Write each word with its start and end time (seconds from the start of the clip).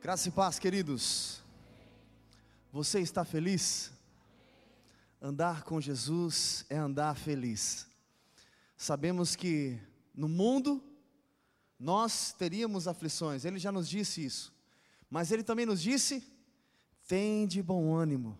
Graça 0.00 0.28
e 0.28 0.30
paz, 0.30 0.58
queridos. 0.58 1.40
Você 2.70 3.00
está 3.00 3.24
feliz? 3.24 3.90
Andar 5.20 5.64
com 5.64 5.80
Jesus 5.80 6.66
é 6.68 6.76
andar 6.76 7.16
feliz. 7.16 7.86
Sabemos 8.76 9.34
que 9.34 9.80
no 10.14 10.28
mundo 10.28 10.84
nós 11.78 12.32
teríamos 12.32 12.86
aflições, 12.86 13.44
ele 13.44 13.58
já 13.58 13.72
nos 13.72 13.88
disse 13.88 14.24
isso, 14.24 14.52
mas 15.10 15.32
ele 15.32 15.42
também 15.42 15.66
nos 15.66 15.80
disse: 15.80 16.22
tem 17.08 17.46
de 17.46 17.62
bom 17.62 17.94
ânimo, 17.94 18.38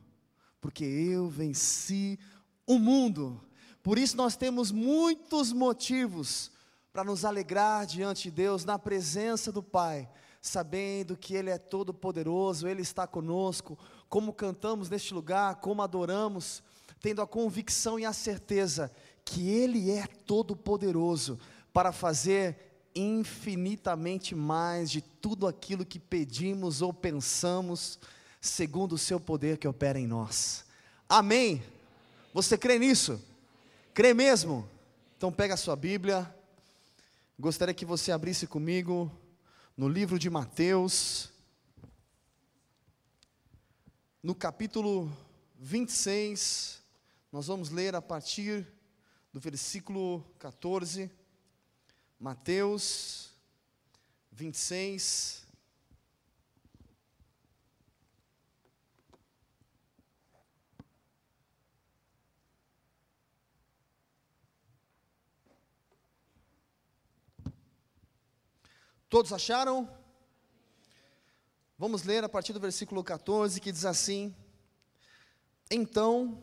porque 0.61 0.84
eu 0.84 1.29
venci 1.29 2.18
o 2.66 2.79
mundo. 2.79 3.41
Por 3.82 3.98
isso 3.98 4.16
nós 4.16 4.36
temos 4.36 4.70
muitos 4.70 5.52
motivos 5.52 6.52
para 6.93 7.02
nos 7.02 7.25
alegrar 7.25 7.86
diante 7.86 8.25
de 8.25 8.30
Deus, 8.30 8.64
na 8.64 8.79
presença 8.79 9.50
do 9.50 9.62
Pai, 9.62 10.09
sabendo 10.46 11.16
que 11.16 11.34
Ele 11.34 11.50
é 11.50 11.59
todo-poderoso, 11.59 12.68
Ele 12.68 12.82
está 12.82 13.06
conosco, 13.06 13.78
como 14.09 14.32
cantamos 14.32 14.88
neste 14.88 15.12
lugar, 15.12 15.56
como 15.56 15.82
adoramos, 15.82 16.62
tendo 17.00 17.20
a 17.20 17.27
convicção 17.27 17.98
e 17.98 18.04
a 18.04 18.12
certeza 18.12 18.90
que 19.24 19.48
Ele 19.48 19.90
é 19.90 20.06
todo-poderoso 20.06 21.38
para 21.73 21.92
fazer 21.92 22.56
infinitamente 22.95 24.34
mais 24.34 24.90
de 24.90 25.02
tudo 25.02 25.46
aquilo 25.46 25.84
que 25.84 25.98
pedimos 25.98 26.80
ou 26.80 26.92
pensamos, 26.92 27.98
segundo 28.40 28.95
o 28.95 28.98
Seu 28.98 29.18
poder 29.18 29.59
que 29.59 29.68
opera 29.68 29.98
em 29.98 30.06
nós. 30.06 30.65
Amém? 31.09 31.62
Você 32.32 32.56
crê 32.56 32.78
nisso? 32.78 33.20
Crê 33.92 34.15
mesmo? 34.15 34.66
Então 35.16 35.32
pega 35.32 35.54
a 35.54 35.59
sua 35.59 35.74
Bíblia. 35.74 36.32
Gostaria 37.38 37.74
que 37.74 37.84
você 37.84 38.12
abrisse 38.12 38.46
comigo 38.46 39.10
no 39.77 39.89
livro 39.89 40.19
de 40.19 40.30
Mateus, 40.30 41.30
no 44.23 44.35
capítulo 44.35 45.15
26, 45.57 46.83
nós 47.30 47.49
vamos 47.49 47.68
ler 47.68 47.95
a 47.95 48.01
partir 48.01 48.66
do 49.30 49.38
versículo 49.38 50.24
14, 50.38 51.10
Mateus 52.18 53.35
26. 54.33 55.46
Todos 69.09 69.32
acharam? 69.32 69.88
Vamos 71.78 72.03
ler 72.03 72.25
a 72.25 72.28
partir 72.28 72.53
do 72.53 72.59
versículo 72.59 73.04
14 73.04 73.60
que 73.60 73.71
diz 73.71 73.84
assim: 73.84 74.34
Então, 75.71 76.43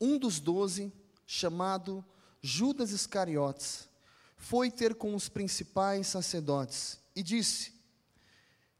um 0.00 0.18
dos 0.18 0.40
doze, 0.40 0.92
chamado 1.24 2.04
Judas 2.42 2.90
Iscariotes, 2.90 3.88
foi 4.36 4.72
ter 4.72 4.96
com 4.96 5.14
os 5.14 5.28
principais 5.28 6.08
sacerdotes 6.08 6.98
e 7.14 7.22
disse: 7.22 7.74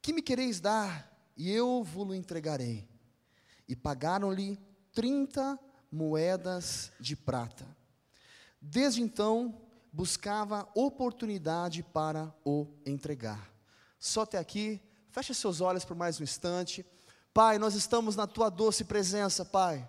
Que 0.02 0.12
me 0.12 0.22
quereis 0.22 0.58
dar? 0.58 1.08
E 1.36 1.52
eu 1.52 1.84
vos 1.84 2.12
entregarei. 2.12 2.88
E 3.68 3.76
pagaram-lhe 3.76 4.58
trinta 4.92 5.56
moedas 5.92 6.90
de 6.98 7.14
prata. 7.14 7.64
Desde 8.60 9.00
então, 9.00 9.69
buscava 9.92 10.68
oportunidade 10.74 11.82
para 11.82 12.32
o 12.44 12.66
entregar. 12.86 13.50
Só 13.98 14.22
até 14.22 14.38
aqui, 14.38 14.80
feche 15.10 15.34
seus 15.34 15.60
olhos 15.60 15.84
por 15.84 15.96
mais 15.96 16.20
um 16.20 16.24
instante. 16.24 16.84
Pai, 17.34 17.58
nós 17.58 17.74
estamos 17.74 18.16
na 18.16 18.26
tua 18.26 18.48
doce 18.48 18.84
presença, 18.84 19.44
Pai. 19.44 19.88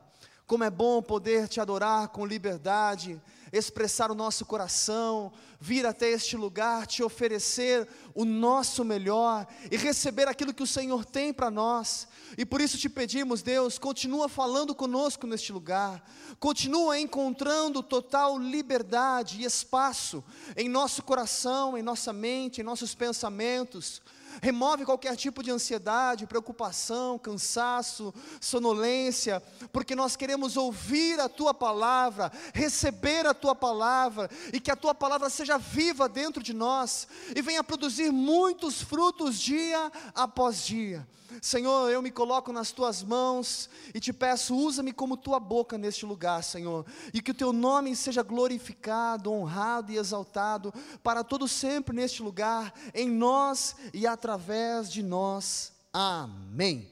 Como 0.51 0.65
é 0.65 0.69
bom 0.69 1.01
poder 1.01 1.47
te 1.47 1.61
adorar 1.61 2.09
com 2.09 2.25
liberdade, 2.25 3.17
expressar 3.53 4.11
o 4.11 4.13
nosso 4.13 4.45
coração, 4.45 5.31
vir 5.61 5.85
até 5.85 6.09
este 6.09 6.35
lugar, 6.35 6.85
te 6.85 7.01
oferecer 7.01 7.87
o 8.13 8.25
nosso 8.25 8.83
melhor 8.83 9.47
e 9.71 9.77
receber 9.77 10.27
aquilo 10.27 10.53
que 10.53 10.61
o 10.61 10.67
Senhor 10.67 11.05
tem 11.05 11.31
para 11.31 11.49
nós. 11.49 12.05
E 12.37 12.45
por 12.45 12.59
isso 12.59 12.77
te 12.77 12.89
pedimos, 12.89 13.41
Deus, 13.41 13.79
continua 13.79 14.27
falando 14.27 14.75
conosco 14.75 15.25
neste 15.25 15.53
lugar, 15.53 16.05
continua 16.37 16.99
encontrando 16.99 17.81
total 17.81 18.37
liberdade 18.37 19.39
e 19.39 19.45
espaço 19.45 20.21
em 20.57 20.67
nosso 20.67 21.01
coração, 21.01 21.77
em 21.77 21.81
nossa 21.81 22.11
mente, 22.11 22.59
em 22.59 22.63
nossos 22.65 22.93
pensamentos 22.93 24.01
remove 24.41 24.85
qualquer 24.85 25.15
tipo 25.15 25.41
de 25.41 25.51
ansiedade, 25.51 26.27
preocupação, 26.27 27.17
cansaço, 27.17 28.13
sonolência, 28.39 29.41
porque 29.71 29.95
nós 29.95 30.15
queremos 30.15 30.57
ouvir 30.57 31.19
a 31.19 31.27
tua 31.27 31.53
palavra, 31.53 32.31
receber 32.53 33.25
a 33.25 33.33
tua 33.33 33.55
palavra, 33.55 34.29
e 34.53 34.59
que 34.59 34.71
a 34.71 34.75
tua 34.75 34.93
palavra 34.93 35.29
seja 35.29 35.57
viva 35.57 36.07
dentro 36.07 36.43
de 36.43 36.53
nós 36.53 37.07
e 37.35 37.41
venha 37.41 37.63
produzir 37.63 38.11
muitos 38.11 38.81
frutos 38.81 39.39
dia 39.39 39.91
após 40.13 40.63
dia. 40.63 41.07
Senhor, 41.39 41.91
eu 41.91 42.01
me 42.01 42.11
coloco 42.11 42.51
nas 42.51 42.71
tuas 42.71 43.03
mãos 43.03 43.69
e 43.93 43.99
te 43.99 44.11
peço, 44.11 44.55
usa-me 44.55 44.91
como 44.91 45.15
tua 45.15 45.39
boca 45.39 45.77
neste 45.77 46.05
lugar, 46.05 46.43
Senhor, 46.43 46.85
e 47.13 47.21
que 47.21 47.31
o 47.31 47.35
teu 47.35 47.53
nome 47.53 47.95
seja 47.95 48.23
glorificado, 48.23 49.31
honrado 49.31 49.91
e 49.91 49.97
exaltado 49.97 50.73
para 51.03 51.23
todo 51.23 51.47
sempre 51.47 51.95
neste 51.95 52.21
lugar, 52.21 52.73
em 52.93 53.09
nós 53.09 53.75
e 53.93 54.07
através 54.07 54.91
de 54.91 55.03
nós. 55.03 55.73
Amém. 55.93 56.89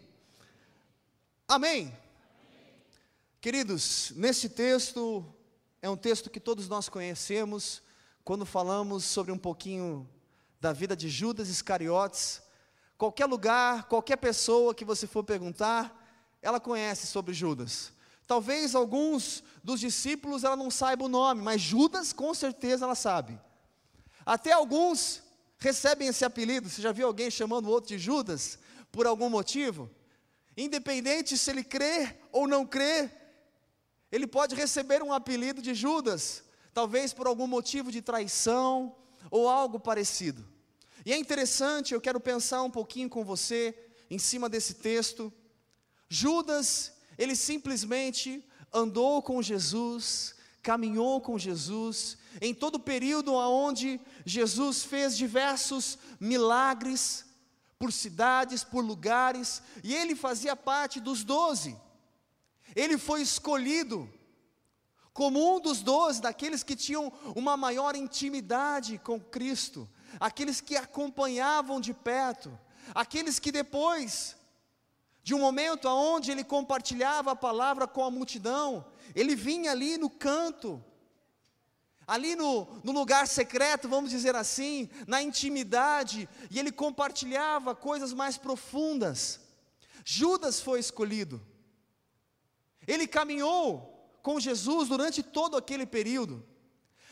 Amém. 1.48 1.92
Queridos, 3.42 4.12
nesse 4.16 4.50
texto 4.50 5.26
é 5.82 5.90
um 5.90 5.98
texto 5.98 6.30
que 6.30 6.40
todos 6.40 6.68
nós 6.68 6.90
conhecemos 6.90 7.82
quando 8.24 8.46
falamos 8.46 9.06
sobre 9.06 9.32
um 9.32 9.38
pouquinho 9.38 10.08
da 10.60 10.74
vida 10.74 10.96
de 10.96 11.10
Judas 11.10 11.50
Iscariotes 11.50 12.42
Qualquer 13.00 13.28
lugar, 13.28 13.88
qualquer 13.88 14.18
pessoa 14.18 14.76
que 14.76 14.84
você 14.84 15.08
for 15.08 15.24
perguntar, 15.24 16.06
ela 16.42 16.60
conhece 16.60 17.08
sobre 17.08 17.34
Judas. 17.34 17.94
Talvez 18.28 18.76
alguns 18.76 19.42
dos 19.64 19.80
discípulos 19.80 20.44
ela 20.44 20.58
não 20.58 20.70
saiba 20.70 21.06
o 21.06 21.08
nome, 21.08 21.42
mas 21.42 21.62
Judas 21.62 22.12
com 22.12 22.34
certeza 22.34 22.84
ela 22.84 22.96
sabe. 22.96 23.40
Até 24.26 24.52
alguns 24.52 25.24
recebem 25.60 26.10
esse 26.10 26.26
apelido. 26.26 26.68
Você 26.68 26.82
já 26.82 26.92
viu 26.92 27.08
alguém 27.08 27.32
chamando 27.32 27.68
o 27.68 27.70
outro 27.70 27.88
de 27.88 27.98
Judas 27.98 28.60
por 28.92 29.08
algum 29.08 29.30
motivo? 29.30 29.90
Independente 30.58 31.38
se 31.38 31.50
ele 31.52 31.64
crê 31.64 32.18
ou 32.34 32.50
não 32.50 32.66
crê, 32.66 33.10
ele 34.12 34.28
pode 34.28 34.56
receber 34.56 35.02
um 35.02 35.14
apelido 35.14 35.62
de 35.62 35.74
Judas, 35.74 36.44
talvez 36.74 37.14
por 37.14 37.28
algum 37.28 37.48
motivo 37.48 37.94
de 37.94 38.02
traição 38.02 38.94
ou 39.32 39.48
algo 39.48 39.80
parecido. 39.80 40.59
E 41.06 41.14
é 41.14 41.18
interessante, 41.18 41.94
eu 41.94 42.02
quero 42.02 42.20
pensar 42.20 42.64
um 42.64 42.72
pouquinho 42.72 43.10
com 43.10 43.24
você 43.24 43.76
em 44.10 44.20
cima 44.20 44.50
desse 44.50 44.76
texto. 44.76 45.32
Judas, 46.10 46.94
ele 47.18 47.36
simplesmente 47.36 48.44
andou 48.74 49.22
com 49.22 49.42
Jesus, 49.42 50.36
caminhou 50.62 51.22
com 51.22 51.38
Jesus, 51.38 52.18
em 52.42 52.54
todo 52.54 52.76
o 52.76 52.80
período 52.80 53.34
onde 53.34 54.00
Jesus 54.26 54.84
fez 54.84 55.16
diversos 55.16 55.98
milagres 56.20 57.26
por 57.78 57.94
cidades, 57.94 58.64
por 58.64 58.84
lugares, 58.84 59.62
e 59.84 59.96
ele 59.96 60.16
fazia 60.16 60.56
parte 60.56 61.00
dos 61.00 61.24
doze. 61.24 61.78
Ele 62.76 62.98
foi 62.98 63.22
escolhido 63.22 64.10
como 65.14 65.56
um 65.56 65.60
dos 65.60 65.82
doze, 65.82 66.22
daqueles 66.22 66.64
que 66.64 66.76
tinham 66.76 67.12
uma 67.36 67.58
maior 67.58 67.96
intimidade 67.96 68.98
com 69.00 69.20
Cristo, 69.20 69.90
aqueles 70.20 70.62
que 70.62 70.76
acompanhavam 70.76 71.82
de 71.82 71.94
perto, 71.94 72.58
aqueles 72.96 73.40
que 73.40 73.52
depois 73.52 74.38
de 75.24 75.34
um 75.36 75.40
momento 75.40 75.88
onde 75.88 76.32
ele 76.32 76.44
compartilhava 76.44 77.32
a 77.32 77.36
palavra 77.36 77.86
com 77.86 78.04
a 78.04 78.10
multidão, 78.10 78.86
ele 79.14 79.36
vinha 79.36 79.72
ali 79.72 79.98
no 79.98 80.10
canto, 80.10 80.84
ali 82.08 82.36
no, 82.36 82.82
no 82.84 82.92
lugar 82.92 83.28
secreto, 83.28 83.88
vamos 83.88 84.10
dizer 84.10 84.36
assim, 84.36 84.90
na 85.06 85.22
intimidade, 85.22 86.28
e 86.50 86.58
ele 86.58 86.72
compartilhava 86.72 87.76
coisas 87.76 88.14
mais 88.14 88.38
profundas. 88.38 89.40
Judas 90.04 90.60
foi 90.60 90.80
escolhido, 90.80 91.40
ele 92.88 93.06
caminhou 93.08 94.18
com 94.24 94.40
Jesus 94.40 94.90
durante 94.90 95.22
todo 95.22 95.56
aquele 95.56 95.86
período, 95.86 96.44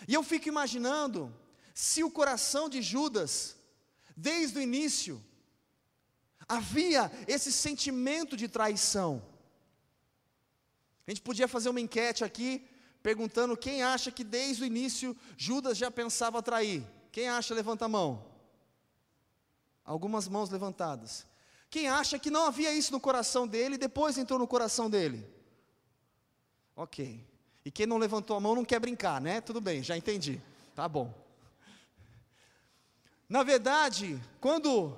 e 0.07 0.13
eu 0.15 0.23
fico 0.23 0.47
imaginando 0.47 1.31
se 1.77 2.03
o 2.03 2.09
coração 2.09 2.67
de 2.67 2.81
Judas, 2.81 3.55
desde 4.15 4.57
o 4.57 4.61
início, 4.61 5.23
havia 6.49 7.11
esse 7.27 7.51
sentimento 7.51 8.35
de 8.35 8.47
traição. 8.47 9.21
A 11.05 11.11
gente 11.11 11.21
podia 11.21 11.47
fazer 11.47 11.69
uma 11.69 11.79
enquete 11.79 12.23
aqui, 12.23 12.67
perguntando 13.03 13.55
quem 13.55 13.83
acha 13.83 14.09
que 14.09 14.23
desde 14.23 14.63
o 14.63 14.65
início 14.65 15.15
Judas 15.37 15.77
já 15.77 15.91
pensava 15.91 16.41
trair. 16.41 16.83
Quem 17.11 17.29
acha, 17.29 17.53
levanta 17.53 17.85
a 17.85 17.87
mão. 17.87 18.25
Algumas 19.85 20.27
mãos 20.27 20.49
levantadas. 20.49 21.27
Quem 21.69 21.87
acha 21.87 22.17
que 22.17 22.31
não 22.31 22.47
havia 22.47 22.73
isso 22.73 22.91
no 22.91 22.99
coração 22.99 23.47
dele 23.47 23.75
e 23.75 23.77
depois 23.77 24.17
entrou 24.17 24.39
no 24.39 24.47
coração 24.47 24.89
dele? 24.89 25.23
Ok. 26.75 27.23
E 27.63 27.69
quem 27.69 27.85
não 27.85 27.99
levantou 27.99 28.35
a 28.35 28.39
mão 28.39 28.55
não 28.55 28.65
quer 28.65 28.79
brincar, 28.79 29.21
né? 29.21 29.41
Tudo 29.41 29.61
bem, 29.61 29.83
já 29.83 29.95
entendi. 29.95 30.41
Tá 30.73 30.89
bom. 30.89 31.26
Na 33.29 33.43
verdade, 33.43 34.21
quando 34.39 34.97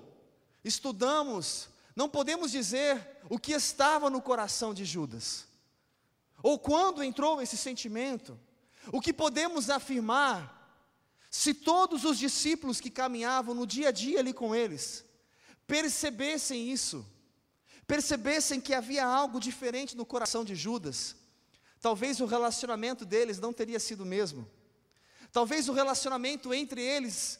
estudamos, 0.64 1.70
não 1.96 2.08
podemos 2.08 2.52
dizer 2.52 3.04
o 3.30 3.40
que 3.40 3.54
estava 3.54 4.10
no 4.10 4.22
coração 4.22 4.74
de 4.74 4.86
Judas, 4.86 5.48
ou 6.44 6.58
quando 6.60 7.04
entrou 7.04 7.42
esse 7.42 7.58
sentimento. 7.58 8.40
O 8.92 9.02
que 9.02 9.12
podemos 9.12 9.70
afirmar, 9.70 10.56
se 11.30 11.54
todos 11.54 12.06
os 12.06 12.18
discípulos 12.18 12.80
que 12.80 12.90
caminhavam 12.90 13.54
no 13.54 13.68
dia 13.68 13.90
a 13.90 13.92
dia 13.92 14.20
ali 14.20 14.34
com 14.34 14.56
eles, 14.56 15.04
percebessem 15.68 16.72
isso, 16.72 17.06
percebessem 17.86 18.62
que 18.62 18.74
havia 18.74 19.06
algo 19.06 19.40
diferente 19.40 19.98
no 19.98 20.06
coração 20.06 20.46
de 20.46 20.56
Judas, 20.56 21.16
talvez 21.82 22.20
o 22.20 22.26
relacionamento 22.26 23.06
deles 23.06 23.40
não 23.40 23.52
teria 23.52 23.80
sido 23.80 24.02
o 24.02 24.06
mesmo. 24.06 24.50
Talvez 25.32 25.70
o 25.70 25.74
relacionamento 25.74 26.54
entre 26.54 26.82
eles 26.82 27.40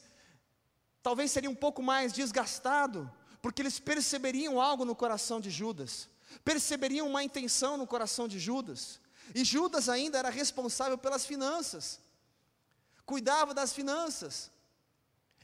talvez 1.02 1.30
seria 1.30 1.50
um 1.50 1.54
pouco 1.54 1.82
mais 1.82 2.12
desgastado, 2.12 3.10
porque 3.40 3.62
eles 3.62 3.78
perceberiam 3.78 4.60
algo 4.60 4.84
no 4.84 4.94
coração 4.94 5.40
de 5.40 5.50
Judas, 5.50 6.08
perceberiam 6.44 7.08
uma 7.08 7.24
intenção 7.24 7.76
no 7.76 7.86
coração 7.86 8.28
de 8.28 8.38
Judas. 8.38 9.00
E 9.34 9.44
Judas 9.44 9.88
ainda 9.88 10.18
era 10.18 10.30
responsável 10.30 10.98
pelas 10.98 11.24
finanças, 11.24 12.00
cuidava 13.06 13.54
das 13.54 13.72
finanças, 13.72 14.50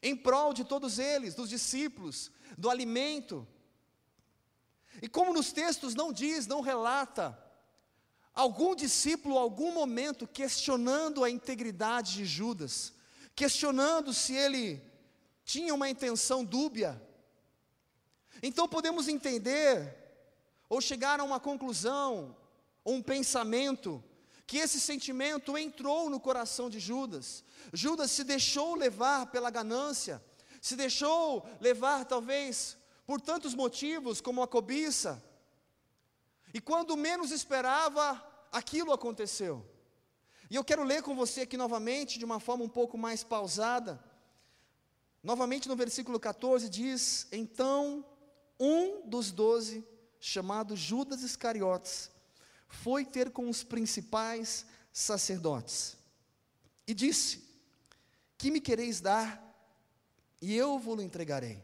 em 0.03 0.15
prol 0.15 0.53
de 0.53 0.65
todos 0.65 0.99
eles, 0.99 1.35
dos 1.35 1.49
discípulos, 1.49 2.31
do 2.57 2.69
alimento. 2.69 3.47
E 5.01 5.09
como 5.09 5.33
nos 5.33 5.53
textos 5.53 5.95
não 5.95 6.13
diz, 6.13 6.47
não 6.47 6.61
relata, 6.61 7.37
algum 8.35 8.75
discípulo, 8.77 9.39
algum 9.39 9.73
momento, 9.73 10.27
questionando 10.27 11.25
a 11.25 11.31
integridade 11.31 12.15
de 12.15 12.27
Judas, 12.27 12.93
questionando 13.35 14.13
se 14.13 14.35
ele 14.35 14.83
tinha 15.47 15.73
uma 15.73 15.89
intenção 15.89 16.45
dúbia. 16.45 17.01
Então 18.43 18.69
podemos 18.69 19.07
entender, 19.07 19.97
ou 20.69 20.81
chegar 20.81 21.21
a 21.21 21.25
uma 21.25 21.39
conclusão, 21.39 22.37
ou 22.85 22.95
um 22.95 23.03
pensamento, 23.03 24.03
que 24.45 24.59
esse 24.59 24.81
sentimento 24.81 25.57
entrou 25.57 26.11
no 26.11 26.19
coração 26.19 26.69
de 26.69 26.81
Judas. 26.81 27.45
Judas 27.73 28.11
se 28.11 28.25
deixou 28.25 28.75
levar 28.75 29.27
pela 29.27 29.49
ganância, 29.49 30.23
se 30.61 30.75
deixou 30.75 31.49
levar 31.61 32.05
talvez 32.05 32.77
por 33.07 33.21
tantos 33.21 33.55
motivos, 33.55 34.21
como 34.21 34.43
a 34.43 34.49
cobiça. 34.49 35.23
E 36.53 36.61
quando 36.61 36.97
menos 36.97 37.31
esperava, 37.31 38.21
aquilo 38.51 38.93
aconteceu. 38.93 39.65
E 40.51 40.57
eu 40.57 40.65
quero 40.65 40.83
ler 40.83 41.03
com 41.03 41.15
você 41.15 41.43
aqui 41.43 41.57
novamente, 41.57 42.19
de 42.19 42.25
uma 42.25 42.41
forma 42.41 42.65
um 42.65 42.69
pouco 42.69 42.99
mais 42.99 43.23
pausada, 43.23 44.03
Novamente 45.27 45.69
no 45.69 45.75
versículo 45.75 46.21
14 46.21 46.69
diz: 46.69 47.27
Então 47.33 48.07
um 48.61 49.09
dos 49.09 49.33
doze, 49.33 49.85
chamado 50.21 50.77
Judas 50.77 51.23
Iscariotes, 51.23 52.13
foi 52.69 53.05
ter 53.05 53.33
com 53.33 53.51
os 53.51 53.65
principais 53.65 54.65
sacerdotes 54.93 55.99
e 56.87 56.95
disse: 56.95 57.43
Que 58.39 58.53
me 58.53 58.61
quereis 58.61 59.01
dar, 59.01 59.43
e 60.41 60.55
eu 60.55 60.79
vou-lo 60.79 61.03
entregarei. 61.03 61.61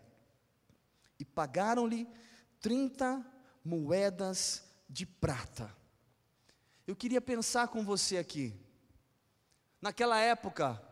E 1.16 1.24
pagaram-lhe 1.24 2.08
trinta 2.60 3.24
moedas 3.64 4.64
de 4.88 5.06
prata. 5.06 5.72
Eu 6.84 6.96
queria 6.96 7.20
pensar 7.20 7.68
com 7.68 7.84
você 7.84 8.18
aqui. 8.18 8.52
Naquela 9.80 10.18
época, 10.18 10.82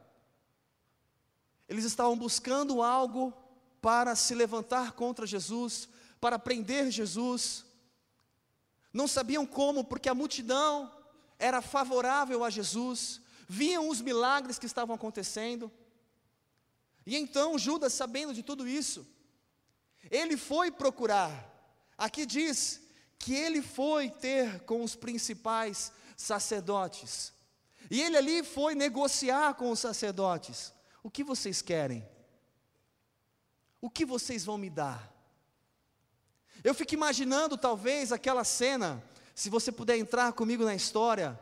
eles 1.71 1.85
estavam 1.85 2.19
buscando 2.19 2.83
algo 2.83 3.33
para 3.81 4.17
se 4.17 4.35
levantar 4.35 4.91
contra 4.91 5.25
Jesus, 5.25 5.89
para 6.21 6.37
prender 6.37 6.91
Jesus. 6.91 7.65
Não 8.93 9.07
sabiam 9.07 9.47
como, 9.47 9.85
porque 9.85 10.09
a 10.09 10.15
multidão 10.15 10.93
era 11.39 11.63
favorável 11.63 12.43
a 12.43 12.51
Jesus, 12.51 13.21
viam 13.49 13.89
os 13.89 14.01
milagres 14.01 14.59
que 14.59 14.67
estavam 14.67 14.97
acontecendo. 14.97 15.71
E 17.07 17.17
então 17.17 17.57
Judas, 17.57 17.93
sabendo 17.93 18.35
de 18.35 18.43
tudo 18.43 18.67
isso, 18.67 19.07
ele 20.11 20.37
foi 20.37 20.73
procurar. 20.73 21.31
Aqui 21.97 22.27
diz 22.27 22.81
que 23.17 23.33
ele 23.33 23.63
foi 23.63 24.11
ter 24.11 24.59
com 24.65 24.83
os 24.83 24.97
principais 24.97 25.93
sacerdotes. 26.17 27.33
E 27.89 28.03
ele 28.03 28.17
ali 28.17 28.43
foi 28.43 28.75
negociar 28.75 29.55
com 29.55 29.71
os 29.71 29.79
sacerdotes. 29.79 30.73
O 31.03 31.11
que 31.11 31.25
vocês 31.25 31.63
querem? 31.63 32.07
O 33.81 33.89
que 33.89 34.05
vocês 34.05 34.45
vão 34.45 34.59
me 34.59 34.69
dar? 34.69 35.11
Eu 36.63 36.75
fico 36.75 36.93
imaginando 36.93 37.57
talvez 37.57 38.13
aquela 38.13 38.45
cena, 38.45 39.03
se 39.35 39.49
você 39.49 39.73
puder 39.73 39.97
entrar 39.97 40.33
comigo 40.33 40.65
na 40.65 40.75
história. 40.75 41.39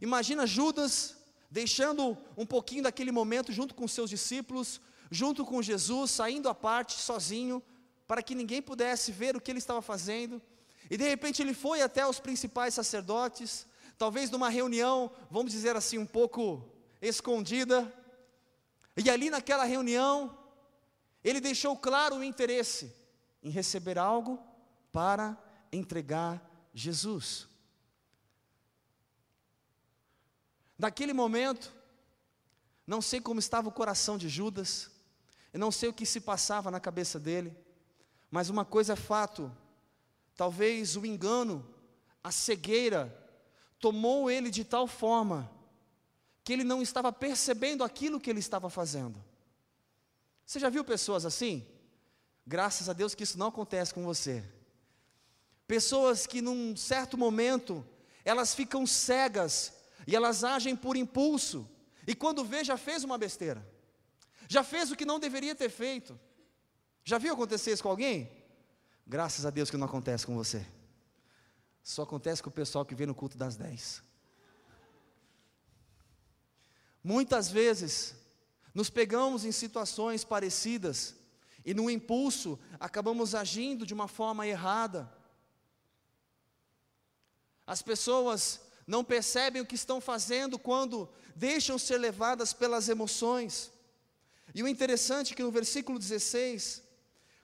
Imagina 0.00 0.46
Judas 0.46 1.16
deixando 1.50 2.16
um 2.34 2.46
pouquinho 2.46 2.84
daquele 2.84 3.12
momento 3.12 3.52
junto 3.52 3.74
com 3.74 3.86
seus 3.86 4.08
discípulos, 4.08 4.80
junto 5.10 5.44
com 5.44 5.60
Jesus, 5.60 6.10
saindo 6.10 6.48
à 6.48 6.54
parte 6.54 6.94
sozinho, 6.94 7.62
para 8.06 8.22
que 8.22 8.34
ninguém 8.34 8.62
pudesse 8.62 9.12
ver 9.12 9.36
o 9.36 9.40
que 9.40 9.50
ele 9.50 9.58
estava 9.58 9.82
fazendo. 9.82 10.40
E 10.90 10.96
de 10.96 11.06
repente 11.06 11.42
ele 11.42 11.52
foi 11.52 11.82
até 11.82 12.06
os 12.06 12.18
principais 12.18 12.72
sacerdotes, 12.72 13.66
talvez 13.98 14.30
numa 14.30 14.48
reunião, 14.48 15.10
vamos 15.30 15.52
dizer 15.52 15.76
assim, 15.76 15.98
um 15.98 16.06
pouco 16.06 16.66
escondida, 17.02 17.92
e 18.96 19.08
ali 19.08 19.30
naquela 19.30 19.64
reunião, 19.64 20.36
ele 21.24 21.40
deixou 21.40 21.76
claro 21.76 22.16
o 22.16 22.24
interesse 22.24 22.94
em 23.42 23.50
receber 23.50 23.98
algo 23.98 24.38
para 24.90 25.36
entregar 25.72 26.42
Jesus. 26.74 27.48
Naquele 30.78 31.12
momento, 31.12 31.72
não 32.86 33.00
sei 33.00 33.20
como 33.20 33.40
estava 33.40 33.68
o 33.68 33.72
coração 33.72 34.18
de 34.18 34.28
Judas, 34.28 34.90
eu 35.52 35.60
não 35.60 35.70
sei 35.70 35.88
o 35.88 35.92
que 35.92 36.04
se 36.04 36.20
passava 36.20 36.70
na 36.70 36.80
cabeça 36.80 37.18
dele, 37.18 37.56
mas 38.30 38.50
uma 38.50 38.64
coisa 38.64 38.94
é 38.94 38.96
fato: 38.96 39.50
talvez 40.36 40.96
o 40.96 41.06
engano, 41.06 41.66
a 42.22 42.30
cegueira, 42.30 43.16
tomou 43.78 44.30
ele 44.30 44.50
de 44.50 44.64
tal 44.64 44.86
forma 44.86 45.50
que 46.44 46.52
ele 46.52 46.64
não 46.64 46.82
estava 46.82 47.12
percebendo 47.12 47.84
aquilo 47.84 48.20
que 48.20 48.30
ele 48.30 48.40
estava 48.40 48.68
fazendo. 48.68 49.22
Você 50.44 50.58
já 50.58 50.68
viu 50.68 50.84
pessoas 50.84 51.24
assim? 51.24 51.66
Graças 52.46 52.88
a 52.88 52.92
Deus 52.92 53.14
que 53.14 53.22
isso 53.22 53.38
não 53.38 53.48
acontece 53.48 53.94
com 53.94 54.02
você. 54.02 54.44
Pessoas 55.66 56.26
que 56.26 56.42
num 56.42 56.76
certo 56.76 57.16
momento 57.16 57.86
elas 58.24 58.54
ficam 58.54 58.86
cegas 58.86 59.72
e 60.06 60.16
elas 60.16 60.42
agem 60.42 60.74
por 60.74 60.96
impulso, 60.96 61.68
e 62.06 62.14
quando 62.14 62.44
vê 62.44 62.64
já 62.64 62.76
fez 62.76 63.04
uma 63.04 63.16
besteira. 63.16 63.64
Já 64.48 64.64
fez 64.64 64.90
o 64.90 64.96
que 64.96 65.04
não 65.04 65.20
deveria 65.20 65.54
ter 65.54 65.70
feito. 65.70 66.18
Já 67.04 67.18
viu 67.18 67.32
acontecer 67.32 67.72
isso 67.72 67.82
com 67.82 67.88
alguém? 67.88 68.30
Graças 69.06 69.46
a 69.46 69.50
Deus 69.50 69.70
que 69.70 69.76
não 69.76 69.86
acontece 69.86 70.26
com 70.26 70.34
você. 70.34 70.66
Só 71.82 72.02
acontece 72.02 72.42
com 72.42 72.50
o 72.50 72.52
pessoal 72.52 72.84
que 72.84 72.94
vem 72.94 73.06
no 73.06 73.14
culto 73.14 73.38
das 73.38 73.56
10. 73.56 74.02
Muitas 77.02 77.50
vezes, 77.50 78.14
nos 78.72 78.88
pegamos 78.88 79.44
em 79.44 79.52
situações 79.52 80.24
parecidas 80.24 81.16
e, 81.64 81.74
no 81.74 81.90
impulso, 81.90 82.58
acabamos 82.78 83.34
agindo 83.34 83.84
de 83.84 83.94
uma 83.94 84.08
forma 84.08 84.46
errada. 84.46 85.12
As 87.66 87.82
pessoas 87.82 88.60
não 88.86 89.04
percebem 89.04 89.62
o 89.62 89.66
que 89.66 89.74
estão 89.74 90.00
fazendo 90.00 90.58
quando 90.58 91.08
deixam 91.34 91.78
ser 91.78 91.98
levadas 91.98 92.52
pelas 92.52 92.88
emoções. 92.88 93.72
E 94.54 94.62
o 94.62 94.68
interessante 94.68 95.32
é 95.32 95.36
que 95.36 95.42
no 95.42 95.50
versículo 95.50 95.98
16, 95.98 96.82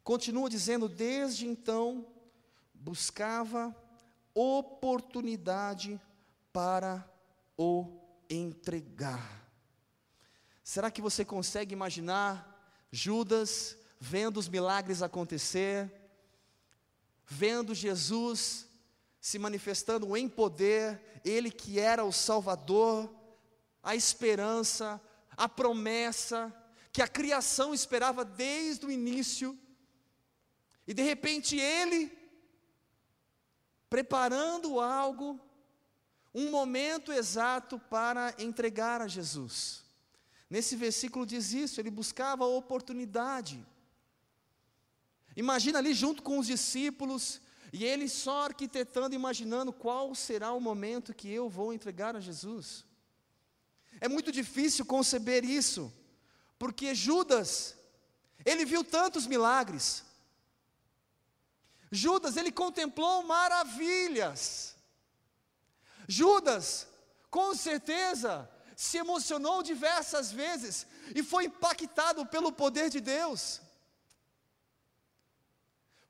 continua 0.05 0.49
dizendo: 0.51 0.89
Desde 0.89 1.47
então, 1.47 2.07
buscava 2.75 3.75
oportunidade 4.35 6.01
para 6.53 7.09
o 7.57 7.99
entregar. 8.29 9.48
Será 10.69 10.91
que 10.91 11.01
você 11.01 11.25
consegue 11.25 11.73
imaginar 11.73 12.87
Judas 12.93 13.75
vendo 13.99 14.37
os 14.37 14.51
milagres 14.51 15.01
acontecer, 15.01 15.91
vendo 17.25 17.75
Jesus 17.75 18.69
se 19.19 19.39
manifestando 19.39 20.15
em 20.15 20.29
poder, 20.29 21.01
ele 21.25 21.51
que 21.51 21.81
era 21.81 22.05
o 22.05 22.13
Salvador, 22.13 23.11
a 23.83 23.97
esperança, 23.97 25.01
a 25.39 25.49
promessa 25.49 26.55
que 26.93 27.01
a 27.01 27.09
criação 27.09 27.73
esperava 27.73 28.23
desde 28.23 28.85
o 28.85 28.91
início. 28.91 29.59
E 30.87 30.93
de 30.93 31.01
repente 31.03 31.59
ele, 31.59 32.13
preparando 33.89 34.79
algo, 34.81 35.41
um 36.35 36.51
momento 36.51 37.11
exato 37.11 37.79
para 37.79 38.35
entregar 38.39 39.01
a 39.01 39.09
Jesus. 39.09 39.88
Nesse 40.51 40.77
versículo 40.77 41.27
diz 41.27 41.53
isso, 41.53 41.81
ele 41.81 41.91
buscava 41.91 42.45
a 42.45 42.49
oportunidade. 42.49 43.65
Imagina 45.37 45.79
ali 45.79 45.93
junto 45.93 46.23
com 46.23 46.39
os 46.39 46.47
discípulos, 46.47 47.41
e 47.73 47.85
ele 47.85 48.09
só 48.09 48.47
arquitetando, 48.47 49.15
imaginando 49.15 49.73
qual 49.73 50.15
será 50.15 50.53
o 50.53 50.61
momento 50.61 51.15
que 51.15 51.31
eu 51.31 51.49
vou 51.49 51.73
entregar 51.73 52.17
a 52.17 52.21
Jesus. 52.21 52.85
É 54.01 54.09
muito 54.09 54.33
difícil 54.33 54.87
conceber 54.87 55.45
isso, 55.45 55.93
porque 56.59 56.95
Judas, 56.95 57.77
ele 58.45 58.65
viu 58.65 58.83
tantos 58.83 59.27
milagres. 59.27 60.03
Judas, 61.91 62.37
ele 62.37 62.53
contemplou 62.53 63.23
maravilhas. 63.23 64.77
Judas, 66.07 66.87
com 67.31 67.55
certeza, 67.55 68.51
se 68.79 68.97
emocionou 68.97 69.61
diversas 69.61 70.31
vezes 70.31 70.87
e 71.13 71.21
foi 71.21 71.47
impactado 71.47 72.25
pelo 72.25 72.53
poder 72.53 72.89
de 72.89 73.01
Deus. 73.01 73.61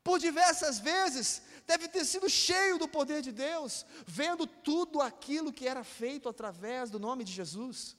Por 0.03 0.19
diversas 0.19 0.77
vezes, 0.77 1.41
deve 1.65 1.87
ter 1.87 2.05
sido 2.05 2.29
cheio 2.29 2.77
do 2.77 2.87
poder 2.87 3.23
de 3.23 3.31
Deus, 3.31 3.87
vendo 4.05 4.45
tudo 4.45 5.01
aquilo 5.01 5.51
que 5.51 5.67
era 5.67 5.83
feito 5.83 6.29
através 6.29 6.91
do 6.91 6.99
nome 6.99 7.23
de 7.23 7.33
Jesus. 7.33 7.97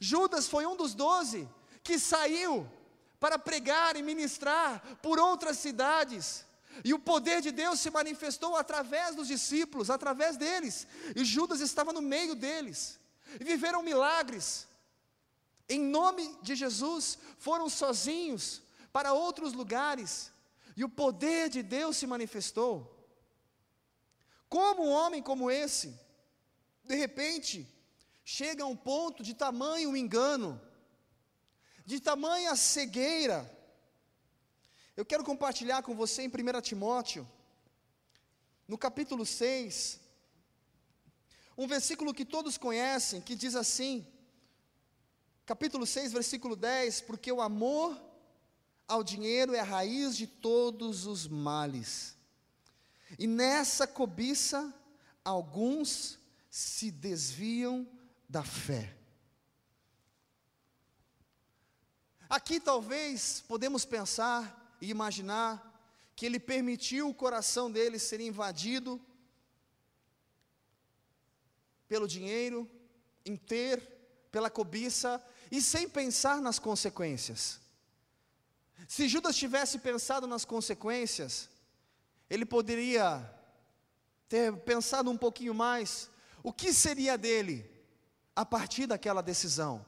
Judas 0.00 0.48
foi 0.48 0.64
um 0.64 0.74
dos 0.74 0.94
doze 0.94 1.46
que 1.82 1.98
saiu 1.98 2.66
para 3.20 3.38
pregar 3.38 3.94
e 3.94 4.02
ministrar 4.02 4.80
por 5.02 5.18
outras 5.18 5.58
cidades. 5.58 6.46
E 6.82 6.94
o 6.94 6.98
poder 6.98 7.42
de 7.42 7.50
Deus 7.50 7.78
se 7.78 7.90
manifestou 7.90 8.56
através 8.56 9.14
dos 9.14 9.28
discípulos, 9.28 9.90
através 9.90 10.38
deles. 10.38 10.86
E 11.14 11.26
Judas 11.26 11.60
estava 11.60 11.92
no 11.92 12.00
meio 12.00 12.34
deles. 12.34 12.98
E 13.40 13.44
viveram 13.44 13.82
milagres. 13.82 14.66
Em 15.68 15.80
nome 15.80 16.36
de 16.42 16.54
Jesus, 16.54 17.18
foram 17.38 17.68
sozinhos 17.68 18.62
para 18.92 19.12
outros 19.12 19.52
lugares. 19.52 20.32
E 20.76 20.84
o 20.84 20.88
poder 20.88 21.48
de 21.48 21.62
Deus 21.62 21.96
se 21.96 22.06
manifestou. 22.06 22.94
Como 24.48 24.84
um 24.84 24.90
homem 24.90 25.22
como 25.22 25.50
esse, 25.50 25.98
de 26.84 26.94
repente, 26.94 27.66
chega 28.24 28.64
a 28.64 28.66
um 28.66 28.76
ponto 28.76 29.22
de 29.22 29.34
tamanho 29.34 29.96
engano, 29.96 30.60
de 31.84 32.00
tamanha 32.00 32.56
cegueira, 32.56 33.38
eu 34.96 35.04
quero 35.04 35.22
compartilhar 35.22 35.82
com 35.82 35.94
você 35.94 36.22
em 36.22 36.28
1 36.28 36.60
Timóteo, 36.60 37.26
no 38.66 38.76
capítulo 38.76 39.24
6, 39.24 40.00
um 41.58 41.66
versículo 41.66 42.14
que 42.14 42.24
todos 42.24 42.56
conhecem, 42.56 43.20
que 43.20 43.34
diz 43.34 43.56
assim, 43.56 44.06
capítulo 45.44 45.84
6, 45.84 46.12
versículo 46.12 46.54
10: 46.54 47.00
Porque 47.00 47.32
o 47.32 47.42
amor 47.42 48.00
ao 48.86 49.02
dinheiro 49.02 49.52
é 49.52 49.58
a 49.58 49.64
raiz 49.64 50.16
de 50.16 50.28
todos 50.28 51.04
os 51.04 51.26
males, 51.26 52.16
e 53.18 53.26
nessa 53.26 53.88
cobiça, 53.88 54.72
alguns 55.24 56.16
se 56.48 56.92
desviam 56.92 57.86
da 58.28 58.44
fé. 58.44 58.94
Aqui 62.30 62.60
talvez 62.60 63.42
podemos 63.48 63.84
pensar 63.84 64.76
e 64.80 64.90
imaginar 64.90 65.64
que 66.14 66.24
ele 66.24 66.38
permitiu 66.38 67.08
o 67.08 67.14
coração 67.14 67.70
dele 67.70 67.98
ser 67.98 68.20
invadido 68.20 69.00
pelo 71.88 72.06
dinheiro, 72.06 72.68
em 73.24 73.36
ter, 73.36 73.80
pela 74.30 74.50
cobiça 74.50 75.22
e 75.50 75.60
sem 75.60 75.88
pensar 75.88 76.40
nas 76.40 76.58
consequências. 76.58 77.60
Se 78.86 79.08
Judas 79.08 79.36
tivesse 79.36 79.78
pensado 79.78 80.26
nas 80.26 80.44
consequências, 80.44 81.48
ele 82.28 82.44
poderia 82.44 83.28
ter 84.28 84.54
pensado 84.58 85.10
um 85.10 85.16
pouquinho 85.16 85.54
mais 85.54 86.10
o 86.42 86.52
que 86.52 86.72
seria 86.72 87.16
dele 87.16 87.68
a 88.36 88.44
partir 88.44 88.86
daquela 88.86 89.22
decisão. 89.22 89.84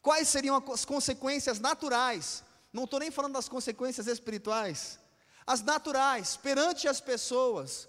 Quais 0.00 0.28
seriam 0.28 0.56
as 0.72 0.84
consequências 0.84 1.58
naturais 1.58 2.44
não 2.74 2.84
estou 2.84 2.98
nem 2.98 3.10
falando 3.10 3.34
das 3.34 3.48
consequências 3.48 4.08
espirituais, 4.08 4.98
as 5.46 5.62
naturais, 5.62 6.36
perante 6.36 6.88
as 6.88 7.00
pessoas, 7.00 7.88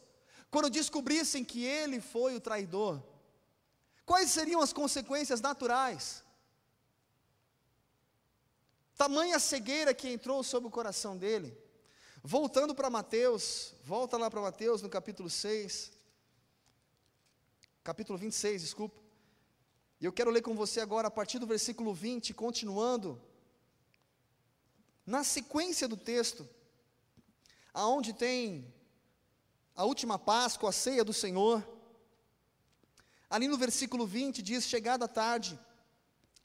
quando 0.55 0.69
descobrissem 0.69 1.43
que 1.43 1.65
ele 1.65 1.99
foi 1.99 2.33
o 2.33 2.39
traidor. 2.39 3.03
Quais 4.05 4.31
seriam 4.31 4.61
as 4.61 4.71
consequências 4.71 5.41
naturais? 5.41 6.23
Tamanha 8.95 9.37
cegueira 9.37 9.93
que 9.93 10.07
entrou 10.07 10.41
sobre 10.45 10.69
o 10.69 10.71
coração 10.71 11.17
dele. 11.17 11.53
Voltando 12.23 12.73
para 12.73 12.89
Mateus, 12.89 13.73
volta 13.83 14.15
lá 14.15 14.31
para 14.31 14.39
Mateus 14.39 14.81
no 14.81 14.87
capítulo 14.87 15.29
6, 15.29 15.91
capítulo 17.83 18.17
26, 18.17 18.61
desculpa. 18.61 19.01
E 19.99 20.05
eu 20.05 20.13
quero 20.13 20.31
ler 20.31 20.41
com 20.41 20.55
você 20.55 20.79
agora 20.79 21.09
a 21.09 21.11
partir 21.11 21.37
do 21.37 21.45
versículo 21.45 21.93
20, 21.93 22.33
continuando 22.33 23.21
na 25.05 25.21
sequência 25.21 25.85
do 25.85 25.97
texto, 25.97 26.47
aonde 27.73 28.13
tem 28.13 28.73
a 29.75 29.83
última 29.83 30.17
Páscoa, 30.17 30.69
a 30.69 30.73
ceia 30.73 31.03
do 31.03 31.13
Senhor, 31.13 31.67
ali 33.29 33.47
no 33.47 33.57
versículo 33.57 34.07
20 34.07 34.41
diz: 34.41 34.65
Chegada 34.65 35.05
a 35.05 35.09
tarde, 35.09 35.59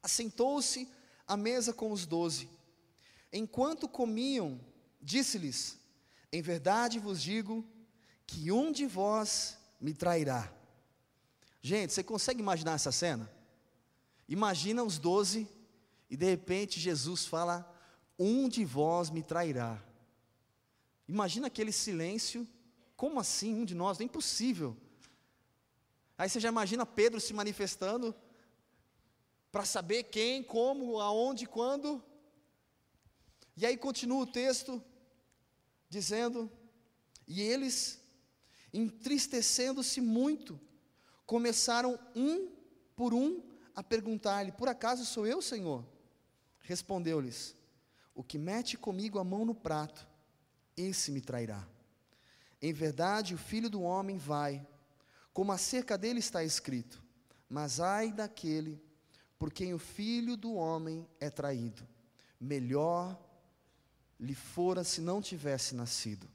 assentou-se 0.03 0.89
à 1.27 1.37
mesa 1.37 1.73
com 1.73 1.93
os 1.93 2.07
doze. 2.07 2.49
Enquanto 3.33 3.89
comiam, 3.89 4.61
disse-lhes: 5.01 5.79
Em 6.33 6.43
verdade 6.43 6.99
vos 6.99 7.23
digo 7.23 7.65
que 8.27 8.51
um 8.51 8.73
de 8.73 8.87
vós 8.87 9.57
me 9.81 9.95
trairá. 9.95 10.53
Gente, 11.63 11.93
você 11.93 12.03
consegue 12.03 12.41
imaginar 12.41 12.73
essa 12.73 12.91
cena? 12.91 13.31
Imagina 14.29 14.83
os 14.83 14.99
doze 14.99 15.49
e 16.09 16.17
de 16.17 16.25
repente 16.25 16.81
Jesus 16.81 17.27
fala 17.27 17.69
um 18.19 18.49
de 18.49 18.65
vós 18.65 19.11
me 19.11 19.23
trairá. 19.23 19.83
Imagina 21.09 21.49
aquele 21.49 21.73
silêncio, 21.73 22.47
como 23.01 23.19
assim 23.19 23.55
um 23.55 23.65
de 23.65 23.75
nós? 23.75 23.99
É 23.99 24.05
impossível. 24.05 24.77
Aí 26.19 26.29
você 26.29 26.39
já 26.39 26.51
imagina 26.51 26.85
Pedro 26.85 27.19
se 27.19 27.33
manifestando 27.33 28.15
para 29.51 29.65
saber 29.65 30.03
quem, 30.03 30.43
como, 30.43 31.01
aonde, 31.01 31.47
quando. 31.47 32.05
E 33.57 33.65
aí 33.65 33.75
continua 33.79 34.25
o 34.25 34.27
texto 34.27 34.85
dizendo: 35.89 36.53
E 37.27 37.41
eles, 37.41 37.99
entristecendo-se 38.71 40.03
muito, 40.03 40.61
começaram 41.25 41.99
um 42.15 42.51
por 42.95 43.15
um 43.15 43.43
a 43.75 43.83
perguntar-lhe: 43.83 44.53
Por 44.53 44.69
acaso 44.69 45.07
sou 45.07 45.27
eu, 45.27 45.41
Senhor? 45.41 45.87
Respondeu-lhes: 46.59 47.57
o 48.15 48.23
que 48.23 48.37
mete 48.37 48.77
comigo 48.77 49.19
a 49.19 49.25
mão 49.25 49.47
no 49.47 49.55
prato, 49.55 50.07
esse 50.77 51.11
me 51.11 51.23
trairá. 51.23 51.67
Em 52.61 52.73
verdade, 52.73 53.35
o 53.35 53.39
filho 53.39 53.71
do 53.71 53.83
homem 53.83 54.19
vai, 54.19 54.67
como 55.33 55.53
acerca 55.53 55.97
dele 55.97 56.19
está 56.19 56.45
escrito: 56.45 57.03
Mas 57.49 57.81
ai 57.81 58.13
daquele 58.13 58.83
por 59.39 59.51
quem 59.51 59.73
o 59.73 59.79
filho 59.79 60.37
do 60.37 60.53
homem 60.53 61.09
é 61.19 61.31
traído. 61.31 61.89
Melhor 62.39 63.19
lhe 64.19 64.35
fora 64.35 64.85
se 64.85 65.01
não 65.01 65.23
tivesse 65.23 65.75
nascido. 65.75 66.29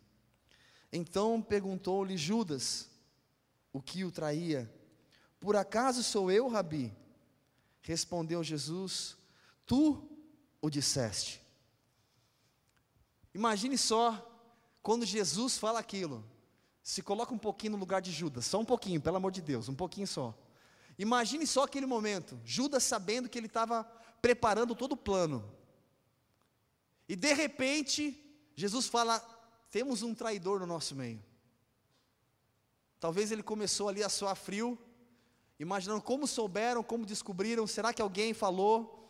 Então 0.92 1.40
perguntou-lhe 1.42 2.18
Judas, 2.18 2.90
o 3.72 3.80
que 3.80 4.04
o 4.04 4.12
traía: 4.12 4.74
Por 5.40 5.56
acaso 5.56 6.02
sou 6.02 6.32
eu, 6.32 6.48
Rabi? 6.48 6.92
Respondeu 7.82 8.44
Jesus: 8.44 9.16
Tu 9.68 10.10
o 10.60 10.70
disseste. 10.70 11.40
Imagine 13.36 13.78
só, 13.78 14.35
quando 14.86 15.04
Jesus 15.04 15.58
fala 15.58 15.80
aquilo, 15.80 16.24
se 16.84 17.02
coloca 17.02 17.34
um 17.34 17.40
pouquinho 17.40 17.72
no 17.72 17.80
lugar 17.80 18.04
de 18.04 18.12
Judas, 18.12 18.46
só 18.46 18.60
um 18.60 18.64
pouquinho, 18.64 19.02
pelo 19.02 19.18
amor 19.18 19.32
de 19.32 19.42
Deus, 19.42 19.68
um 19.68 19.74
pouquinho 19.74 20.06
só. 20.06 20.32
Imagine 20.96 21.48
só 21.48 21.64
aquele 21.64 21.88
momento, 21.88 22.40
Judas 22.46 22.84
sabendo 22.84 23.28
que 23.28 23.36
ele 23.36 23.48
estava 23.48 23.84
preparando 24.22 24.76
todo 24.76 24.92
o 24.92 24.96
plano. 24.98 25.44
E 27.10 27.16
de 27.16 27.34
repente, 27.34 28.16
Jesus 28.54 28.86
fala: 28.86 29.18
temos 29.72 30.04
um 30.04 30.14
traidor 30.14 30.60
no 30.60 30.68
nosso 30.68 30.94
meio. 30.94 31.20
Talvez 33.00 33.32
ele 33.32 33.42
começou 33.42 33.90
ali 33.90 34.04
a 34.04 34.10
soar 34.10 34.36
frio, 34.36 34.78
imaginando 35.60 36.04
como 36.04 36.28
souberam, 36.28 36.84
como 36.84 37.08
descobriram, 37.08 37.66
será 37.66 37.92
que 37.92 38.04
alguém 38.04 38.36
falou? 38.36 39.10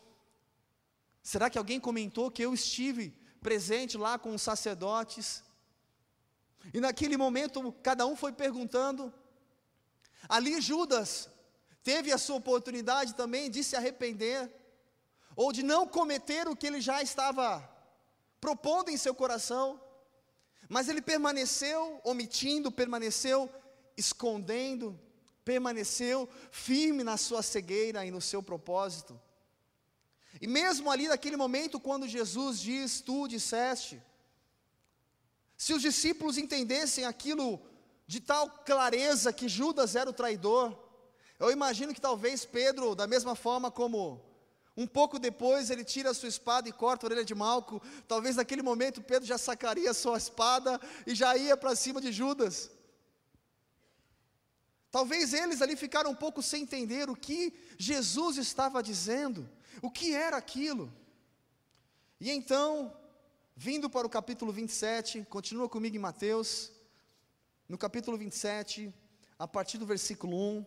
Será 1.22 1.50
que 1.50 1.58
alguém 1.58 1.78
comentou 1.78 2.30
que 2.30 2.42
eu 2.42 2.54
estive 2.54 3.14
presente 3.46 3.96
lá 3.96 4.18
com 4.18 4.34
os 4.34 4.42
sacerdotes. 4.42 5.44
E 6.72 6.80
naquele 6.80 7.16
momento, 7.16 7.72
cada 7.82 8.06
um 8.06 8.16
foi 8.16 8.32
perguntando. 8.32 9.12
Ali 10.28 10.60
Judas 10.60 11.28
teve 11.82 12.12
a 12.12 12.18
sua 12.18 12.36
oportunidade 12.36 13.14
também 13.14 13.50
de 13.50 13.62
se 13.62 13.76
arrepender, 13.76 14.50
ou 15.36 15.52
de 15.52 15.62
não 15.62 15.86
cometer 15.86 16.48
o 16.48 16.56
que 16.56 16.66
ele 16.66 16.80
já 16.80 17.02
estava 17.02 17.68
propondo 18.40 18.90
em 18.90 18.96
seu 18.96 19.14
coração, 19.14 19.80
mas 20.68 20.88
ele 20.88 21.00
permaneceu 21.00 22.00
omitindo, 22.04 22.72
permaneceu 22.72 23.50
escondendo, 23.96 24.98
permaneceu 25.44 26.28
firme 26.50 27.04
na 27.04 27.16
sua 27.16 27.42
cegueira 27.42 28.04
e 28.04 28.10
no 28.10 28.20
seu 28.20 28.42
propósito. 28.42 29.20
E 30.40 30.46
mesmo 30.46 30.90
ali 30.90 31.08
naquele 31.08 31.36
momento, 31.36 31.78
quando 31.78 32.08
Jesus 32.08 32.60
diz: 32.60 33.00
Tu 33.00 33.28
disseste, 33.28 34.02
se 35.56 35.72
os 35.72 35.82
discípulos 35.82 36.38
entendessem 36.38 37.04
aquilo 37.04 37.60
de 38.06 38.20
tal 38.20 38.48
clareza 38.48 39.32
que 39.32 39.48
Judas 39.48 39.96
era 39.96 40.08
o 40.08 40.12
traidor, 40.12 40.76
eu 41.38 41.50
imagino 41.50 41.94
que 41.94 42.00
talvez 42.00 42.44
Pedro, 42.44 42.94
da 42.94 43.06
mesma 43.06 43.34
forma 43.34 43.70
como 43.70 44.24
um 44.76 44.86
pouco 44.86 45.18
depois 45.18 45.70
ele 45.70 45.82
tira 45.82 46.10
a 46.10 46.14
sua 46.14 46.28
espada 46.28 46.68
e 46.68 46.72
corta 46.72 47.06
a 47.06 47.08
orelha 47.08 47.24
de 47.24 47.34
Malco, 47.34 47.82
talvez 48.06 48.36
naquele 48.36 48.62
momento 48.62 49.02
Pedro 49.02 49.26
já 49.26 49.38
sacaria 49.38 49.90
a 49.90 49.94
sua 49.94 50.18
espada 50.18 50.78
e 51.06 51.14
já 51.14 51.36
ia 51.36 51.56
para 51.56 51.74
cima 51.74 52.00
de 52.00 52.12
Judas. 52.12 52.70
Talvez 54.90 55.32
eles 55.32 55.62
ali 55.62 55.76
ficaram 55.76 56.10
um 56.10 56.14
pouco 56.14 56.42
sem 56.42 56.62
entender 56.62 57.08
o 57.08 57.16
que 57.16 57.52
Jesus 57.78 58.36
estava 58.36 58.82
dizendo, 58.82 59.48
o 59.82 59.90
que 59.90 60.14
era 60.14 60.36
aquilo. 60.36 60.92
E 62.20 62.30
então, 62.30 62.94
Vindo 63.58 63.88
para 63.88 64.06
o 64.06 64.10
capítulo 64.10 64.52
27, 64.52 65.24
continua 65.30 65.66
comigo 65.66 65.96
em 65.96 65.98
Mateus, 65.98 66.70
no 67.66 67.78
capítulo 67.78 68.18
27, 68.18 68.92
a 69.38 69.48
partir 69.48 69.78
do 69.78 69.86
versículo 69.86 70.36
1, 70.58 70.66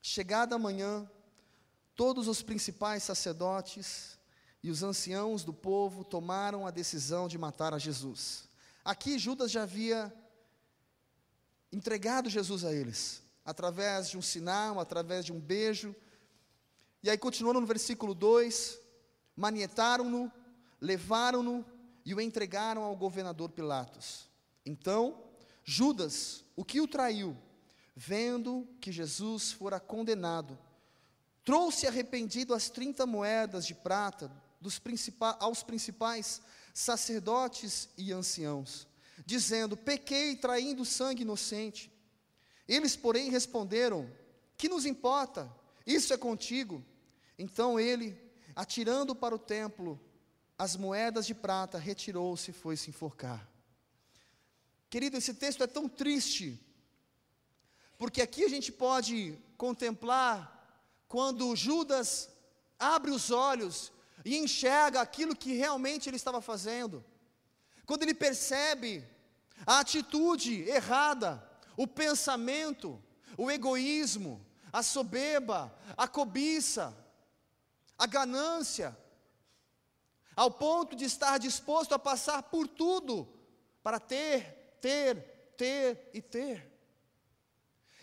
chegada 0.00 0.54
a 0.56 0.58
manhã, 0.58 1.06
todos 1.94 2.26
os 2.26 2.40
principais 2.40 3.02
sacerdotes 3.02 4.18
e 4.62 4.70
os 4.70 4.82
anciãos 4.82 5.44
do 5.44 5.52
povo 5.52 6.02
tomaram 6.02 6.66
a 6.66 6.70
decisão 6.70 7.28
de 7.28 7.36
matar 7.36 7.74
a 7.74 7.78
Jesus. 7.78 8.48
Aqui 8.82 9.18
Judas 9.18 9.50
já 9.50 9.64
havia 9.64 10.10
entregado 11.70 12.30
Jesus 12.30 12.64
a 12.64 12.72
eles, 12.72 13.22
através 13.44 14.08
de 14.08 14.16
um 14.16 14.22
sinal, 14.22 14.80
através 14.80 15.26
de 15.26 15.34
um 15.34 15.38
beijo. 15.38 15.94
E 17.02 17.10
aí, 17.10 17.18
continuando 17.18 17.60
no 17.60 17.66
versículo 17.66 18.14
2: 18.14 18.80
manietaram-no, 19.36 20.32
levaram-no 20.80 21.62
e 22.04 22.14
o 22.14 22.20
entregaram 22.20 22.82
ao 22.82 22.96
governador 22.96 23.50
Pilatos. 23.50 24.28
Então, 24.64 25.22
Judas, 25.64 26.44
o 26.56 26.64
que 26.64 26.80
o 26.80 26.88
traiu, 26.88 27.36
vendo 27.94 28.66
que 28.80 28.90
Jesus 28.90 29.52
fora 29.52 29.78
condenado, 29.78 30.58
trouxe 31.44 31.86
arrependido 31.86 32.54
as 32.54 32.68
30 32.70 33.06
moedas 33.06 33.66
de 33.66 33.74
prata 33.74 34.30
dos 34.60 34.80
aos 35.38 35.62
principais 35.62 36.40
sacerdotes 36.74 37.88
e 37.96 38.12
anciãos, 38.12 38.86
dizendo: 39.24 39.76
Pequei 39.76 40.36
traindo 40.36 40.84
sangue 40.84 41.22
inocente. 41.22 41.90
Eles, 42.68 42.96
porém, 42.96 43.30
responderam: 43.30 44.10
Que 44.56 44.68
nos 44.68 44.86
importa? 44.86 45.50
Isso 45.86 46.12
é 46.12 46.16
contigo. 46.16 46.84
Então 47.38 47.80
ele, 47.80 48.16
atirando 48.54 49.14
para 49.14 49.34
o 49.34 49.38
templo, 49.38 50.00
as 50.60 50.76
moedas 50.76 51.26
de 51.26 51.34
prata, 51.34 51.78
retirou-se 51.78 52.50
e 52.50 52.52
foi 52.52 52.76
se 52.76 52.90
enforcar. 52.90 53.48
Querido, 54.90 55.16
esse 55.16 55.32
texto 55.32 55.64
é 55.64 55.66
tão 55.66 55.88
triste, 55.88 56.60
porque 57.96 58.20
aqui 58.20 58.44
a 58.44 58.48
gente 58.48 58.70
pode 58.70 59.38
contemplar 59.56 60.38
quando 61.08 61.56
Judas 61.56 62.28
abre 62.78 63.10
os 63.10 63.30
olhos 63.30 63.90
e 64.22 64.36
enxerga 64.36 65.00
aquilo 65.00 65.34
que 65.34 65.54
realmente 65.54 66.10
ele 66.10 66.16
estava 66.16 66.42
fazendo, 66.42 67.02
quando 67.86 68.02
ele 68.02 68.12
percebe 68.12 69.02
a 69.66 69.80
atitude 69.80 70.68
errada, 70.68 71.42
o 71.74 71.86
pensamento, 71.86 73.02
o 73.38 73.50
egoísmo, 73.50 74.44
a 74.70 74.82
soberba, 74.82 75.74
a 75.96 76.06
cobiça, 76.06 76.94
a 77.96 78.06
ganância, 78.06 78.94
ao 80.40 80.50
ponto 80.50 80.96
de 80.96 81.04
estar 81.04 81.36
disposto 81.38 81.92
a 81.94 81.98
passar 81.98 82.42
por 82.44 82.66
tudo 82.66 83.28
para 83.82 84.00
ter, 84.00 84.38
ter, 84.80 85.14
ter 85.54 86.08
e 86.14 86.22
ter. 86.22 86.56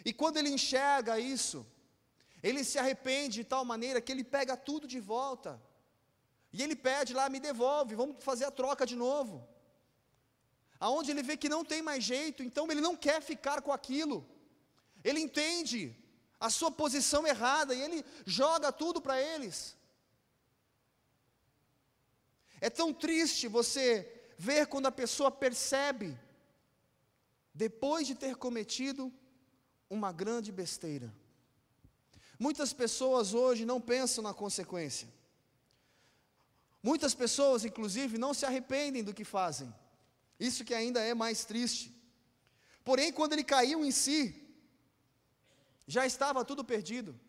E 0.06 0.14
quando 0.14 0.38
ele 0.38 0.50
enxerga 0.50 1.20
isso, 1.20 1.66
ele 2.44 2.64
se 2.64 2.78
arrepende 2.78 3.40
de 3.40 3.44
tal 3.44 3.66
maneira 3.66 4.00
que 4.00 4.12
ele 4.12 4.24
pega 4.24 4.56
tudo 4.56 4.86
de 4.88 5.00
volta. 5.00 5.60
E 6.54 6.62
ele 6.62 6.76
pede 6.76 7.12
lá, 7.12 7.28
me 7.28 7.40
devolve, 7.40 7.96
vamos 7.96 8.24
fazer 8.24 8.46
a 8.46 8.52
troca 8.52 8.86
de 8.86 8.96
novo. 8.96 9.36
Aonde 10.80 11.10
ele 11.10 11.24
vê 11.24 11.36
que 11.36 11.50
não 11.50 11.66
tem 11.66 11.82
mais 11.82 12.04
jeito, 12.04 12.44
então 12.44 12.70
ele 12.70 12.82
não 12.82 12.96
quer 12.96 13.20
ficar 13.20 13.64
com 13.64 13.74
aquilo. 13.74 14.24
Ele 15.04 15.20
entende 15.20 15.82
a 16.40 16.52
sua 16.52 16.70
posição 16.70 17.26
errada 17.26 17.74
e 17.74 17.82
ele 17.82 18.06
joga 18.28 18.72
tudo 18.72 19.02
para 19.02 19.20
eles. 19.20 19.76
É 22.60 22.70
tão 22.70 22.94
triste 22.94 23.48
você 23.48 24.32
ver 24.38 24.68
quando 24.68 24.88
a 24.88 24.92
pessoa 24.92 25.32
percebe, 25.32 26.18
depois 27.54 28.06
de 28.06 28.16
ter 28.16 28.36
cometido 28.36 29.12
uma 29.90 30.12
grande 30.12 30.52
besteira. 30.52 31.14
Muitas 32.40 32.72
pessoas 32.72 33.34
hoje 33.34 33.66
não 33.66 33.82
pensam 33.82 34.24
na 34.24 34.34
consequência. 34.34 35.08
Muitas 36.84 37.14
pessoas, 37.16 37.66
inclusive, 37.66 38.18
não 38.18 38.34
se 38.34 38.46
arrependem 38.46 39.04
do 39.04 39.14
que 39.14 39.24
fazem. 39.24 39.74
Isso 40.40 40.64
que 40.64 40.74
ainda 40.74 41.02
é 41.02 41.14
mais 41.14 41.44
triste. 41.46 41.94
Porém, 42.84 43.12
quando 43.12 43.34
ele 43.34 43.44
caiu 43.44 43.84
em 43.84 43.92
si, 43.92 44.20
já 45.88 46.06
estava 46.06 46.46
tudo 46.46 46.64
perdido. 46.64 47.20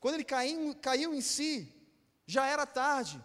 Quando 0.00 0.14
ele 0.14 0.24
caiu, 0.24 0.74
caiu 0.80 1.14
em 1.14 1.20
si, 1.20 1.72
já 2.26 2.46
era 2.46 2.66
tarde. 2.66 3.22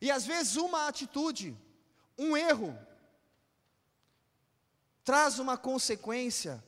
E 0.00 0.10
às 0.10 0.24
vezes 0.24 0.56
uma 0.56 0.88
atitude, 0.88 1.56
um 2.16 2.36
erro, 2.36 2.76
traz 5.04 5.38
uma 5.38 5.58
consequência 5.58 6.62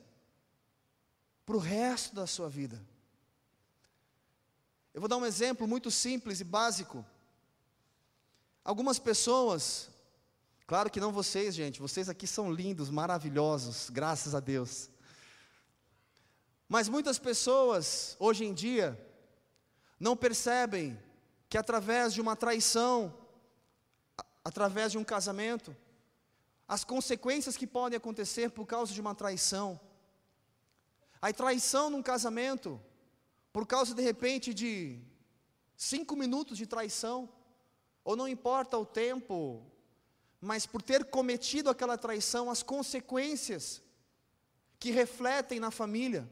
para 1.45 1.55
o 1.55 1.59
resto 1.59 2.15
da 2.15 2.27
sua 2.27 2.49
vida. 2.49 2.79
Eu 4.93 5.01
vou 5.01 5.07
dar 5.07 5.17
um 5.17 5.25
exemplo 5.25 5.67
muito 5.67 5.89
simples 5.89 6.39
e 6.39 6.43
básico. 6.43 7.05
Algumas 8.63 8.99
pessoas, 8.99 9.89
claro 10.67 10.89
que 10.89 10.99
não 10.99 11.11
vocês, 11.11 11.55
gente, 11.55 11.81
vocês 11.81 12.07
aqui 12.07 12.27
são 12.27 12.51
lindos, 12.51 12.89
maravilhosos, 12.89 13.89
graças 13.89 14.35
a 14.35 14.39
Deus. 14.39 14.89
Mas 16.69 16.87
muitas 16.87 17.19
pessoas, 17.19 18.15
hoje 18.19 18.45
em 18.45 18.53
dia, 18.53 18.99
não 19.99 20.15
percebem 20.15 20.99
que 21.49 21.57
através 21.57 22.13
de 22.13 22.21
uma 22.21 22.35
traição, 22.35 23.13
através 24.43 24.91
de 24.91 24.97
um 24.97 25.03
casamento, 25.03 25.75
as 26.67 26.83
consequências 26.83 27.55
que 27.55 27.67
podem 27.67 27.97
acontecer 27.97 28.49
por 28.49 28.65
causa 28.65 28.93
de 28.93 29.01
uma 29.01 29.15
traição. 29.15 29.79
A 31.21 31.31
traição 31.31 31.89
num 31.89 32.03
casamento, 32.03 32.81
por 33.51 33.65
causa 33.65 33.93
de 33.93 34.01
repente 34.01 34.53
de 34.53 34.99
cinco 35.75 36.15
minutos 36.15 36.57
de 36.57 36.65
traição, 36.65 37.29
ou 38.03 38.15
não 38.15 38.27
importa 38.27 38.77
o 38.77 38.85
tempo, 38.85 39.65
mas 40.41 40.65
por 40.65 40.81
ter 40.81 41.05
cometido 41.05 41.69
aquela 41.69 41.97
traição, 41.97 42.49
as 42.49 42.61
consequências 42.61 43.81
que 44.79 44.91
refletem 44.91 45.59
na 45.59 45.71
família, 45.71 46.29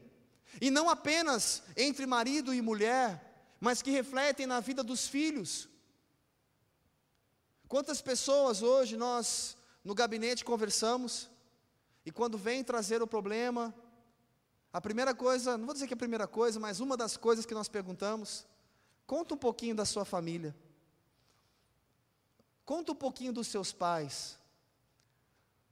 e 0.60 0.70
não 0.70 0.90
apenas 0.90 1.62
entre 1.76 2.04
marido 2.04 2.52
e 2.52 2.60
mulher, 2.60 3.56
mas 3.58 3.80
que 3.80 3.90
refletem 3.90 4.44
na 4.44 4.60
vida 4.60 4.82
dos 4.82 5.08
filhos, 5.08 5.68
Quantas 7.72 8.02
pessoas 8.02 8.62
hoje 8.62 8.98
nós 8.98 9.56
no 9.82 9.94
gabinete 9.94 10.44
conversamos 10.44 11.30
e 12.04 12.12
quando 12.12 12.36
vem 12.36 12.62
trazer 12.62 13.00
o 13.00 13.06
problema, 13.06 13.74
a 14.70 14.78
primeira 14.78 15.14
coisa, 15.14 15.56
não 15.56 15.64
vou 15.64 15.72
dizer 15.72 15.86
que 15.86 15.94
é 15.94 15.96
a 15.96 16.04
primeira 16.04 16.28
coisa, 16.28 16.60
mas 16.60 16.80
uma 16.80 16.98
das 16.98 17.16
coisas 17.16 17.46
que 17.46 17.54
nós 17.54 17.70
perguntamos, 17.70 18.46
conta 19.06 19.32
um 19.32 19.38
pouquinho 19.38 19.74
da 19.74 19.86
sua 19.86 20.04
família. 20.04 20.54
Conta 22.62 22.92
um 22.92 22.94
pouquinho 22.94 23.32
dos 23.32 23.46
seus 23.46 23.72
pais. 23.72 24.38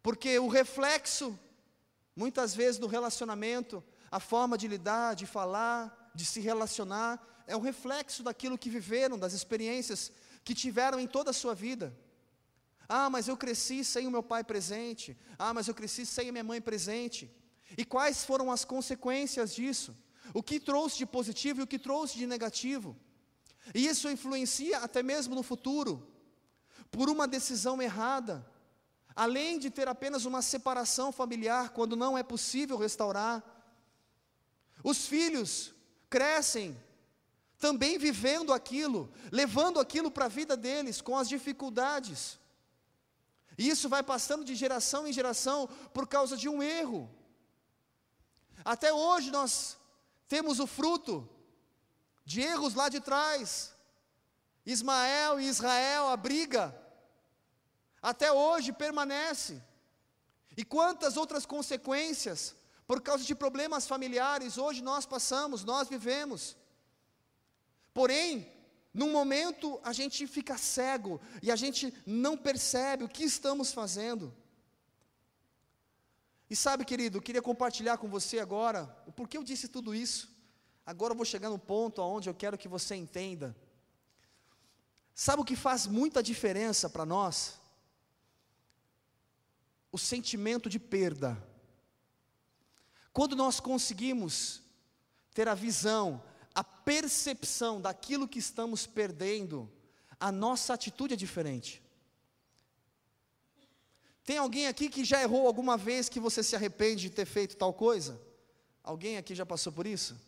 Porque 0.02 0.38
o 0.38 0.48
reflexo, 0.48 1.38
muitas 2.16 2.54
vezes, 2.54 2.80
do 2.80 2.86
relacionamento, 2.86 3.84
a 4.10 4.18
forma 4.18 4.56
de 4.56 4.66
lidar, 4.68 5.14
de 5.14 5.26
falar, 5.26 6.10
de 6.14 6.24
se 6.24 6.40
relacionar, 6.40 7.22
é 7.46 7.54
um 7.54 7.60
reflexo 7.60 8.22
daquilo 8.22 8.56
que 8.56 8.70
viveram, 8.70 9.18
das 9.18 9.34
experiências 9.34 10.10
que 10.44 10.54
tiveram 10.54 10.98
em 10.98 11.06
toda 11.06 11.30
a 11.30 11.34
sua 11.34 11.54
vida. 11.54 11.96
Ah, 12.88 13.08
mas 13.08 13.28
eu 13.28 13.36
cresci 13.36 13.84
sem 13.84 14.06
o 14.06 14.10
meu 14.10 14.22
pai 14.22 14.42
presente. 14.42 15.16
Ah, 15.38 15.54
mas 15.54 15.68
eu 15.68 15.74
cresci 15.74 16.04
sem 16.04 16.28
a 16.28 16.32
minha 16.32 16.44
mãe 16.44 16.60
presente. 16.60 17.30
E 17.78 17.84
quais 17.84 18.24
foram 18.24 18.50
as 18.50 18.64
consequências 18.64 19.54
disso? 19.54 19.96
O 20.34 20.42
que 20.42 20.58
trouxe 20.58 20.98
de 20.98 21.06
positivo 21.06 21.60
e 21.60 21.62
o 21.62 21.66
que 21.66 21.78
trouxe 21.78 22.16
de 22.16 22.26
negativo? 22.26 22.96
E 23.74 23.86
isso 23.86 24.10
influencia 24.10 24.78
até 24.78 25.02
mesmo 25.02 25.34
no 25.34 25.42
futuro, 25.42 26.06
por 26.90 27.08
uma 27.08 27.28
decisão 27.28 27.80
errada, 27.80 28.44
além 29.14 29.58
de 29.58 29.70
ter 29.70 29.86
apenas 29.86 30.24
uma 30.24 30.42
separação 30.42 31.12
familiar, 31.12 31.70
quando 31.70 31.94
não 31.94 32.16
é 32.16 32.22
possível 32.22 32.76
restaurar. 32.76 33.44
Os 34.82 35.06
filhos 35.06 35.72
crescem 36.08 36.76
também 37.60 37.98
vivendo 37.98 38.54
aquilo, 38.54 39.12
levando 39.30 39.78
aquilo 39.78 40.10
para 40.10 40.24
a 40.24 40.28
vida 40.28 40.56
deles, 40.56 41.02
com 41.02 41.16
as 41.16 41.28
dificuldades. 41.28 42.40
E 43.58 43.68
isso 43.68 43.86
vai 43.86 44.02
passando 44.02 44.44
de 44.44 44.54
geração 44.54 45.06
em 45.06 45.12
geração 45.12 45.68
por 45.92 46.08
causa 46.08 46.36
de 46.38 46.48
um 46.48 46.62
erro. 46.62 47.14
Até 48.64 48.92
hoje 48.92 49.30
nós 49.30 49.76
temos 50.26 50.58
o 50.58 50.66
fruto 50.66 51.28
de 52.24 52.40
erros 52.40 52.74
lá 52.74 52.88
de 52.88 53.00
trás. 53.00 53.74
Ismael 54.64 55.38
e 55.38 55.46
Israel, 55.46 56.08
a 56.08 56.16
briga, 56.16 56.74
até 58.00 58.32
hoje 58.32 58.72
permanece. 58.72 59.62
E 60.56 60.64
quantas 60.64 61.18
outras 61.18 61.44
consequências, 61.44 62.56
por 62.86 63.02
causa 63.02 63.24
de 63.24 63.34
problemas 63.34 63.86
familiares, 63.86 64.56
hoje 64.56 64.82
nós 64.82 65.04
passamos, 65.04 65.64
nós 65.64 65.88
vivemos. 65.88 66.56
Porém, 67.92 68.50
num 68.92 69.12
momento 69.12 69.80
a 69.84 69.92
gente 69.92 70.26
fica 70.26 70.58
cego 70.58 71.20
e 71.42 71.50
a 71.50 71.56
gente 71.56 71.94
não 72.04 72.36
percebe 72.36 73.04
o 73.04 73.08
que 73.08 73.24
estamos 73.24 73.72
fazendo. 73.72 74.34
E 76.48 76.56
sabe, 76.56 76.84
querido, 76.84 77.18
eu 77.18 77.22
queria 77.22 77.40
compartilhar 77.40 77.96
com 77.98 78.08
você 78.08 78.40
agora 78.40 78.92
o 79.06 79.12
porquê 79.12 79.38
eu 79.38 79.44
disse 79.44 79.68
tudo 79.68 79.94
isso. 79.94 80.28
Agora 80.84 81.12
eu 81.12 81.16
vou 81.16 81.24
chegar 81.24 81.48
no 81.48 81.58
ponto 81.58 82.02
onde 82.02 82.28
eu 82.28 82.34
quero 82.34 82.58
que 82.58 82.66
você 82.66 82.96
entenda. 82.96 83.54
Sabe 85.14 85.42
o 85.42 85.44
que 85.44 85.54
faz 85.54 85.86
muita 85.86 86.22
diferença 86.22 86.90
para 86.90 87.06
nós? 87.06 87.60
O 89.92 89.98
sentimento 89.98 90.68
de 90.68 90.80
perda. 90.80 91.40
Quando 93.12 93.36
nós 93.36 93.60
conseguimos 93.60 94.62
ter 95.32 95.46
a 95.46 95.54
visão, 95.54 96.22
percepção 96.90 97.80
daquilo 97.80 98.26
que 98.26 98.40
estamos 98.40 98.84
perdendo, 98.84 99.70
a 100.18 100.32
nossa 100.32 100.74
atitude 100.74 101.14
é 101.14 101.16
diferente. 101.16 101.80
Tem 104.24 104.38
alguém 104.38 104.66
aqui 104.66 104.88
que 104.88 105.04
já 105.04 105.22
errou 105.22 105.46
alguma 105.46 105.76
vez 105.76 106.08
que 106.08 106.18
você 106.18 106.42
se 106.42 106.56
arrepende 106.56 107.02
de 107.02 107.10
ter 107.10 107.26
feito 107.26 107.56
tal 107.56 107.72
coisa? 107.72 108.20
Alguém 108.82 109.16
aqui 109.16 109.36
já 109.36 109.46
passou 109.46 109.72
por 109.72 109.86
isso? 109.86 110.20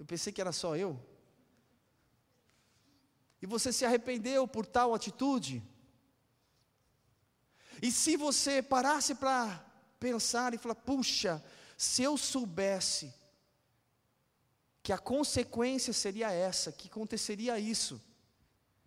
Eu 0.00 0.04
pensei 0.04 0.32
que 0.32 0.40
era 0.40 0.50
só 0.50 0.76
eu. 0.76 1.00
E 3.40 3.46
você 3.46 3.72
se 3.72 3.84
arrependeu 3.84 4.48
por 4.48 4.66
tal 4.66 4.92
atitude? 4.92 5.62
E 7.80 7.92
se 7.92 8.16
você 8.16 8.60
parasse 8.60 9.14
para 9.14 9.64
pensar 10.00 10.54
e 10.54 10.58
falar: 10.58 10.74
puxa, 10.74 11.40
se 11.76 12.02
eu 12.02 12.16
soubesse 12.16 13.14
que 14.88 14.92
a 14.94 14.96
consequência 14.96 15.92
seria 15.92 16.32
essa, 16.32 16.72
que 16.72 16.88
aconteceria 16.88 17.58
isso, 17.58 18.00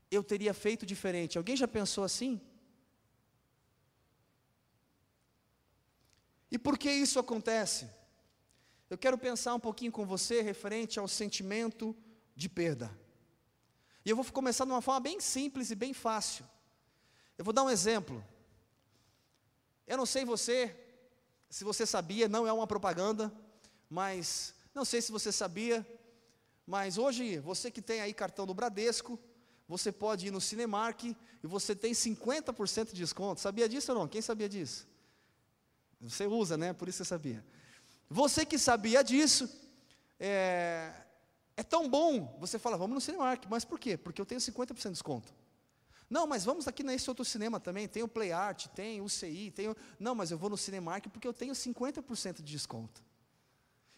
eu 0.10 0.24
teria 0.24 0.52
feito 0.52 0.84
diferente. 0.84 1.38
Alguém 1.38 1.56
já 1.56 1.68
pensou 1.68 2.04
assim? 2.04 2.42
E 6.50 6.58
por 6.58 6.76
que 6.76 6.92
isso 6.92 7.20
acontece? 7.20 7.88
Eu 8.90 8.98
quero 8.98 9.16
pensar 9.16 9.54
um 9.54 9.60
pouquinho 9.60 9.92
com 9.92 10.04
você 10.04 10.42
referente 10.42 10.98
ao 10.98 11.08
sentimento 11.08 11.96
de 12.36 12.50
perda. 12.50 12.90
E 14.04 14.10
eu 14.10 14.16
vou 14.16 14.26
começar 14.26 14.66
de 14.66 14.72
uma 14.72 14.82
forma 14.82 15.02
bem 15.02 15.20
simples 15.20 15.70
e 15.70 15.76
bem 15.76 15.94
fácil. 15.94 16.50
Eu 17.38 17.46
vou 17.46 17.54
dar 17.54 17.62
um 17.62 17.70
exemplo. 17.70 18.26
Eu 19.86 19.98
não 19.98 20.08
sei 20.08 20.26
você, 20.26 20.76
se 21.48 21.64
você 21.64 21.86
sabia, 21.86 22.28
não 22.28 22.48
é 22.48 22.52
uma 22.52 22.66
propaganda, 22.66 23.32
mas 23.88 24.56
não 24.74 24.86
sei 24.86 25.02
se 25.02 25.12
você 25.12 25.32
sabia, 25.32 25.86
mas 26.66 26.98
hoje 26.98 27.40
você 27.40 27.70
que 27.70 27.82
tem 27.82 28.02
aí 28.02 28.14
cartão 28.14 28.46
do 28.46 28.54
Bradesco, 28.54 29.20
você 29.68 29.92
pode 29.92 30.28
ir 30.28 30.32
no 30.32 30.42
Cinemark 30.42 31.04
e 31.04 31.16
você 31.44 31.76
tem 31.76 31.94
50% 31.94 32.88
de 32.88 32.96
desconto. 32.96 33.42
Sabia 33.42 33.68
disso 33.70 33.92
ou 33.92 34.00
não? 34.00 34.08
Quem 34.08 34.22
sabia 34.22 34.50
disso? 34.50 34.88
Você 36.02 36.26
usa, 36.26 36.58
né? 36.58 36.74
Por 36.74 36.88
isso 36.88 37.00
você 37.00 37.06
sabia. 37.06 37.46
Você 38.10 38.46
que 38.46 38.58
sabia 38.58 39.04
disso, 39.04 39.50
é, 40.20 40.94
é 41.56 41.64
tão 41.64 41.90
bom, 41.90 42.38
você 42.40 42.60
fala, 42.60 42.78
vamos 42.78 42.96
no 42.96 43.02
Cinemark, 43.02 43.46
mas 43.50 43.64
por 43.64 43.80
quê? 43.80 43.96
Porque 43.96 44.20
eu 44.20 44.26
tenho 44.26 44.42
50% 44.42 44.84
de 44.84 44.90
desconto. 44.92 45.34
Não, 46.10 46.28
mas 46.28 46.44
vamos 46.44 46.68
aqui 46.68 46.84
nesse 46.84 47.10
outro 47.10 47.24
cinema 47.24 47.58
também, 47.58 47.88
tem 47.88 48.04
o 48.04 48.08
Play 48.08 48.34
Art, 48.34 48.68
tem 48.68 49.00
o 49.00 49.08
CI, 49.08 49.52
tem 49.56 49.70
o... 49.70 49.78
Não, 49.98 50.14
mas 50.14 50.30
eu 50.30 50.38
vou 50.38 50.50
no 50.50 50.58
Cinemark 50.58 51.08
porque 51.08 51.26
eu 51.26 51.34
tenho 51.34 51.54
50% 51.54 52.38
de 52.38 52.52
desconto. 52.52 53.02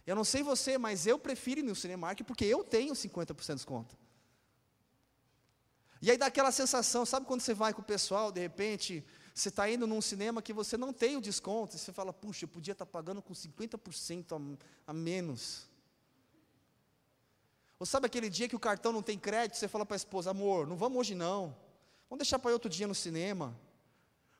Eu 0.06 0.16
não 0.16 0.24
sei 0.24 0.44
você, 0.44 0.78
mas 0.78 1.08
eu 1.08 1.18
prefiro 1.18 1.62
ir 1.62 1.63
no 1.63 1.76
Cinemark 1.76 2.22
porque 2.24 2.46
eu 2.46 2.63
tenho 2.63 2.94
50% 2.94 3.48
de 3.48 3.54
desconto. 3.56 3.98
E 6.02 6.12
aí 6.12 6.18
dá 6.18 6.26
aquela 6.26 6.52
sensação, 6.52 7.06
sabe 7.06 7.26
quando 7.26 7.39
você 7.39 7.54
vai 7.54 7.74
com 7.74 7.82
o 7.82 7.86
pessoal, 7.86 8.30
de 8.30 8.42
repente, 8.42 9.06
você 9.34 9.48
está 9.48 9.70
indo 9.70 9.88
num 9.88 10.02
cinema 10.02 10.42
que 10.42 10.52
você 10.52 10.76
não 10.76 10.92
tem 10.92 11.16
o 11.16 11.22
desconto, 11.22 11.78
e 11.78 11.80
você 11.80 11.94
fala, 11.94 12.12
puxa, 12.12 12.44
eu 12.44 12.50
podia 12.50 12.74
estar 12.74 12.86
tá 12.86 12.92
pagando 12.92 13.22
com 13.22 13.34
50% 13.34 14.58
a, 14.86 14.92
a 14.92 14.94
menos. 14.94 15.66
Ou 17.80 17.86
sabe 17.86 18.06
aquele 18.06 18.30
dia 18.30 18.50
que 18.50 18.56
o 18.56 18.60
cartão 18.60 18.92
não 18.92 19.02
tem 19.02 19.18
crédito, 19.18 19.56
você 19.56 19.70
fala 19.70 19.86
para 19.86 19.96
a 19.96 20.04
esposa, 20.04 20.32
amor, 20.32 20.68
não 20.68 20.76
vamos 20.76 21.00
hoje 21.00 21.16
não, 21.16 21.56
vamos 22.10 22.20
deixar 22.20 22.38
para 22.38 22.52
outro 22.52 22.70
dia 22.70 22.86
no 22.86 22.94
cinema. 22.94 23.58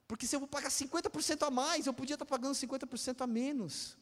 Porque 0.06 0.28
se 0.28 0.36
eu 0.36 0.41
vou 0.41 0.49
pagar 0.49 0.69
50% 0.69 1.47
a 1.47 1.49
mais, 1.49 1.88
eu 1.88 1.93
podia 1.93 2.15
estar 2.15 2.26
tá 2.26 2.30
pagando 2.30 2.54
50% 2.54 3.21
a 3.21 3.28
menos. 3.28 3.97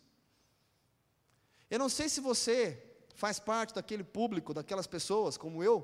Eu 1.72 1.80
não 1.80 1.88
sei 1.88 2.10
se 2.10 2.20
você 2.20 2.84
faz 3.16 3.40
parte 3.40 3.74
daquele 3.74 4.04
público, 4.04 4.54
daquelas 4.54 4.86
pessoas 4.86 5.38
como 5.38 5.64
eu, 5.64 5.78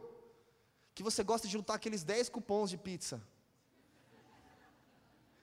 que 0.93 1.02
você 1.02 1.23
gosta 1.23 1.47
de 1.47 1.54
juntar 1.54 1.76
aqueles 1.76 2.04
10 2.04 2.28
cupons 2.28 2.69
de 2.69 2.76
pizza. 2.78 3.21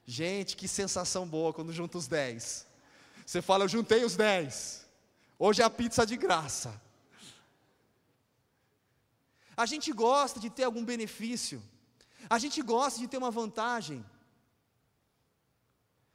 Gente, 0.04 0.54
que 0.54 0.68
sensação 0.68 1.26
boa 1.26 1.50
quando 1.54 1.72
junta 1.72 1.96
os 1.96 2.06
10. 2.06 2.66
Você 3.24 3.40
fala, 3.40 3.64
eu 3.64 3.68
juntei 3.68 4.04
os 4.04 4.16
10. 4.16 4.84
Hoje 5.38 5.62
é 5.62 5.64
a 5.64 5.70
pizza 5.70 6.04
de 6.04 6.14
graça. 6.14 6.78
A 9.56 9.64
gente 9.64 9.90
gosta 9.92 10.38
de 10.38 10.50
ter 10.50 10.64
algum 10.64 10.84
benefício. 10.84 11.62
A 12.28 12.38
gente 12.38 12.60
gosta 12.60 13.00
de 13.00 13.08
ter 13.08 13.16
uma 13.16 13.30
vantagem. 13.30 14.04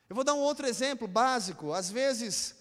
Eu 0.08 0.16
vou 0.16 0.24
dar 0.24 0.36
um 0.36 0.40
outro 0.40 0.68
exemplo 0.68 1.08
básico. 1.08 1.74
Às 1.74 1.90
vezes, 1.90 2.59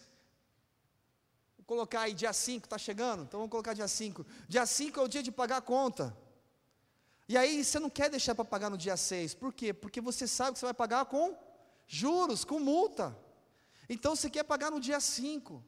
colocar 1.68 2.00
aí 2.00 2.14
dia 2.14 2.32
5, 2.32 2.64
está 2.64 2.78
chegando? 2.78 3.24
Então 3.24 3.38
vamos 3.40 3.50
colocar 3.50 3.74
dia 3.74 3.86
5. 3.86 4.24
Dia 4.48 4.64
5 4.64 4.98
é 4.98 5.02
o 5.02 5.06
dia 5.06 5.22
de 5.22 5.30
pagar 5.30 5.58
a 5.58 5.60
conta. 5.60 6.16
E 7.28 7.36
aí 7.36 7.62
você 7.62 7.78
não 7.78 7.90
quer 7.90 8.08
deixar 8.08 8.34
para 8.34 8.42
pagar 8.42 8.70
no 8.70 8.78
dia 8.78 8.96
6. 8.96 9.34
Por 9.34 9.52
quê? 9.52 9.74
Porque 9.74 10.00
você 10.00 10.26
sabe 10.26 10.54
que 10.54 10.60
você 10.60 10.64
vai 10.64 10.72
pagar 10.72 11.04
com 11.04 11.36
juros, 11.86 12.42
com 12.42 12.58
multa. 12.58 13.14
Então 13.86 14.16
você 14.16 14.30
quer 14.30 14.44
pagar 14.44 14.70
no 14.70 14.80
dia 14.80 14.98
5. 14.98 15.62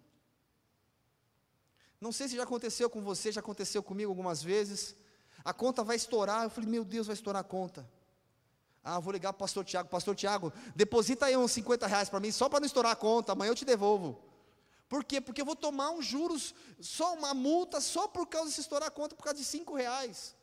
Não 2.00 2.12
sei 2.12 2.28
se 2.28 2.36
já 2.36 2.44
aconteceu 2.44 2.88
com 2.88 3.02
você, 3.02 3.30
já 3.30 3.40
aconteceu 3.40 3.82
comigo 3.82 4.10
algumas 4.10 4.42
vezes. 4.42 4.96
A 5.44 5.52
conta 5.52 5.84
vai 5.84 5.96
estourar. 5.96 6.44
Eu 6.44 6.50
falei, 6.50 6.70
meu 6.70 6.82
Deus, 6.82 7.08
vai 7.08 7.14
estourar 7.14 7.42
a 7.42 7.44
conta. 7.44 7.86
Ah, 8.82 8.98
vou 8.98 9.12
ligar 9.12 9.34
para 9.34 9.40
o 9.40 9.40
pastor 9.40 9.66
Tiago. 9.66 9.90
Pastor 9.90 10.16
Tiago, 10.16 10.50
deposita 10.74 11.26
aí 11.26 11.36
uns 11.36 11.52
50 11.52 11.86
reais 11.86 12.08
para 12.08 12.20
mim, 12.20 12.32
só 12.32 12.48
para 12.48 12.60
não 12.60 12.66
estourar 12.66 12.92
a 12.92 12.96
conta. 12.96 13.32
Amanhã 13.32 13.50
eu 13.50 13.54
te 13.54 13.66
devolvo. 13.66 14.29
Por 14.92 15.03
quê? 15.09 15.18
Porque 15.20 15.40
eu 15.40 15.48
vou 15.50 15.55
tomar 15.55 15.88
uns 15.96 16.05
juros, 16.05 16.53
só 16.96 17.14
uma 17.18 17.33
multa, 17.33 17.81
só 17.81 18.09
por 18.14 18.26
causa 18.26 18.48
de 18.48 18.55
se 18.57 18.62
estourar 18.62 18.88
a 18.88 18.96
conta, 18.98 19.14
por 19.14 19.22
causa 19.22 19.38
de 19.38 19.44
5 19.44 19.72
reais. 19.83 20.35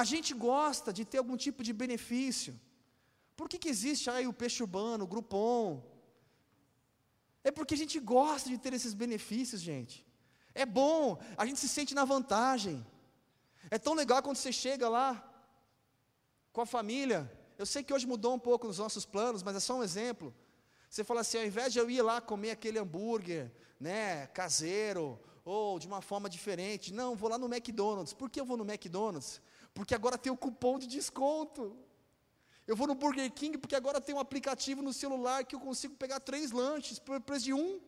A 0.00 0.04
gente 0.04 0.34
gosta 0.34 0.92
de 0.92 1.02
ter 1.10 1.16
algum 1.16 1.36
tipo 1.46 1.62
de 1.68 1.72
benefício. 1.82 2.52
Por 3.34 3.48
que, 3.48 3.58
que 3.62 3.70
existe 3.74 4.10
aí 4.10 4.26
o 4.26 4.34
peixe 4.34 4.62
urbano, 4.62 5.04
o 5.04 5.10
Groupon? 5.12 5.82
É 7.42 7.50
porque 7.50 7.72
a 7.72 7.82
gente 7.82 7.98
gosta 7.98 8.50
de 8.50 8.58
ter 8.58 8.74
esses 8.74 8.92
benefícios, 8.92 9.62
gente. 9.62 10.06
É 10.54 10.66
bom, 10.66 11.18
a 11.38 11.46
gente 11.46 11.58
se 11.58 11.70
sente 11.76 11.94
na 11.94 12.04
vantagem. 12.04 12.86
É 13.70 13.78
tão 13.78 13.94
legal 13.94 14.22
quando 14.22 14.36
você 14.36 14.52
chega 14.52 14.90
lá 14.90 15.10
com 16.52 16.60
a 16.60 16.66
família. 16.66 17.20
Eu 17.56 17.64
sei 17.64 17.82
que 17.82 17.94
hoje 17.94 18.06
mudou 18.06 18.34
um 18.34 18.38
pouco 18.50 18.66
nos 18.66 18.76
nossos 18.76 19.06
planos, 19.06 19.42
mas 19.42 19.56
é 19.56 19.60
só 19.60 19.74
um 19.78 19.82
exemplo. 19.82 20.34
Você 20.88 21.04
fala 21.04 21.20
assim, 21.20 21.38
ao 21.38 21.44
invés 21.44 21.72
de 21.72 21.78
eu 21.78 21.90
ir 21.90 22.02
lá 22.02 22.20
comer 22.20 22.52
aquele 22.52 22.78
hambúrguer, 22.78 23.50
né, 23.78 24.26
caseiro, 24.28 25.18
ou 25.44 25.78
de 25.78 25.86
uma 25.86 26.00
forma 26.00 26.28
diferente, 26.28 26.92
não, 26.92 27.14
vou 27.14 27.28
lá 27.28 27.38
no 27.38 27.46
McDonald's. 27.46 28.12
Por 28.12 28.30
que 28.30 28.40
eu 28.40 28.44
vou 28.44 28.56
no 28.56 28.64
McDonald's? 28.64 29.40
porque 29.76 29.94
agora 29.94 30.16
tem 30.16 30.32
o 30.32 30.36
cupom 30.44 30.78
de 30.78 30.86
desconto. 30.86 31.76
Eu 32.66 32.74
vou 32.74 32.86
no 32.86 32.94
Burger 32.94 33.30
King 33.30 33.58
porque 33.58 33.76
agora 33.76 34.00
tem 34.00 34.14
um 34.14 34.18
aplicativo 34.18 34.80
no 34.80 34.92
celular 34.92 35.44
que 35.44 35.54
eu 35.54 35.60
consigo 35.60 35.94
pegar 35.94 36.18
três 36.18 36.50
lanches 36.50 36.98
por 36.98 37.20
preço 37.20 37.44
de 37.44 37.52
um. 37.52 37.78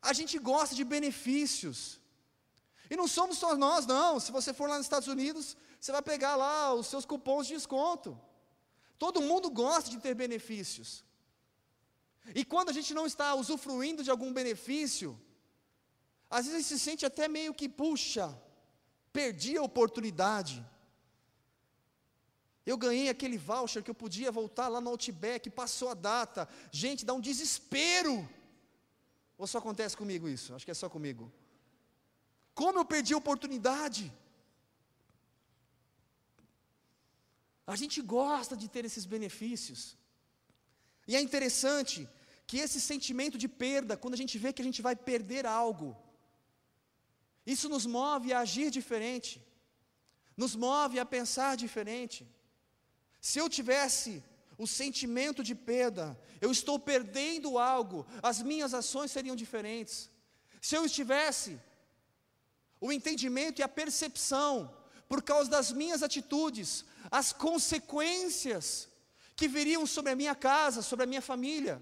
A 0.00 0.12
gente 0.12 0.38
gosta 0.38 0.76
de 0.76 0.84
benefícios. 0.84 2.00
E 2.88 2.96
não 2.96 3.08
somos 3.08 3.36
só 3.36 3.56
nós, 3.56 3.84
não. 3.84 4.20
Se 4.20 4.30
você 4.30 4.54
for 4.54 4.68
lá 4.68 4.76
nos 4.76 4.86
Estados 4.86 5.08
Unidos, 5.08 5.56
você 5.80 5.90
vai 5.90 6.02
pegar 6.02 6.36
lá 6.36 6.72
os 6.72 6.86
seus 6.86 7.04
cupons 7.04 7.48
de 7.48 7.54
desconto. 7.54 8.16
Todo 9.04 9.26
mundo 9.30 9.50
gosta 9.50 9.90
de 9.90 9.98
ter 10.04 10.14
benefícios. 10.14 10.88
E 12.38 12.44
quando 12.44 12.68
a 12.70 12.76
gente 12.76 12.94
não 12.98 13.04
está 13.04 13.34
usufruindo 13.34 14.04
de 14.06 14.10
algum 14.12 14.32
benefício, 14.32 15.08
às 16.30 16.46
vezes 16.46 16.66
se 16.66 16.78
sente 16.78 17.04
até 17.04 17.26
meio 17.26 17.52
que, 17.52 17.68
puxa, 17.68 18.26
perdi 19.12 19.56
a 19.56 19.62
oportunidade. 19.70 20.64
Eu 22.64 22.76
ganhei 22.78 23.08
aquele 23.08 23.36
voucher 23.36 23.82
que 23.82 23.90
eu 23.90 24.00
podia 24.04 24.30
voltar 24.30 24.68
lá 24.68 24.80
no 24.80 24.90
Outback, 24.90 25.50
passou 25.50 25.88
a 25.88 25.94
data. 25.94 26.48
Gente, 26.70 27.04
dá 27.04 27.12
um 27.12 27.20
desespero. 27.20 28.14
Ou 29.36 29.48
só 29.48 29.58
acontece 29.58 29.96
comigo 29.96 30.28
isso? 30.28 30.54
Acho 30.54 30.64
que 30.64 30.70
é 30.70 30.80
só 30.82 30.88
comigo. 30.88 31.24
Como 32.54 32.78
eu 32.78 32.84
perdi 32.84 33.14
a 33.14 33.22
oportunidade? 33.24 34.12
A 37.72 37.76
gente 37.82 37.98
gosta 38.18 38.54
de 38.62 38.66
ter 38.74 38.84
esses 38.88 39.04
benefícios. 39.14 39.80
E 41.10 41.16
é 41.16 41.20
interessante 41.26 41.98
que 42.46 42.58
esse 42.64 42.80
sentimento 42.90 43.36
de 43.42 43.48
perda, 43.64 43.96
quando 43.96 44.16
a 44.16 44.22
gente 44.22 44.36
vê 44.42 44.52
que 44.52 44.64
a 44.64 44.68
gente 44.68 44.82
vai 44.86 44.94
perder 45.10 45.44
algo, 45.46 45.88
isso 47.54 47.68
nos 47.74 47.86
move 47.98 48.28
a 48.32 48.40
agir 48.40 48.68
diferente, 48.78 49.32
nos 50.42 50.54
move 50.66 50.98
a 50.98 51.06
pensar 51.16 51.52
diferente. 51.64 52.20
Se 53.28 53.38
eu 53.38 53.48
tivesse 53.56 54.22
o 54.58 54.66
sentimento 54.66 55.42
de 55.48 55.54
perda, 55.54 56.04
eu 56.44 56.50
estou 56.58 56.78
perdendo 56.78 57.58
algo, 57.58 58.06
as 58.22 58.42
minhas 58.50 58.74
ações 58.74 59.10
seriam 59.16 59.34
diferentes. 59.44 60.10
Se 60.60 60.74
eu 60.76 60.84
estivesse 60.84 61.58
o 62.86 62.92
entendimento 62.92 63.60
e 63.60 63.62
a 63.62 63.76
percepção, 63.80 64.54
por 65.08 65.22
causa 65.22 65.50
das 65.50 65.72
minhas 65.72 66.02
atitudes, 66.02 66.84
as 67.20 67.30
consequências 67.46 68.88
que 69.36 69.46
viriam 69.46 69.84
sobre 69.86 70.12
a 70.12 70.16
minha 70.16 70.34
casa, 70.34 70.80
sobre 70.80 71.04
a 71.04 71.10
minha 71.12 71.20
família, 71.20 71.74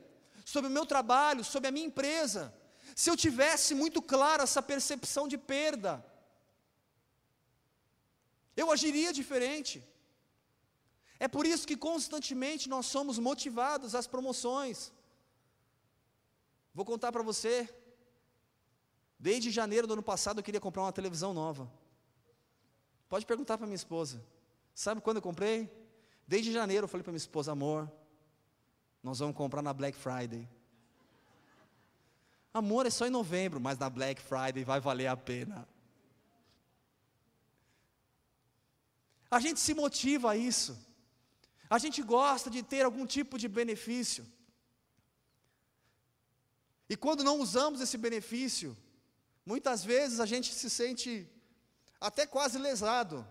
sobre 0.44 0.68
o 0.68 0.74
meu 0.76 0.84
trabalho, 0.84 1.44
sobre 1.44 1.68
a 1.68 1.70
minha 1.70 1.86
empresa, 1.86 2.52
se 2.96 3.08
eu 3.08 3.16
tivesse 3.16 3.72
muito 3.74 4.02
clara 4.02 4.42
essa 4.42 4.60
percepção 4.60 5.28
de 5.28 5.38
perda, 5.38 6.04
eu 8.56 8.72
agiria 8.72 9.12
diferente. 9.12 9.76
É 11.20 11.28
por 11.28 11.46
isso 11.46 11.66
que 11.66 11.76
constantemente 11.76 12.68
nós 12.68 12.86
somos 12.86 13.16
motivados 13.18 13.94
às 13.94 14.06
promoções. 14.06 14.92
Vou 16.74 16.84
contar 16.84 17.12
para 17.12 17.22
você. 17.22 17.72
Desde 19.18 19.50
janeiro 19.50 19.86
do 19.86 19.92
ano 19.92 20.02
passado 20.02 20.38
eu 20.38 20.42
queria 20.42 20.60
comprar 20.60 20.82
uma 20.82 20.92
televisão 20.92 21.32
nova. 21.32 21.70
Pode 23.08 23.26
perguntar 23.26 23.58
para 23.58 23.66
minha 23.66 23.76
esposa. 23.76 24.20
Sabe 24.74 25.00
quando 25.00 25.16
eu 25.16 25.22
comprei? 25.22 25.70
Desde 26.26 26.52
janeiro 26.52 26.84
eu 26.84 26.88
falei 26.88 27.02
para 27.02 27.12
minha 27.12 27.18
esposa, 27.18 27.52
amor, 27.52 27.90
nós 29.02 29.18
vamos 29.18 29.36
comprar 29.36 29.62
na 29.62 29.72
Black 29.72 29.96
Friday. 29.96 30.48
Amor, 32.52 32.86
é 32.86 32.90
só 32.90 33.06
em 33.06 33.10
novembro, 33.10 33.60
mas 33.60 33.78
na 33.78 33.88
Black 33.88 34.20
Friday 34.20 34.64
vai 34.64 34.80
valer 34.80 35.06
a 35.06 35.16
pena. 35.16 35.68
A 39.30 39.38
gente 39.38 39.60
se 39.60 39.72
motiva 39.72 40.32
a 40.32 40.36
isso. 40.36 40.76
A 41.68 41.78
gente 41.78 42.02
gosta 42.02 42.50
de 42.50 42.62
ter 42.62 42.84
algum 42.84 43.06
tipo 43.06 43.38
de 43.38 43.46
benefício. 43.46 44.26
E 46.88 46.96
quando 46.96 47.22
não 47.22 47.38
usamos 47.38 47.80
esse 47.80 47.96
benefício, 47.96 48.76
muitas 49.46 49.84
vezes 49.84 50.18
a 50.18 50.26
gente 50.26 50.52
se 50.52 50.68
sente 50.68 51.30
até 52.00 52.26
quase 52.26 52.58
lesado. 52.58 53.24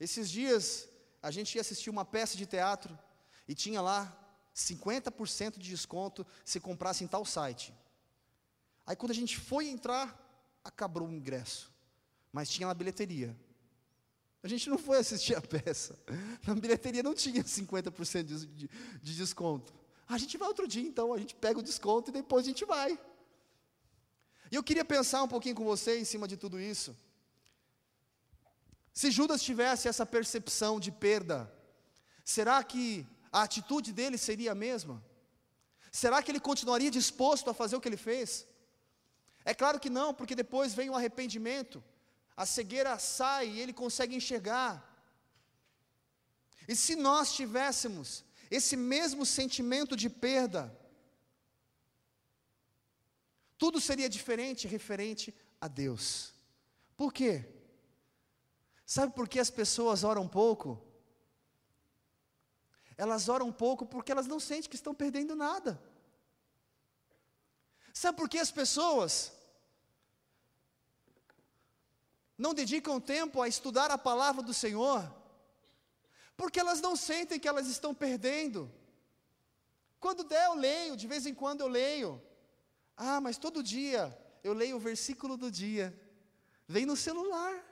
Esses 0.00 0.30
dias 0.30 0.88
a 1.22 1.30
gente 1.30 1.54
ia 1.54 1.60
assistir 1.60 1.90
uma 1.90 2.04
peça 2.04 2.36
de 2.36 2.46
teatro 2.46 2.98
e 3.46 3.54
tinha 3.54 3.82
lá 3.82 4.16
50% 4.56 5.58
de 5.58 5.68
desconto 5.68 6.26
se 6.44 6.58
comprasse 6.58 7.04
em 7.04 7.06
tal 7.06 7.24
site. 7.24 7.74
Aí 8.86 8.96
quando 8.96 9.10
a 9.12 9.14
gente 9.14 9.38
foi 9.38 9.68
entrar, 9.68 10.18
acabou 10.64 11.06
o 11.06 11.12
ingresso, 11.12 11.70
mas 12.32 12.48
tinha 12.48 12.66
na 12.66 12.74
bilheteria. 12.74 13.36
A 14.42 14.48
gente 14.48 14.70
não 14.70 14.78
foi 14.78 14.98
assistir 14.98 15.36
a 15.36 15.42
peça. 15.42 15.98
Na 16.46 16.54
bilheteria 16.54 17.02
não 17.02 17.14
tinha 17.14 17.44
50% 17.44 18.22
de, 18.22 18.46
de, 18.46 18.70
de 19.02 19.14
desconto. 19.14 19.70
A 20.08 20.16
gente 20.16 20.38
vai 20.38 20.48
outro 20.48 20.66
dia, 20.66 20.82
então, 20.82 21.12
a 21.12 21.18
gente 21.18 21.34
pega 21.34 21.58
o 21.58 21.62
desconto 21.62 22.08
e 22.10 22.12
depois 22.12 22.46
a 22.46 22.48
gente 22.48 22.64
vai. 22.64 22.98
E 24.50 24.54
eu 24.54 24.62
queria 24.62 24.84
pensar 24.84 25.22
um 25.22 25.28
pouquinho 25.28 25.54
com 25.54 25.64
você 25.64 26.00
em 26.00 26.06
cima 26.06 26.26
de 26.26 26.38
tudo 26.38 26.58
isso. 26.58 26.96
Se 28.92 29.10
Judas 29.10 29.42
tivesse 29.42 29.88
essa 29.88 30.04
percepção 30.04 30.80
de 30.80 30.90
perda, 30.90 31.52
será 32.24 32.62
que 32.62 33.06
a 33.32 33.42
atitude 33.42 33.92
dele 33.92 34.18
seria 34.18 34.52
a 34.52 34.54
mesma? 34.54 35.02
Será 35.92 36.22
que 36.22 36.30
ele 36.30 36.40
continuaria 36.40 36.90
disposto 36.90 37.50
a 37.50 37.54
fazer 37.54 37.76
o 37.76 37.80
que 37.80 37.88
ele 37.88 37.96
fez? 37.96 38.46
É 39.44 39.54
claro 39.54 39.80
que 39.80 39.90
não, 39.90 40.12
porque 40.12 40.34
depois 40.34 40.74
vem 40.74 40.90
o 40.90 40.94
arrependimento 40.94 41.82
a 42.40 42.46
cegueira 42.46 42.98
sai 42.98 43.48
e 43.48 43.60
ele 43.60 43.74
consegue 43.74 44.16
enxergar. 44.16 44.72
E 46.66 46.74
se 46.74 46.96
nós 46.96 47.34
tivéssemos 47.34 48.24
esse 48.50 48.76
mesmo 48.78 49.26
sentimento 49.26 49.94
de 49.94 50.08
perda, 50.08 50.74
tudo 53.58 53.78
seria 53.78 54.08
diferente 54.08 54.66
referente 54.66 55.34
a 55.60 55.68
Deus. 55.68 56.32
Por 56.96 57.12
quê? 57.12 57.46
Sabe 58.90 59.14
por 59.14 59.28
que 59.28 59.38
as 59.38 59.50
pessoas 59.50 60.02
oram 60.02 60.26
pouco? 60.26 60.84
Elas 62.96 63.28
oram 63.28 63.52
pouco 63.52 63.86
porque 63.86 64.10
elas 64.10 64.26
não 64.26 64.40
sentem 64.40 64.68
que 64.68 64.74
estão 64.74 64.92
perdendo 64.92 65.36
nada. 65.36 65.80
Sabe 67.94 68.18
por 68.18 68.28
que 68.28 68.36
as 68.36 68.50
pessoas 68.50 69.30
não 72.36 72.52
dedicam 72.52 72.98
tempo 72.98 73.40
a 73.40 73.46
estudar 73.46 73.92
a 73.92 73.96
palavra 73.96 74.42
do 74.42 74.52
Senhor, 74.52 75.08
porque 76.36 76.58
elas 76.58 76.80
não 76.80 76.96
sentem 76.96 77.38
que 77.38 77.46
elas 77.46 77.68
estão 77.68 77.94
perdendo. 77.94 78.68
Quando 80.00 80.24
der, 80.24 80.46
eu 80.46 80.54
leio, 80.54 80.96
de 80.96 81.06
vez 81.06 81.26
em 81.26 81.34
quando 81.42 81.60
eu 81.60 81.68
leio. 81.68 82.20
Ah, 82.96 83.20
mas 83.20 83.38
todo 83.38 83.62
dia 83.62 84.02
eu 84.42 84.52
leio 84.52 84.74
o 84.74 84.80
versículo 84.80 85.36
do 85.36 85.48
dia. 85.48 85.96
Vem 86.66 86.84
no 86.84 86.96
celular. 86.96 87.69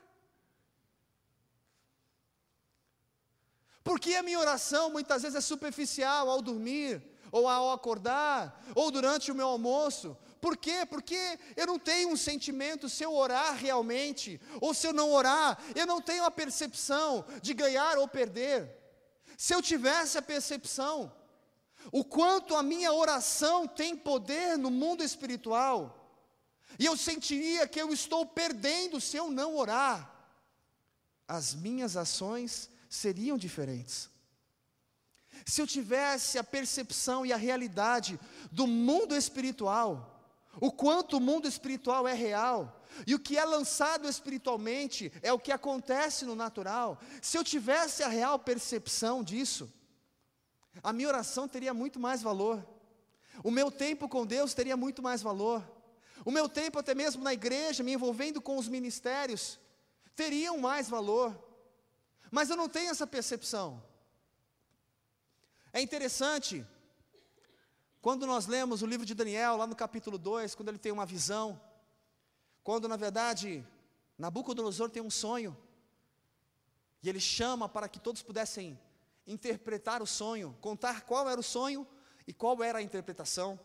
Porque 3.88 4.14
a 4.16 4.22
minha 4.22 4.38
oração 4.38 4.90
muitas 4.90 5.22
vezes 5.22 5.34
é 5.34 5.40
superficial 5.40 6.28
ao 6.28 6.42
dormir, 6.42 7.02
ou 7.32 7.48
ao 7.48 7.72
acordar, 7.72 8.62
ou 8.74 8.90
durante 8.90 9.32
o 9.32 9.34
meu 9.34 9.48
almoço, 9.48 10.14
por 10.42 10.58
quê? 10.58 10.84
Porque 10.84 11.38
eu 11.56 11.66
não 11.66 11.78
tenho 11.78 12.10
um 12.10 12.16
sentimento 12.16 12.86
se 12.86 13.02
eu 13.02 13.14
orar 13.14 13.56
realmente, 13.56 14.38
ou 14.60 14.74
se 14.74 14.86
eu 14.86 14.92
não 14.92 15.10
orar, 15.10 15.58
eu 15.74 15.86
não 15.86 16.02
tenho 16.02 16.22
a 16.26 16.30
percepção 16.30 17.24
de 17.40 17.54
ganhar 17.54 17.96
ou 17.96 18.06
perder. 18.06 18.70
Se 19.38 19.54
eu 19.54 19.62
tivesse 19.62 20.18
a 20.18 20.22
percepção, 20.22 21.10
o 21.90 22.04
quanto 22.04 22.54
a 22.54 22.62
minha 22.62 22.92
oração 22.92 23.66
tem 23.66 23.96
poder 23.96 24.58
no 24.58 24.70
mundo 24.70 25.02
espiritual, 25.02 26.12
e 26.78 26.84
eu 26.84 26.94
sentiria 26.94 27.66
que 27.66 27.80
eu 27.80 27.90
estou 27.90 28.26
perdendo 28.26 29.00
se 29.00 29.16
eu 29.16 29.30
não 29.30 29.56
orar, 29.56 30.14
as 31.26 31.54
minhas 31.54 31.96
ações 31.96 32.70
seriam 32.88 33.36
diferentes. 33.36 34.08
Se 35.44 35.60
eu 35.60 35.66
tivesse 35.66 36.38
a 36.38 36.44
percepção 36.44 37.24
e 37.24 37.32
a 37.32 37.36
realidade 37.36 38.18
do 38.50 38.66
mundo 38.66 39.14
espiritual, 39.14 40.18
o 40.60 40.72
quanto 40.72 41.16
o 41.16 41.20
mundo 41.20 41.46
espiritual 41.46 42.08
é 42.08 42.14
real, 42.14 42.82
e 43.06 43.14
o 43.14 43.18
que 43.18 43.38
é 43.38 43.44
lançado 43.44 44.08
espiritualmente 44.08 45.12
é 45.22 45.32
o 45.32 45.38
que 45.38 45.52
acontece 45.52 46.24
no 46.24 46.34
natural. 46.34 46.98
Se 47.22 47.36
eu 47.36 47.44
tivesse 47.44 48.02
a 48.02 48.08
real 48.08 48.38
percepção 48.38 49.22
disso, 49.22 49.72
a 50.82 50.92
minha 50.92 51.08
oração 51.08 51.46
teria 51.46 51.72
muito 51.72 52.00
mais 52.00 52.22
valor, 52.22 52.66
o 53.44 53.50
meu 53.50 53.70
tempo 53.70 54.08
com 54.08 54.26
Deus 54.26 54.54
teria 54.54 54.76
muito 54.76 55.02
mais 55.02 55.22
valor, 55.22 55.62
o 56.24 56.30
meu 56.30 56.48
tempo 56.48 56.78
até 56.78 56.94
mesmo 56.94 57.22
na 57.22 57.32
igreja, 57.32 57.84
me 57.84 57.92
envolvendo 57.92 58.40
com 58.40 58.56
os 58.56 58.68
ministérios, 58.68 59.58
teriam 60.16 60.58
mais 60.58 60.88
valor, 60.88 61.47
mas 62.30 62.50
eu 62.50 62.56
não 62.56 62.68
tenho 62.68 62.90
essa 62.90 63.06
percepção. 63.06 63.82
É 65.72 65.80
interessante 65.80 66.66
quando 68.00 68.26
nós 68.26 68.46
lemos 68.46 68.82
o 68.82 68.86
livro 68.86 69.04
de 69.04 69.14
Daniel, 69.14 69.56
lá 69.56 69.66
no 69.66 69.76
capítulo 69.76 70.16
2, 70.18 70.54
quando 70.54 70.68
ele 70.68 70.78
tem 70.78 70.92
uma 70.92 71.04
visão, 71.04 71.60
quando 72.62 72.88
na 72.88 72.96
verdade 72.96 73.66
Nabucodonosor 74.16 74.90
tem 74.90 75.02
um 75.02 75.10
sonho, 75.10 75.56
e 77.02 77.08
ele 77.08 77.20
chama 77.20 77.68
para 77.68 77.88
que 77.88 78.00
todos 78.00 78.22
pudessem 78.22 78.78
interpretar 79.26 80.02
o 80.02 80.06
sonho, 80.06 80.56
contar 80.60 81.02
qual 81.02 81.28
era 81.28 81.38
o 81.38 81.44
sonho 81.44 81.86
e 82.26 82.32
qual 82.32 82.62
era 82.62 82.78
a 82.78 82.82
interpretação. 82.82 83.58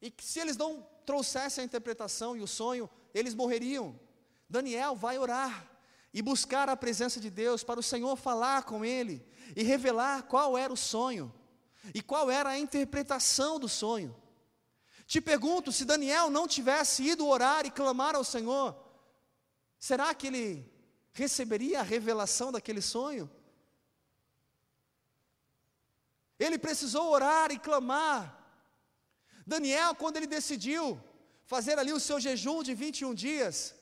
E 0.00 0.10
que 0.10 0.24
se 0.24 0.40
eles 0.40 0.56
não 0.56 0.86
trouxessem 1.04 1.62
a 1.62 1.64
interpretação 1.64 2.36
e 2.36 2.40
o 2.40 2.46
sonho, 2.46 2.90
eles 3.14 3.34
morreriam. 3.34 3.98
Daniel 4.48 4.96
vai 4.96 5.18
orar 5.18 5.70
e 6.16 6.22
buscar 6.22 6.66
a 6.70 6.74
presença 6.74 7.20
de 7.20 7.28
Deus 7.28 7.62
para 7.62 7.78
o 7.78 7.82
Senhor 7.82 8.16
falar 8.16 8.62
com 8.62 8.82
ele 8.82 9.22
e 9.54 9.62
revelar 9.62 10.22
qual 10.22 10.56
era 10.56 10.72
o 10.72 10.76
sonho 10.76 11.30
e 11.92 12.00
qual 12.00 12.30
era 12.30 12.48
a 12.48 12.58
interpretação 12.58 13.60
do 13.60 13.68
sonho. 13.68 14.16
Te 15.06 15.20
pergunto, 15.20 15.70
se 15.70 15.84
Daniel 15.84 16.30
não 16.30 16.48
tivesse 16.48 17.02
ido 17.02 17.26
orar 17.26 17.66
e 17.66 17.70
clamar 17.70 18.14
ao 18.14 18.24
Senhor, 18.24 18.74
será 19.78 20.14
que 20.14 20.28
ele 20.28 20.72
receberia 21.12 21.80
a 21.80 21.82
revelação 21.82 22.50
daquele 22.50 22.80
sonho? 22.80 23.30
Ele 26.38 26.58
precisou 26.58 27.10
orar 27.10 27.52
e 27.52 27.58
clamar. 27.58 28.42
Daniel, 29.46 29.94
quando 29.94 30.16
ele 30.16 30.26
decidiu 30.26 30.98
fazer 31.44 31.78
ali 31.78 31.92
o 31.92 32.00
seu 32.00 32.18
jejum 32.18 32.62
de 32.62 32.72
21 32.72 33.12
dias, 33.12 33.75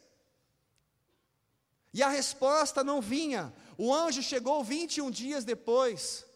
e 1.94 2.02
a 2.02 2.08
resposta 2.08 2.82
não 2.82 3.00
vinha, 3.00 3.54
o 3.78 3.94
anjo 3.94 4.20
chegou 4.20 4.64
21 4.64 5.12
dias 5.12 5.44
depois. 5.44 6.26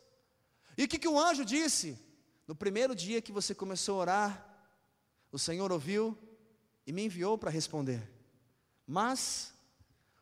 E 0.77 0.85
o 0.85 0.89
que, 0.89 1.01
que 1.01 1.09
o 1.09 1.19
anjo 1.19 1.45
disse? 1.45 1.99
No 2.47 2.55
primeiro 2.55 2.95
dia 2.95 3.21
que 3.21 3.33
você 3.33 3.57
começou 3.57 3.97
a 3.97 4.03
orar, 4.03 4.69
o 5.33 5.39
Senhor 5.39 5.73
ouviu 5.73 6.17
e 6.87 6.93
me 6.93 7.07
enviou 7.07 7.37
para 7.37 7.51
responder. 7.51 8.09
Mas 8.87 9.53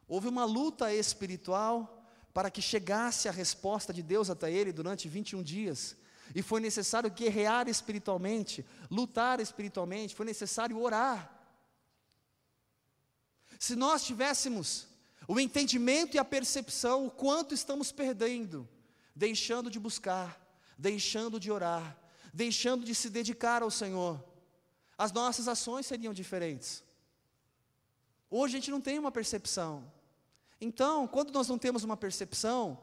houve 0.09 0.27
uma 0.27 0.47
luta 0.47 0.91
espiritual 0.93 2.03
para 2.33 2.51
que 2.51 2.63
chegasse 2.63 3.29
a 3.29 3.33
resposta 3.33 3.93
de 3.93 4.03
Deus 4.03 4.31
até 4.31 4.51
ele 4.51 4.73
durante 4.73 5.07
21 5.07 5.43
dias. 5.43 5.97
E 6.35 6.41
foi 6.41 6.61
necessário 6.63 7.11
guerrear 7.11 7.69
espiritualmente, 7.69 8.65
lutar 8.91 9.39
espiritualmente, 9.39 10.15
foi 10.15 10.25
necessário 10.25 10.81
orar. 10.81 11.31
Se 13.59 13.77
nós 13.77 14.03
tivéssemos 14.03 14.96
o 15.29 15.41
entendimento 15.41 16.17
e 16.17 16.19
a 16.19 16.25
percepção, 16.25 17.07
o 17.07 17.11
quanto 17.11 17.55
estamos 17.55 17.91
perdendo, 17.91 18.69
deixando 19.15 19.71
de 19.71 19.79
buscar, 19.79 20.41
deixando 20.79 21.41
de 21.41 21.51
orar, 21.51 21.97
deixando 22.33 22.85
de 22.85 22.95
se 22.95 23.11
dedicar 23.11 23.63
ao 23.63 23.71
Senhor, 23.71 24.23
as 24.97 25.13
nossas 25.13 25.49
ações 25.49 25.87
seriam 25.87 26.15
diferentes. 26.15 26.85
Hoje 28.31 28.57
a 28.57 28.59
gente 28.59 28.71
não 28.71 28.81
tem 28.81 28.99
uma 28.99 29.13
percepção. 29.13 29.91
Então, 30.61 31.07
quando 31.07 31.33
nós 31.33 31.49
não 31.49 31.59
temos 31.59 31.85
uma 31.85 31.97
percepção, 31.97 32.79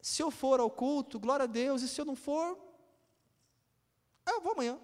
se 0.00 0.22
eu 0.22 0.30
for 0.30 0.60
ao 0.60 0.70
culto, 0.70 1.18
glória 1.18 1.44
a 1.44 1.46
Deus, 1.46 1.82
e 1.82 1.88
se 1.88 2.00
eu 2.00 2.04
não 2.04 2.14
for, 2.14 2.58
eu 4.26 4.40
vou 4.40 4.52
amanhã, 4.52 4.78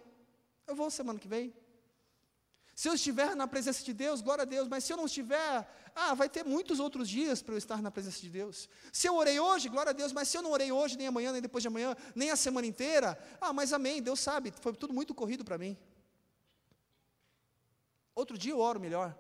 eu 0.67 0.75
vou 0.75 0.91
semana 0.91 1.19
que 1.19 1.29
vem. 1.29 1.55
Se 2.75 2.89
eu 2.89 2.95
estiver 2.95 3.37
na 3.37 3.47
presença 3.47 3.85
de 3.85 3.93
Deus, 3.93 4.21
glória 4.21 4.43
a 4.43 4.45
Deus, 4.45 4.67
mas 4.67 4.83
se 4.83 4.93
eu 4.93 4.97
não 4.97 5.07
estiver, 5.07 5.69
ah, 5.95 6.13
vai 6.15 6.29
ter 6.29 6.45
muitos 6.45 6.81
outros 6.81 7.09
dias 7.09 7.41
para 7.41 7.55
eu 7.55 7.59
estar 7.59 7.81
na 7.81 7.91
presença 7.91 8.21
de 8.21 8.29
Deus. 8.29 8.69
Se 8.93 9.07
eu 9.07 9.15
orei 9.15 9.39
hoje, 9.39 9.69
glória 9.69 9.91
a 9.91 9.93
Deus, 9.93 10.13
mas 10.13 10.29
se 10.29 10.37
eu 10.37 10.43
não 10.43 10.51
orei 10.51 10.73
hoje, 10.73 10.97
nem 10.97 11.07
amanhã, 11.07 11.31
nem 11.31 11.41
depois 11.41 11.63
de 11.63 11.69
amanhã, 11.69 11.97
nem 12.15 12.31
a 12.31 12.37
semana 12.37 12.67
inteira, 12.67 13.17
ah, 13.41 13.53
mas 13.53 13.73
amém, 13.73 14.03
Deus 14.03 14.19
sabe, 14.19 14.53
foi 14.61 14.75
tudo 14.75 14.93
muito 14.93 15.15
corrido 15.15 15.45
para 15.45 15.57
mim. 15.57 15.77
Outro 18.13 18.37
dia 18.37 18.53
eu 18.53 18.59
oro 18.59 18.81
melhor, 18.81 19.17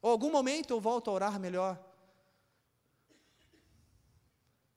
ou 0.00 0.10
algum 0.12 0.30
momento 0.30 0.70
eu 0.70 0.80
volto 0.80 1.10
a 1.10 1.14
orar 1.14 1.40
melhor. 1.40 1.84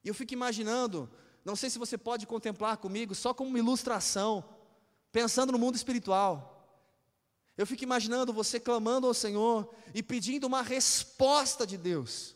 E 0.03 0.07
eu 0.07 0.15
fico 0.15 0.33
imaginando, 0.33 1.07
não 1.45 1.55
sei 1.55 1.69
se 1.69 1.77
você 1.77 1.99
pode 1.99 2.25
contemplar 2.25 2.77
comigo, 2.77 3.13
só 3.13 3.31
como 3.31 3.49
uma 3.49 3.59
ilustração, 3.59 4.43
pensando 5.11 5.51
no 5.51 5.59
mundo 5.59 5.75
espiritual. 5.75 6.50
Eu 7.57 7.67
fico 7.67 7.83
imaginando 7.83 8.33
você 8.33 8.59
clamando 8.59 9.07
ao 9.07 9.13
Senhor 9.13 9.73
e 9.93 10.01
pedindo 10.01 10.47
uma 10.47 10.61
resposta 10.61 11.65
de 11.67 11.77
Deus. 11.77 12.35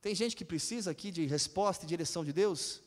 Tem 0.00 0.14
gente 0.14 0.36
que 0.36 0.44
precisa 0.44 0.90
aqui 0.90 1.10
de 1.10 1.26
resposta 1.26 1.84
e 1.84 1.88
direção 1.88 2.24
de 2.24 2.32
Deus? 2.32 2.80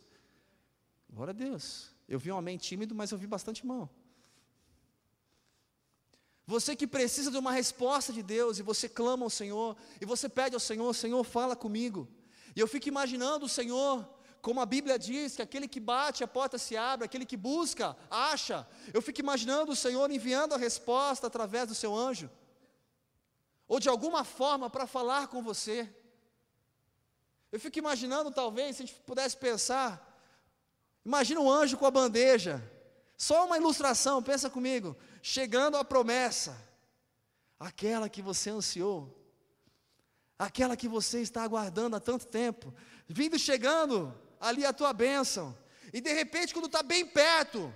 Glória 1.09 1.31
a 1.31 1.35
Deus. 1.35 1.89
Eu 2.07 2.19
vi 2.19 2.31
um 2.31 2.37
amém 2.37 2.57
tímido, 2.57 2.93
mas 2.93 3.11
eu 3.11 3.17
vi 3.17 3.27
bastante 3.27 3.65
mão. 3.65 3.89
Você 6.45 6.75
que 6.75 6.85
precisa 6.85 7.31
de 7.31 7.37
uma 7.37 7.51
resposta 7.51 8.11
de 8.11 8.21
Deus 8.21 8.59
e 8.59 8.61
você 8.61 8.89
clama 8.89 9.23
ao 9.23 9.29
Senhor 9.29 9.77
e 10.01 10.05
você 10.05 10.27
pede 10.27 10.55
ao 10.55 10.59
Senhor, 10.59 10.93
Senhor, 10.93 11.23
fala 11.23 11.55
comigo. 11.55 12.07
E 12.55 12.59
eu 12.59 12.67
fico 12.67 12.89
imaginando 12.89 13.45
o 13.45 13.49
Senhor, 13.49 14.07
como 14.41 14.59
a 14.59 14.65
Bíblia 14.65 14.97
diz, 14.97 15.35
que 15.35 15.41
aquele 15.41 15.67
que 15.67 15.79
bate, 15.79 16.23
a 16.23 16.27
porta 16.27 16.57
se 16.57 16.75
abre, 16.75 17.05
aquele 17.05 17.25
que 17.25 17.37
busca, 17.37 17.95
acha. 18.09 18.67
Eu 18.93 19.01
fico 19.01 19.19
imaginando 19.19 19.71
o 19.71 19.75
Senhor 19.75 20.09
enviando 20.09 20.53
a 20.55 20.57
resposta 20.57 21.27
através 21.27 21.67
do 21.67 21.75
seu 21.75 21.95
anjo, 21.95 22.29
ou 23.67 23.79
de 23.79 23.87
alguma 23.87 24.23
forma 24.23 24.69
para 24.69 24.87
falar 24.87 25.27
com 25.27 25.43
você. 25.43 25.87
Eu 27.51 27.59
fico 27.59 27.77
imaginando, 27.77 28.31
talvez, 28.31 28.77
se 28.77 28.83
a 28.83 28.85
gente 28.85 28.99
pudesse 29.01 29.37
pensar, 29.37 30.19
imagina 31.05 31.39
um 31.39 31.51
anjo 31.51 31.77
com 31.77 31.85
a 31.85 31.91
bandeja, 31.91 32.61
só 33.15 33.45
uma 33.45 33.57
ilustração, 33.57 34.23
pensa 34.23 34.49
comigo, 34.49 34.97
chegando 35.21 35.77
a 35.77 35.85
promessa, 35.85 36.57
aquela 37.59 38.09
que 38.09 38.23
você 38.23 38.49
ansiou, 38.49 39.15
aquela 40.39 40.75
que 40.75 40.87
você 40.87 41.21
está 41.21 41.43
aguardando 41.43 41.95
há 41.95 41.99
tanto 41.99 42.25
tempo, 42.25 42.73
vindo 43.07 43.37
chegando 43.37 44.19
ali 44.41 44.65
a 44.65 44.73
tua 44.73 44.91
bênção, 44.91 45.55
e 45.93 46.01
de 46.01 46.11
repente, 46.11 46.53
quando 46.53 46.65
está 46.65 46.81
bem 46.81 47.05
perto, 47.05 47.73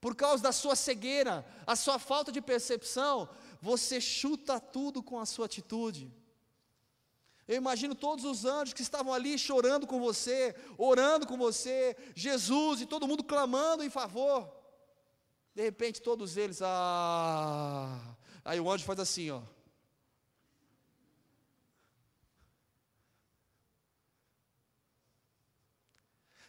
por 0.00 0.14
causa 0.14 0.42
da 0.42 0.52
sua 0.52 0.76
cegueira, 0.76 1.44
a 1.66 1.74
sua 1.74 1.98
falta 1.98 2.30
de 2.30 2.40
percepção, 2.40 3.28
você 3.60 4.00
chuta 4.00 4.60
tudo 4.60 5.02
com 5.02 5.18
a 5.18 5.26
sua 5.26 5.46
atitude. 5.46 6.12
Eu 7.46 7.56
imagino 7.56 7.94
todos 7.94 8.24
os 8.24 8.44
anjos 8.44 8.72
que 8.72 8.82
estavam 8.82 9.12
ali 9.12 9.36
chorando 9.38 9.86
com 9.86 10.00
você, 10.00 10.54
orando 10.78 11.26
com 11.26 11.36
você, 11.36 11.96
Jesus 12.14 12.80
e 12.80 12.86
todo 12.86 13.08
mundo 13.08 13.24
clamando 13.24 13.82
em 13.82 13.90
favor. 13.90 14.48
De 15.54 15.62
repente, 15.62 16.00
todos 16.00 16.36
eles, 16.36 16.60
ah. 16.62 18.16
Aí 18.44 18.60
o 18.60 18.70
anjo 18.70 18.84
faz 18.84 19.00
assim, 19.00 19.30
ó. 19.30 19.42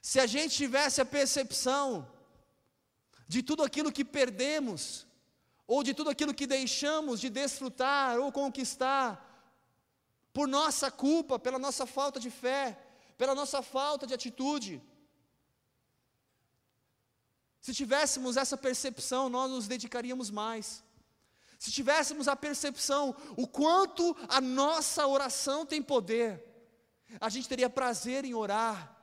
Se 0.01 0.19
a 0.19 0.25
gente 0.25 0.55
tivesse 0.55 0.99
a 0.99 1.05
percepção 1.05 2.07
de 3.27 3.43
tudo 3.43 3.63
aquilo 3.63 3.91
que 3.91 4.03
perdemos, 4.03 5.05
ou 5.67 5.83
de 5.83 5.93
tudo 5.93 6.09
aquilo 6.09 6.33
que 6.33 6.45
deixamos 6.45 7.21
de 7.21 7.29
desfrutar 7.29 8.19
ou 8.19 8.31
conquistar, 8.31 9.05
por 10.33 10.47
nossa 10.47 10.89
culpa, 10.89 11.37
pela 11.37 11.59
nossa 11.59 11.85
falta 11.85 12.19
de 12.19 12.29
fé, 12.29 12.77
pela 13.17 13.35
nossa 13.35 13.61
falta 13.61 14.07
de 14.07 14.13
atitude. 14.13 14.81
Se 17.61 17.73
tivéssemos 17.73 18.37
essa 18.37 18.57
percepção, 18.57 19.29
nós 19.29 19.49
nos 19.51 19.67
dedicaríamos 19.67 20.29
mais. 20.29 20.83
Se 21.59 21.71
tivéssemos 21.71 22.27
a 22.27 22.35
percepção 22.35 23.15
o 23.37 23.47
quanto 23.47 24.17
a 24.27 24.41
nossa 24.41 25.05
oração 25.05 25.65
tem 25.65 25.81
poder, 25.81 26.43
a 27.19 27.29
gente 27.29 27.47
teria 27.47 27.69
prazer 27.69 28.25
em 28.25 28.33
orar, 28.33 29.00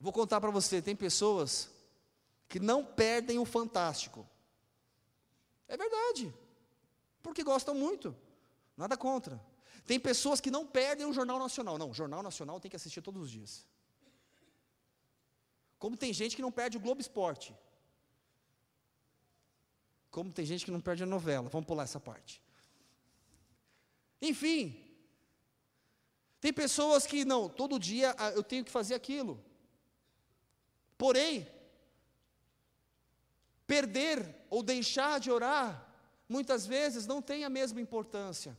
Vou 0.00 0.12
contar 0.12 0.40
para 0.40 0.50
você: 0.50 0.80
tem 0.80 0.94
pessoas 0.94 1.70
que 2.48 2.60
não 2.60 2.84
perdem 2.84 3.38
o 3.38 3.44
fantástico. 3.44 4.26
É 5.66 5.76
verdade, 5.76 6.32
porque 7.22 7.42
gostam 7.42 7.74
muito, 7.74 8.16
nada 8.76 8.96
contra. 8.96 9.40
Tem 9.86 9.98
pessoas 9.98 10.40
que 10.40 10.50
não 10.50 10.66
perdem 10.66 11.06
o 11.06 11.12
Jornal 11.12 11.38
Nacional. 11.38 11.78
Não, 11.78 11.90
o 11.90 11.94
Jornal 11.94 12.22
Nacional 12.22 12.60
tem 12.60 12.70
que 12.70 12.76
assistir 12.76 13.00
todos 13.00 13.22
os 13.22 13.30
dias. 13.30 13.66
Como 15.78 15.96
tem 15.96 16.12
gente 16.12 16.36
que 16.36 16.42
não 16.42 16.52
perde 16.52 16.76
o 16.76 16.80
Globo 16.80 17.00
Esporte. 17.00 17.54
Como 20.10 20.32
tem 20.32 20.44
gente 20.44 20.64
que 20.64 20.70
não 20.70 20.80
perde 20.80 21.04
a 21.04 21.06
novela. 21.06 21.48
Vamos 21.48 21.66
pular 21.66 21.84
essa 21.84 22.00
parte. 22.00 22.42
Enfim, 24.20 24.84
tem 26.40 26.52
pessoas 26.52 27.06
que 27.06 27.24
não, 27.24 27.48
todo 27.48 27.78
dia 27.78 28.14
ah, 28.18 28.30
eu 28.30 28.42
tenho 28.42 28.64
que 28.64 28.70
fazer 28.70 28.94
aquilo. 28.94 29.42
Porém, 30.98 31.48
perder 33.66 34.34
ou 34.50 34.62
deixar 34.62 35.20
de 35.20 35.30
orar, 35.30 35.88
muitas 36.28 36.66
vezes 36.66 37.06
não 37.06 37.22
tem 37.22 37.44
a 37.44 37.48
mesma 37.48 37.80
importância. 37.80 38.58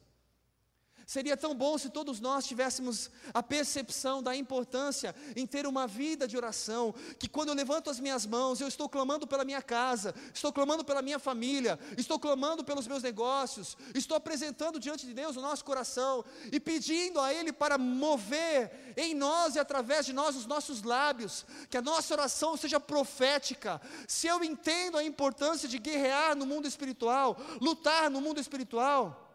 Seria 1.10 1.36
tão 1.36 1.56
bom 1.56 1.76
se 1.76 1.90
todos 1.90 2.20
nós 2.20 2.46
tivéssemos 2.46 3.10
a 3.34 3.42
percepção 3.42 4.22
da 4.22 4.36
importância 4.36 5.16
em 5.36 5.48
ter 5.48 5.66
uma 5.66 5.88
vida 5.88 6.28
de 6.28 6.38
oração, 6.38 6.94
que 7.18 7.28
quando 7.28 7.50
eu 7.50 7.56
levanto 7.56 7.90
as 7.90 8.00
minhas 8.00 8.28
mãos, 8.28 8.62
eu 8.62 8.68
estou 8.68 8.88
clamando 8.88 9.26
pela 9.26 9.44
minha 9.44 9.60
casa, 9.60 10.14
estou 10.32 10.54
clamando 10.54 10.86
pela 10.86 11.02
minha 11.02 11.18
família, 11.18 11.80
estou 11.98 12.20
clamando 12.20 12.64
pelos 12.64 12.86
meus 12.86 13.02
negócios, 13.02 13.76
estou 13.96 14.16
apresentando 14.16 14.80
diante 14.80 15.08
de 15.08 15.16
Deus 15.16 15.36
o 15.36 15.42
nosso 15.42 15.66
coração 15.66 16.24
e 16.52 16.60
pedindo 16.60 17.20
a 17.20 17.34
Ele 17.34 17.52
para 17.52 17.76
mover 17.76 18.94
em 18.96 19.16
nós 19.16 19.56
e 19.56 19.60
através 19.60 20.06
de 20.06 20.14
nós 20.14 20.36
os 20.36 20.46
nossos 20.46 20.84
lábios, 20.84 21.44
que 21.72 21.78
a 21.78 21.82
nossa 21.82 22.14
oração 22.14 22.56
seja 22.56 22.80
profética. 22.80 23.82
Se 24.08 24.28
eu 24.28 24.44
entendo 24.44 24.96
a 24.96 25.04
importância 25.04 25.68
de 25.68 25.80
guerrear 25.80 26.36
no 26.36 26.46
mundo 26.46 26.68
espiritual, 26.68 27.36
lutar 27.60 28.12
no 28.12 28.22
mundo 28.22 28.40
espiritual, 28.40 29.26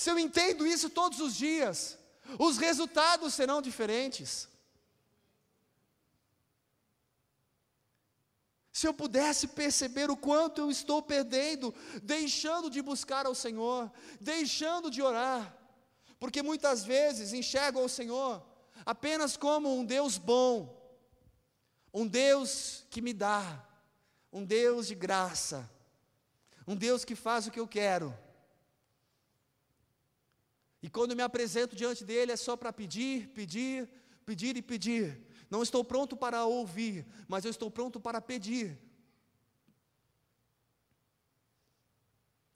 se 0.00 0.08
eu 0.08 0.18
entendo 0.18 0.66
isso 0.66 0.88
todos 0.88 1.20
os 1.20 1.36
dias, 1.36 1.98
os 2.38 2.56
resultados 2.56 3.34
serão 3.34 3.60
diferentes. 3.60 4.48
Se 8.72 8.86
eu 8.88 8.94
pudesse 8.94 9.48
perceber 9.48 10.10
o 10.10 10.16
quanto 10.16 10.62
eu 10.62 10.70
estou 10.70 11.02
perdendo, 11.02 11.74
deixando 12.02 12.70
de 12.70 12.80
buscar 12.80 13.26
ao 13.26 13.34
Senhor, 13.34 13.92
deixando 14.18 14.90
de 14.90 15.02
orar, 15.02 15.54
porque 16.18 16.42
muitas 16.42 16.82
vezes 16.82 17.34
enxergo 17.34 17.78
ao 17.78 17.86
Senhor 17.86 18.42
apenas 18.86 19.36
como 19.36 19.78
um 19.78 19.84
Deus 19.84 20.16
bom, 20.16 20.82
um 21.92 22.06
Deus 22.06 22.86
que 22.88 23.02
me 23.02 23.12
dá, 23.12 23.68
um 24.32 24.46
Deus 24.46 24.86
de 24.86 24.94
graça, 24.94 25.70
um 26.66 26.74
Deus 26.74 27.04
que 27.04 27.14
faz 27.14 27.46
o 27.46 27.50
que 27.50 27.60
eu 27.60 27.68
quero 27.68 28.18
e 30.82 30.88
quando 30.88 31.14
me 31.14 31.22
apresento 31.22 31.76
diante 31.76 32.04
dele 32.04 32.32
é 32.32 32.36
só 32.36 32.56
para 32.56 32.72
pedir, 32.72 33.28
pedir, 33.28 33.88
pedir 34.24 34.56
e 34.56 34.62
pedir. 34.62 35.26
Não 35.50 35.62
estou 35.62 35.84
pronto 35.84 36.16
para 36.16 36.44
ouvir, 36.44 37.06
mas 37.28 37.44
eu 37.44 37.50
estou 37.50 37.70
pronto 37.70 38.00
para 38.00 38.20
pedir. 38.20 38.78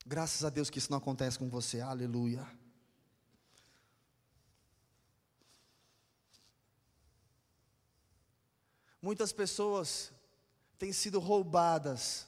Graças 0.06 0.44
a 0.44 0.50
Deus 0.50 0.70
que 0.70 0.78
isso 0.78 0.90
não 0.90 0.98
acontece 0.98 1.38
com 1.38 1.48
você, 1.48 1.80
aleluia. 1.80 2.46
Muitas 9.00 9.32
pessoas 9.32 10.10
têm 10.78 10.92
sido 10.92 11.18
roubadas, 11.18 12.26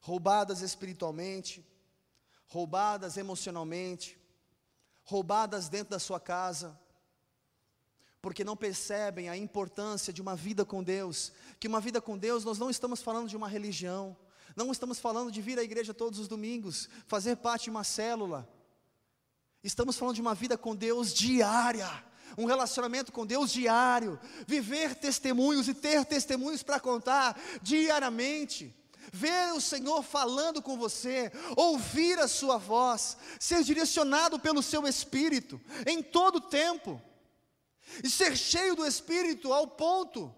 roubadas 0.00 0.62
espiritualmente, 0.62 1.66
roubadas 2.46 3.18
emocionalmente, 3.18 4.18
roubadas 5.04 5.68
dentro 5.68 5.90
da 5.90 5.98
sua 5.98 6.18
casa, 6.18 6.78
porque 8.20 8.42
não 8.42 8.56
percebem 8.56 9.28
a 9.28 9.36
importância 9.36 10.12
de 10.12 10.22
uma 10.22 10.34
vida 10.34 10.64
com 10.64 10.82
Deus, 10.82 11.30
que 11.60 11.68
uma 11.68 11.80
vida 11.80 12.00
com 12.00 12.16
Deus, 12.16 12.44
nós 12.44 12.58
não 12.58 12.70
estamos 12.70 13.02
falando 13.02 13.28
de 13.28 13.36
uma 13.36 13.48
religião, 13.48 14.16
não 14.56 14.72
estamos 14.72 14.98
falando 14.98 15.30
de 15.30 15.42
vir 15.42 15.58
à 15.58 15.62
igreja 15.62 15.92
todos 15.92 16.18
os 16.18 16.26
domingos, 16.26 16.88
fazer 17.06 17.36
parte 17.36 17.64
de 17.64 17.70
uma 17.70 17.84
célula, 17.84 18.48
estamos 19.62 19.96
falando 19.96 20.14
de 20.14 20.22
uma 20.22 20.34
vida 20.34 20.56
com 20.56 20.74
Deus 20.74 21.12
diária, 21.12 21.88
um 22.38 22.46
relacionamento 22.46 23.12
com 23.12 23.26
Deus 23.26 23.52
diário, 23.52 24.18
viver 24.46 24.94
testemunhos 24.94 25.68
e 25.68 25.74
ter 25.74 26.04
testemunhos 26.04 26.62
para 26.62 26.80
contar 26.80 27.38
diariamente 27.62 28.74
ver 29.12 29.52
o 29.52 29.60
Senhor 29.60 30.02
falando 30.02 30.62
com 30.62 30.76
você, 30.76 31.30
ouvir 31.56 32.18
a 32.18 32.28
sua 32.28 32.56
voz, 32.56 33.16
ser 33.38 33.62
direcionado 33.62 34.38
pelo 34.38 34.62
seu 34.62 34.86
espírito 34.86 35.60
em 35.86 36.02
todo 36.02 36.36
o 36.36 36.40
tempo, 36.40 37.00
e 38.02 38.08
ser 38.08 38.36
cheio 38.36 38.74
do 38.74 38.86
espírito 38.86 39.52
ao 39.52 39.66
ponto 39.66 40.34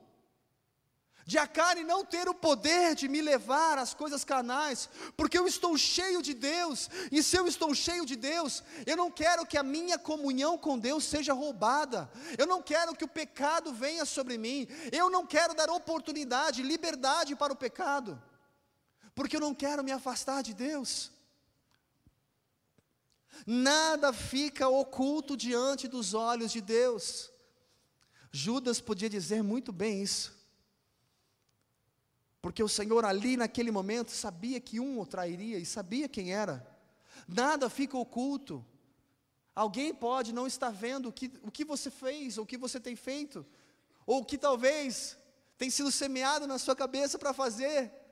de 1.26 1.38
a 1.38 1.46
carne 1.46 1.82
não 1.82 2.04
ter 2.04 2.28
o 2.28 2.34
poder 2.34 2.94
de 2.94 3.08
me 3.08 3.20
levar 3.20 3.78
às 3.78 3.92
coisas 3.92 4.24
carnais, 4.24 4.88
porque 5.16 5.36
eu 5.36 5.44
estou 5.44 5.76
cheio 5.76 6.22
de 6.22 6.32
Deus, 6.32 6.88
e 7.10 7.20
se 7.20 7.36
eu 7.36 7.48
estou 7.48 7.74
cheio 7.74 8.06
de 8.06 8.14
Deus, 8.14 8.62
eu 8.86 8.96
não 8.96 9.10
quero 9.10 9.44
que 9.44 9.58
a 9.58 9.62
minha 9.62 9.98
comunhão 9.98 10.56
com 10.56 10.78
Deus 10.78 11.02
seja 11.02 11.32
roubada, 11.32 12.08
eu 12.38 12.46
não 12.46 12.62
quero 12.62 12.94
que 12.94 13.04
o 13.04 13.08
pecado 13.08 13.72
venha 13.72 14.04
sobre 14.04 14.38
mim, 14.38 14.68
eu 14.92 15.10
não 15.10 15.26
quero 15.26 15.52
dar 15.52 15.68
oportunidade, 15.68 16.62
liberdade 16.62 17.34
para 17.34 17.52
o 17.52 17.56
pecado 17.56 18.22
porque 19.16 19.34
eu 19.34 19.40
não 19.40 19.54
quero 19.54 19.82
me 19.82 19.90
afastar 19.90 20.42
de 20.42 20.52
Deus. 20.52 21.10
Nada 23.46 24.12
fica 24.12 24.68
oculto 24.68 25.34
diante 25.36 25.88
dos 25.88 26.12
olhos 26.12 26.52
de 26.52 26.60
Deus. 26.60 27.32
Judas 28.30 28.78
podia 28.78 29.08
dizer 29.08 29.42
muito 29.42 29.72
bem 29.72 30.02
isso. 30.02 30.36
Porque 32.42 32.62
o 32.62 32.68
Senhor 32.68 33.06
ali 33.06 33.38
naquele 33.38 33.70
momento 33.70 34.10
sabia 34.10 34.60
que 34.60 34.78
um 34.78 35.00
o 35.00 35.06
trairia 35.06 35.58
e 35.58 35.64
sabia 35.64 36.08
quem 36.10 36.34
era. 36.34 36.64
Nada 37.26 37.70
fica 37.70 37.96
oculto. 37.96 38.64
Alguém 39.54 39.94
pode 39.94 40.30
não 40.34 40.46
estar 40.46 40.68
vendo 40.68 41.08
o 41.08 41.12
que, 41.12 41.32
o 41.42 41.50
que 41.50 41.64
você 41.64 41.90
fez, 41.90 42.36
ou 42.36 42.44
o 42.44 42.46
que 42.46 42.58
você 42.58 42.78
tem 42.78 42.94
feito, 42.94 43.46
ou 44.04 44.20
o 44.20 44.24
que 44.26 44.36
talvez 44.36 45.16
tem 45.56 45.70
sido 45.70 45.90
semeado 45.90 46.46
na 46.46 46.58
sua 46.58 46.76
cabeça 46.76 47.18
para 47.18 47.32
fazer. 47.32 48.05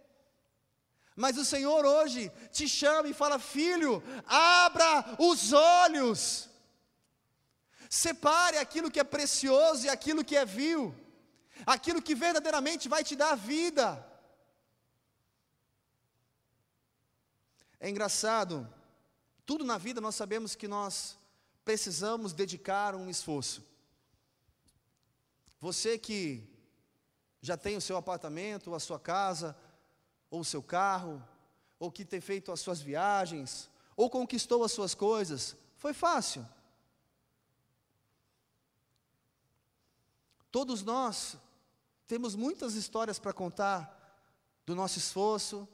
Mas 1.16 1.38
o 1.38 1.44
Senhor 1.44 1.84
hoje 1.84 2.30
te 2.50 2.68
chama 2.68 3.08
e 3.08 3.14
fala: 3.14 3.38
filho, 3.38 4.02
abra 4.26 5.16
os 5.18 5.52
olhos, 5.52 6.48
separe 7.88 8.58
aquilo 8.58 8.90
que 8.90 8.98
é 8.98 9.04
precioso 9.04 9.86
e 9.86 9.88
aquilo 9.88 10.24
que 10.24 10.36
é 10.36 10.44
vil, 10.44 10.94
aquilo 11.64 12.02
que 12.02 12.14
verdadeiramente 12.14 12.88
vai 12.88 13.04
te 13.04 13.14
dar 13.14 13.36
vida. 13.36 14.04
É 17.78 17.88
engraçado, 17.88 18.66
tudo 19.46 19.64
na 19.64 19.78
vida 19.78 20.00
nós 20.00 20.14
sabemos 20.16 20.56
que 20.56 20.66
nós 20.66 21.16
precisamos 21.64 22.32
dedicar 22.32 22.94
um 22.94 23.08
esforço. 23.08 23.62
Você 25.60 25.96
que 25.96 26.42
já 27.40 27.56
tem 27.56 27.76
o 27.76 27.80
seu 27.80 27.96
apartamento, 27.96 28.74
a 28.74 28.80
sua 28.80 28.98
casa, 28.98 29.56
ou 30.34 30.40
o 30.40 30.44
seu 30.44 30.60
carro, 30.60 31.22
ou 31.78 31.92
que 31.92 32.04
tem 32.04 32.20
feito 32.20 32.50
as 32.50 32.58
suas 32.58 32.80
viagens, 32.80 33.70
ou 33.96 34.10
conquistou 34.10 34.64
as 34.64 34.72
suas 34.72 34.92
coisas, 34.92 35.56
foi 35.76 35.94
fácil. 35.94 36.44
Todos 40.50 40.82
nós 40.82 41.36
temos 42.08 42.34
muitas 42.34 42.74
histórias 42.74 43.16
para 43.16 43.32
contar 43.32 43.80
do 44.66 44.74
nosso 44.74 44.98
esforço, 44.98 45.68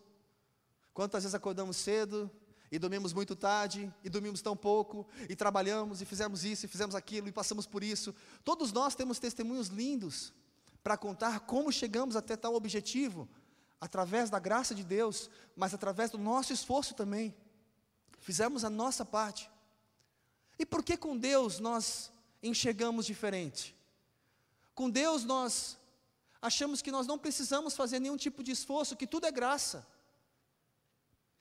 quantas 0.92 1.22
vezes 1.22 1.34
acordamos 1.34 1.78
cedo 1.78 2.30
e 2.70 2.78
dormimos 2.78 3.14
muito 3.14 3.34
tarde, 3.34 3.90
e 4.04 4.10
dormimos 4.10 4.42
tão 4.42 4.54
pouco, 4.54 5.08
e 5.26 5.34
trabalhamos, 5.34 6.02
e 6.02 6.04
fizemos 6.04 6.44
isso, 6.44 6.66
e 6.66 6.68
fizemos 6.68 6.94
aquilo, 6.94 7.28
e 7.28 7.32
passamos 7.32 7.66
por 7.66 7.82
isso. 7.82 8.14
Todos 8.44 8.72
nós 8.72 8.94
temos 8.94 9.18
testemunhos 9.18 9.68
lindos 9.68 10.34
para 10.82 10.98
contar 10.98 11.40
como 11.40 11.72
chegamos 11.72 12.14
até 12.14 12.36
tal 12.36 12.54
objetivo, 12.54 13.26
através 13.80 14.28
da 14.28 14.38
graça 14.38 14.74
de 14.74 14.84
Deus, 14.84 15.30
mas 15.56 15.72
através 15.72 16.10
do 16.10 16.18
nosso 16.18 16.52
esforço 16.52 16.94
também. 16.94 17.34
Fizemos 18.18 18.64
a 18.64 18.70
nossa 18.70 19.04
parte. 19.04 19.50
E 20.58 20.66
por 20.66 20.82
que 20.84 20.96
com 20.96 21.16
Deus 21.16 21.58
nós 21.58 22.12
enxergamos 22.42 23.06
diferente? 23.06 23.74
Com 24.74 24.90
Deus 24.90 25.24
nós 25.24 25.78
achamos 26.42 26.82
que 26.82 26.90
nós 26.90 27.06
não 27.06 27.18
precisamos 27.18 27.74
fazer 27.74 27.98
nenhum 27.98 28.16
tipo 28.16 28.42
de 28.42 28.50
esforço, 28.50 28.96
que 28.96 29.06
tudo 29.06 29.26
é 29.26 29.32
graça. 29.32 29.86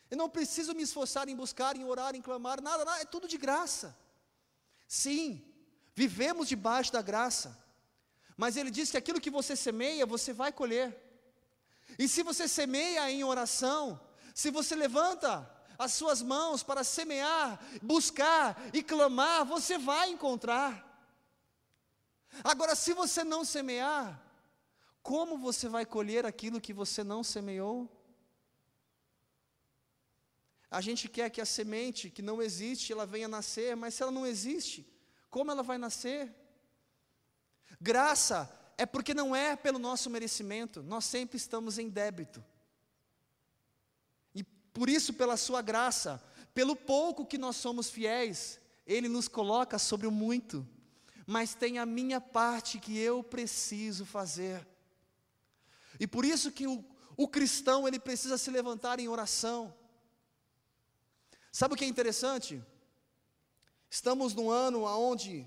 Eu 0.09 0.17
não 0.17 0.29
preciso 0.29 0.73
me 0.73 0.83
esforçar 0.83 1.27
em 1.27 1.35
buscar, 1.35 1.75
em 1.75 1.83
orar, 1.83 2.15
em 2.15 2.21
clamar, 2.21 2.61
nada, 2.61 2.83
nada, 2.85 3.01
é 3.01 3.05
tudo 3.05 3.27
de 3.27 3.37
graça. 3.37 3.95
Sim, 4.87 5.45
vivemos 5.93 6.47
debaixo 6.47 6.91
da 6.91 7.01
graça. 7.01 7.57
Mas 8.35 8.55
ele 8.55 8.71
diz 8.71 8.89
que 8.89 8.97
aquilo 8.97 9.21
que 9.21 9.29
você 9.29 9.55
semeia, 9.55 10.05
você 10.05 10.31
vai 10.33 10.51
colher. 10.51 11.08
E 11.99 12.07
se 12.07 12.23
você 12.23 12.47
semeia 12.47 13.11
em 13.11 13.25
oração, 13.25 13.99
se 14.33 14.49
você 14.49 14.73
levanta 14.73 15.31
as 15.77 15.91
suas 15.91 16.21
mãos 16.21 16.63
para 16.63 16.81
semear, 16.81 17.59
buscar 17.81 18.57
e 18.73 18.81
clamar, 18.81 19.43
você 19.43 19.77
vai 19.77 20.09
encontrar. 20.09 20.71
Agora, 22.41 22.73
se 22.73 22.93
você 22.93 23.21
não 23.21 23.43
semear, 23.43 24.17
como 25.03 25.37
você 25.37 25.67
vai 25.67 25.85
colher 25.85 26.25
aquilo 26.25 26.61
que 26.61 26.71
você 26.71 27.03
não 27.03 27.21
semeou? 27.21 27.93
A 30.71 30.79
gente 30.79 31.09
quer 31.09 31.29
que 31.29 31.41
a 31.41 31.45
semente 31.45 32.09
que 32.09 32.21
não 32.21 32.41
existe, 32.41 32.93
ela 32.93 33.05
venha 33.05 33.27
nascer, 33.27 33.75
mas 33.75 33.93
se 33.93 34.03
ela 34.03 34.11
não 34.11 34.25
existe, 34.25 34.87
como 35.29 35.51
ela 35.51 35.63
vai 35.63 35.77
nascer? 35.77 36.33
Graça 37.81 38.58
é 38.79 38.85
porque 38.85 39.13
não 39.13 39.35
é 39.35 39.57
pelo 39.57 39.77
nosso 39.77 40.09
merecimento, 40.09 40.81
nós 40.81 41.03
sempre 41.03 41.35
estamos 41.35 41.77
em 41.77 41.89
débito. 41.89 42.41
E 44.33 44.41
por 44.41 44.87
isso, 44.87 45.13
pela 45.13 45.35
Sua 45.35 45.61
graça, 45.61 46.23
pelo 46.53 46.77
pouco 46.77 47.25
que 47.25 47.37
nós 47.37 47.57
somos 47.57 47.89
fiéis, 47.89 48.57
Ele 48.87 49.09
nos 49.09 49.27
coloca 49.27 49.77
sobre 49.77 50.07
o 50.07 50.11
muito, 50.11 50.65
mas 51.27 51.53
tem 51.53 51.77
a 51.77 51.85
minha 51.85 52.21
parte 52.21 52.79
que 52.79 52.97
eu 52.97 53.21
preciso 53.21 54.05
fazer. 54.05 54.65
E 55.99 56.07
por 56.07 56.23
isso 56.23 56.49
que 56.49 56.65
o, 56.65 56.81
o 57.17 57.27
cristão 57.27 57.85
ele 57.85 57.99
precisa 57.99 58.37
se 58.37 58.49
levantar 58.49 58.97
em 58.97 59.09
oração. 59.09 59.75
Sabe 61.51 61.73
o 61.73 61.77
que 61.77 61.83
é 61.83 61.87
interessante? 61.89 62.63
Estamos 63.89 64.33
num 64.33 64.49
ano 64.49 64.83
onde 64.85 65.45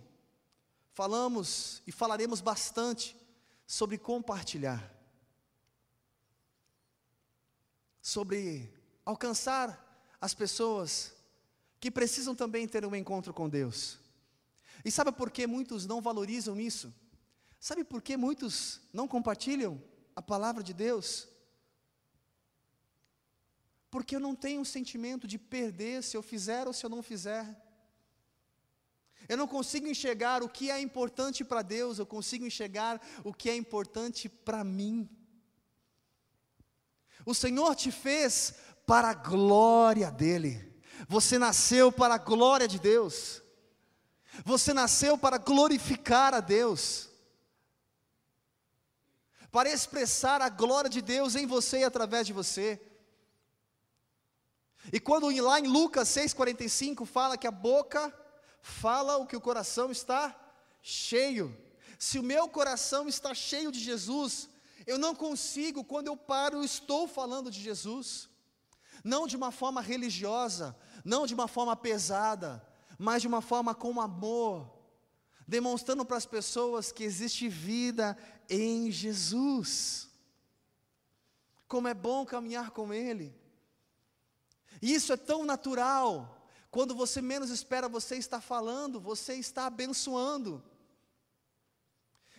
falamos 0.93 1.83
e 1.87 1.93
falaremos 1.93 2.43
bastante 2.43 3.22
sobre 3.67 3.99
compartilhar, 3.99 4.93
sobre 8.01 8.73
alcançar 9.05 9.79
as 10.21 10.35
pessoas 10.35 11.15
que 11.81 11.91
precisam 11.91 12.35
também 12.35 12.69
ter 12.69 12.85
um 12.85 12.95
encontro 12.95 13.35
com 13.35 13.49
Deus. 13.49 13.99
E 14.85 14.91
sabe 14.91 15.13
por 15.13 15.31
que 15.31 15.47
muitos 15.47 15.87
não 15.87 16.01
valorizam 16.01 16.59
isso? 16.59 16.93
Sabe 17.61 17.85
por 17.85 18.03
que 18.03 18.17
muitos 18.17 18.81
não 18.93 19.07
compartilham 19.07 19.81
a 20.17 20.23
palavra 20.23 20.63
de 20.63 20.75
Deus? 20.75 21.29
Porque 23.91 24.17
eu 24.17 24.21
não 24.21 24.35
tenho 24.35 24.61
um 24.61 24.65
sentimento 24.65 25.29
de 25.29 25.39
perder 25.39 26.03
se 26.03 26.17
eu 26.17 26.23
fizer 26.23 26.67
ou 26.67 26.73
se 26.73 26.85
eu 26.85 26.91
não 26.91 27.03
fizer. 27.03 27.62
Eu 29.29 29.37
não 29.37 29.47
consigo 29.47 29.87
enxergar 29.87 30.43
o 30.43 30.49
que 30.49 30.71
é 30.71 30.81
importante 30.81 31.45
para 31.45 31.63
Deus, 31.63 31.99
eu 31.99 32.07
consigo 32.07 32.45
enxergar 32.45 33.01
o 33.25 33.33
que 33.33 33.49
é 33.49 33.57
importante 33.57 34.29
para 34.29 34.65
mim. 34.65 35.09
O 37.25 37.35
Senhor 37.35 37.75
te 37.75 37.91
fez 37.91 38.55
para 38.87 39.11
a 39.11 39.15
glória 39.15 40.11
dEle. 40.11 40.73
Você 41.09 41.39
nasceu 41.39 41.91
para 41.91 42.15
a 42.15 42.19
glória 42.19 42.67
de 42.67 42.79
Deus. 42.79 43.43
Você 44.45 44.73
nasceu 44.73 45.17
para 45.19 45.39
glorificar 45.39 46.35
a 46.35 46.41
Deus. 46.41 47.09
Para 49.51 49.71
expressar 49.71 50.41
a 50.41 50.49
glória 50.49 50.89
de 50.89 51.03
Deus 51.03 51.35
em 51.35 51.47
você 51.47 51.81
e 51.81 51.85
através 51.85 52.27
de 52.27 52.33
você. 52.33 52.81
E 54.93 54.99
quando 54.99 55.29
lá 55.43 55.61
em 55.61 55.69
Lucas 55.69 56.09
6,45 56.09 57.07
fala 57.07 57.37
que 57.37 57.47
a 57.47 57.53
boca 57.53 58.13
fala 58.63 59.17
o 59.19 59.27
que 59.27 59.37
o 59.37 59.41
coração 59.41 59.91
está 59.91 60.35
cheio. 60.81 61.55
Se 61.99 62.19
o 62.19 62.23
meu 62.23 62.49
coração 62.49 63.09
está 63.09 63.35
cheio 63.35 63.71
de 63.71 63.81
Jesus, 63.81 64.49
eu 64.87 64.97
não 64.99 65.15
consigo, 65.15 65.85
quando 65.85 66.07
eu 66.07 66.17
paro, 66.17 66.59
eu 66.59 66.65
estou 66.65 67.07
falando 67.07 67.51
de 67.51 67.61
Jesus. 67.61 68.29
Não 69.05 69.27
de 69.27 69.37
uma 69.37 69.51
forma 69.51 69.81
religiosa, 69.81 70.77
não 71.05 71.27
de 71.27 71.35
uma 71.35 71.49
forma 71.49 71.77
pesada, 71.77 72.65
mas 72.97 73.23
de 73.23 73.29
uma 73.29 73.41
forma 73.41 73.75
com 73.75 74.01
amor, 74.01 74.71
demonstrando 75.47 76.05
para 76.05 76.17
as 76.17 76.27
pessoas 76.27 76.93
que 76.93 77.03
existe 77.03 77.49
vida 77.49 78.17
em 78.49 78.91
Jesus. 78.93 80.09
Como 81.67 81.89
é 81.89 81.95
bom 81.95 82.25
caminhar 82.25 82.71
com 82.71 82.95
Ele. 82.95 83.35
E 84.81 84.95
isso 84.95 85.13
é 85.13 85.17
tão 85.17 85.45
natural. 85.45 86.42
Quando 86.75 86.95
você 86.95 87.21
menos 87.21 87.51
espera, 87.51 87.87
você 87.87 88.17
está 88.17 88.41
falando, 88.41 88.99
você 88.99 89.35
está 89.35 89.67
abençoando. 89.67 90.65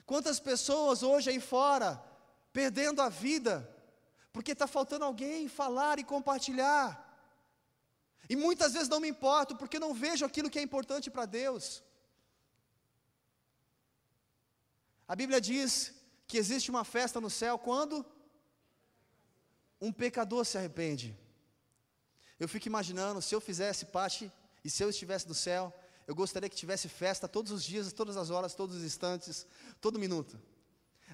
Quantas 0.08 0.40
pessoas 0.40 1.04
hoje 1.04 1.30
aí 1.30 1.40
fora, 1.40 2.04
perdendo 2.52 3.00
a 3.00 3.10
vida, 3.10 3.56
porque 4.34 4.54
está 4.54 4.66
faltando 4.66 5.06
alguém 5.06 5.48
falar 5.48 6.00
e 6.00 6.04
compartilhar. 6.04 6.86
E 8.28 8.36
muitas 8.36 8.74
vezes 8.74 8.90
não 8.90 9.00
me 9.00 9.08
importo, 9.08 9.56
porque 9.56 9.78
não 9.78 9.94
vejo 9.94 10.26
aquilo 10.26 10.50
que 10.50 10.58
é 10.58 10.64
importante 10.64 11.12
para 11.12 11.28
Deus. 11.28 11.84
A 15.08 15.16
Bíblia 15.16 15.40
diz 15.40 15.94
que 16.26 16.40
existe 16.40 16.72
uma 16.72 16.84
festa 16.84 17.22
no 17.22 17.30
céu 17.30 17.60
quando 17.60 18.04
um 19.80 19.94
pecador 19.94 20.44
se 20.44 20.58
arrepende. 20.58 21.16
Eu 22.44 22.50
fico 22.50 22.68
imaginando, 22.68 23.22
se 23.22 23.34
eu 23.34 23.40
fizesse 23.40 23.86
parte 23.86 24.30
e 24.66 24.70
se 24.70 24.84
eu 24.84 24.90
estivesse 24.90 25.26
no 25.30 25.34
céu, 25.34 25.74
eu 26.06 26.14
gostaria 26.14 26.50
que 26.50 26.56
tivesse 26.58 26.90
festa 26.90 27.26
todos 27.26 27.54
os 27.54 27.64
dias, 27.64 27.94
todas 27.94 28.18
as 28.18 28.30
horas, 28.30 28.54
todos 28.54 28.76
os 28.76 28.84
instantes, 28.84 29.48
todo 29.80 29.98
minuto. 29.98 30.38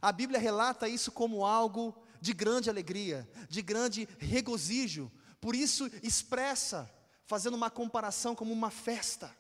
A 0.01 0.11
Bíblia 0.11 0.39
relata 0.39 0.89
isso 0.89 1.11
como 1.11 1.45
algo 1.45 1.95
de 2.19 2.33
grande 2.33 2.67
alegria, 2.67 3.29
de 3.47 3.61
grande 3.61 4.09
regozijo, 4.17 5.11
por 5.39 5.55
isso 5.55 5.87
expressa 6.01 6.91
fazendo 7.27 7.53
uma 7.53 7.69
comparação 7.69 8.33
como 8.33 8.51
uma 8.51 8.71
festa. 8.71 9.31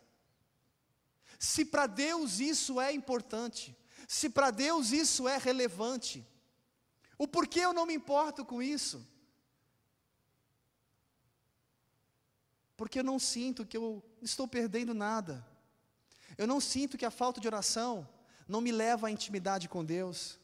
Se 1.39 1.65
para 1.65 1.87
Deus 1.87 2.39
isso 2.39 2.79
é 2.79 2.93
importante, 2.93 3.75
se 4.07 4.29
para 4.29 4.51
Deus 4.51 4.91
isso 4.91 5.27
é 5.27 5.39
relevante, 5.39 6.23
o 7.17 7.27
porquê 7.27 7.61
eu 7.61 7.73
não 7.73 7.87
me 7.87 7.95
importo 7.95 8.45
com 8.45 8.61
isso? 8.61 9.03
Porque 12.79 12.99
eu 12.99 13.03
não 13.03 13.19
sinto 13.19 13.65
que 13.65 13.75
eu 13.75 14.01
estou 14.21 14.47
perdendo 14.47 14.93
nada. 14.93 15.45
Eu 16.37 16.47
não 16.47 16.61
sinto 16.61 16.97
que 16.97 17.05
a 17.05 17.11
falta 17.11 17.41
de 17.41 17.45
oração 17.45 18.07
não 18.47 18.61
me 18.61 18.71
leva 18.71 19.07
à 19.07 19.11
intimidade 19.11 19.67
com 19.67 19.83
Deus. 19.83 20.39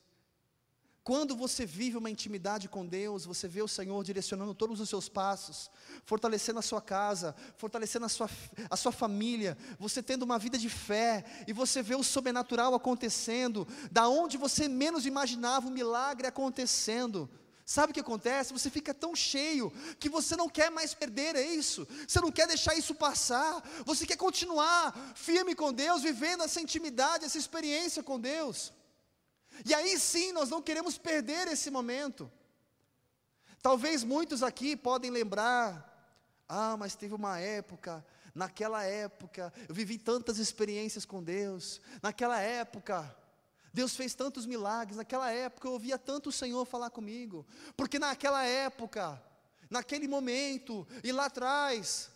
Quando 1.01 1.33
você 1.33 1.65
vive 1.65 1.95
uma 1.95 2.09
intimidade 2.09 2.67
com 2.67 2.85
Deus, 2.85 3.23
você 3.25 3.47
vê 3.47 3.61
o 3.61 3.69
Senhor 3.69 4.03
direcionando 4.03 4.53
todos 4.53 4.81
os 4.81 4.89
seus 4.89 5.07
passos, 5.07 5.71
fortalecendo 6.03 6.59
a 6.59 6.61
sua 6.61 6.81
casa, 6.81 7.33
fortalecendo 7.55 8.05
a 8.05 8.09
sua, 8.09 8.29
a 8.69 8.75
sua 8.75 8.91
família, 8.91 9.57
você 9.79 10.03
tendo 10.03 10.23
uma 10.23 10.37
vida 10.37 10.57
de 10.57 10.67
fé, 10.67 11.23
e 11.47 11.53
você 11.53 11.81
vê 11.81 11.95
o 11.95 12.03
sobrenatural 12.03 12.75
acontecendo, 12.75 13.65
da 13.89 14.09
onde 14.09 14.35
você 14.35 14.67
menos 14.67 15.05
imaginava 15.05 15.69
o 15.69 15.71
milagre 15.71 16.27
acontecendo. 16.27 17.29
Sabe 17.65 17.89
o 17.89 17.93
que 17.95 17.99
acontece? 17.99 18.53
Você 18.53 18.69
fica 18.69 18.93
tão 18.93 19.15
cheio 19.15 19.71
que 19.99 20.07
você 20.07 20.35
não 20.35 20.47
quer 20.47 20.69
mais 20.69 20.93
perder 20.93 21.35
isso, 21.35 21.87
você 22.07 22.21
não 22.21 22.31
quer 22.31 22.47
deixar 22.47 22.75
isso 22.75 22.93
passar, 22.93 23.59
você 23.83 24.05
quer 24.05 24.17
continuar 24.17 24.93
firme 25.15 25.55
com 25.55 25.73
Deus, 25.73 26.03
vivendo 26.03 26.43
essa 26.43 26.61
intimidade, 26.61 27.25
essa 27.25 27.39
experiência 27.39 28.03
com 28.03 28.19
Deus. 28.19 28.71
E 29.65 29.73
aí 29.73 29.97
sim 29.97 30.31
nós 30.31 30.49
não 30.49 30.61
queremos 30.61 30.95
perder 30.95 31.47
esse 31.47 31.71
momento. 31.71 32.31
Talvez 33.63 34.03
muitos 34.03 34.43
aqui 34.43 34.75
podem 34.75 35.09
lembrar, 35.09 35.91
ah, 36.47 36.77
mas 36.77 36.95
teve 36.95 37.15
uma 37.15 37.39
época, 37.39 38.05
naquela 38.35 38.83
época, 38.83 39.51
eu 39.67 39.73
vivi 39.73 39.97
tantas 39.97 40.37
experiências 40.37 41.03
com 41.03 41.23
Deus, 41.23 41.81
naquela 41.99 42.39
época, 42.39 43.15
Deus 43.75 43.93
fez 43.93 44.15
tantos 44.15 44.45
milagres, 44.45 44.95
naquela 44.95 45.29
época 45.29 45.67
eu 45.67 45.73
ouvia 45.73 45.97
tanto 45.97 46.29
o 46.29 46.31
Senhor 46.31 46.63
falar 46.65 46.89
comigo, 46.89 47.45
porque 47.75 47.99
naquela 47.99 48.41
época, 48.45 49.21
naquele 49.69 50.07
momento 50.07 50.87
e 51.03 51.11
lá 51.11 51.25
atrás, 51.25 52.09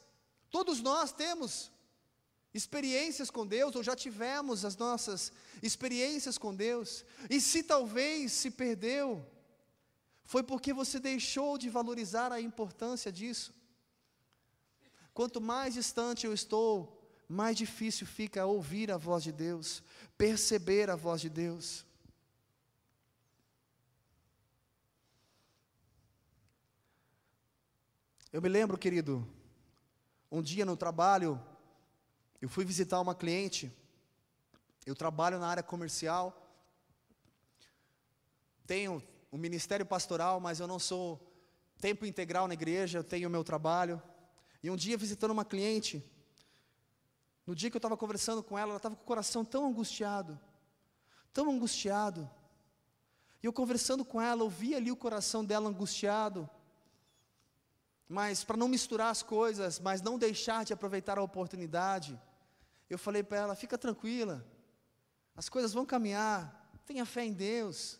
todos 0.49 0.79
nós 0.79 1.11
temos 1.11 1.69
experiências 2.53 3.29
com 3.29 3.45
Deus, 3.45 3.75
ou 3.75 3.83
já 3.83 3.93
tivemos 3.93 4.63
as 4.63 4.77
nossas 4.77 5.33
experiências 5.61 6.37
com 6.37 6.55
Deus, 6.55 7.03
e 7.29 7.41
se 7.41 7.61
talvez 7.61 8.31
se 8.31 8.49
perdeu, 8.49 9.23
foi 10.23 10.41
porque 10.41 10.71
você 10.71 10.97
deixou 10.97 11.57
de 11.57 11.69
valorizar 11.69 12.31
a 12.31 12.39
importância 12.39 13.11
disso. 13.11 13.53
Quanto 15.13 15.41
mais 15.41 15.73
distante 15.73 16.25
eu 16.25 16.33
estou, 16.33 16.98
mais 17.29 17.55
difícil 17.55 18.07
fica 18.07 18.43
ouvir 18.43 18.91
a 18.91 18.97
voz 18.97 19.23
de 19.23 19.31
Deus, 19.31 19.83
perceber 20.17 20.89
a 20.89 20.95
voz 20.95 21.21
de 21.21 21.29
Deus. 21.29 21.85
Eu 28.33 28.41
me 28.41 28.49
lembro, 28.49 28.79
querido, 28.79 29.27
um 30.31 30.41
dia 30.41 30.65
no 30.65 30.75
trabalho, 30.75 31.39
eu 32.41 32.49
fui 32.49 32.65
visitar 32.65 32.99
uma 32.99 33.13
cliente, 33.13 33.71
eu 34.83 34.95
trabalho 34.95 35.37
na 35.37 35.47
área 35.47 35.63
comercial, 35.63 36.35
tenho 38.65 39.03
um 39.31 39.37
ministério 39.37 39.85
pastoral, 39.85 40.39
mas 40.39 40.59
eu 40.59 40.67
não 40.67 40.79
sou 40.79 41.31
tempo 41.79 42.07
integral 42.07 42.47
na 42.47 42.55
igreja, 42.55 42.97
eu 42.97 43.03
tenho 43.03 43.29
o 43.29 43.31
meu 43.31 43.43
trabalho. 43.43 44.01
E 44.63 44.69
um 44.69 44.75
dia 44.75 44.97
visitando 44.97 45.31
uma 45.31 45.45
cliente, 45.45 46.03
no 47.49 47.55
dia 47.55 47.71
que 47.71 47.75
eu 47.75 47.79
estava 47.79 47.97
conversando 47.97 48.43
com 48.43 48.59
ela, 48.59 48.69
ela 48.73 48.77
estava 48.77 48.95
com 48.95 49.01
o 49.01 49.05
coração 49.07 49.43
tão 49.43 49.65
angustiado, 49.65 50.39
tão 51.33 51.49
angustiado. 51.49 52.29
E 53.41 53.47
eu 53.47 53.51
conversando 53.51 54.05
com 54.05 54.21
ela, 54.21 54.43
eu 54.43 54.49
vi 54.51 54.75
ali 54.75 54.91
o 54.91 54.95
coração 54.95 55.43
dela 55.43 55.67
angustiado. 55.67 56.47
Mas 58.07 58.43
para 58.43 58.55
não 58.55 58.67
misturar 58.67 59.09
as 59.09 59.23
coisas, 59.23 59.79
mas 59.79 59.99
não 59.99 60.15
deixar 60.15 60.63
de 60.63 60.73
aproveitar 60.73 61.17
a 61.17 61.23
oportunidade, 61.23 62.21
eu 62.87 62.99
falei 62.99 63.23
para 63.23 63.39
ela: 63.39 63.55
fica 63.55 63.79
tranquila, 63.79 64.45
as 65.35 65.49
coisas 65.49 65.73
vão 65.73 65.87
caminhar, 65.87 66.71
tenha 66.85 67.03
fé 67.03 67.25
em 67.25 67.33
Deus. 67.33 67.99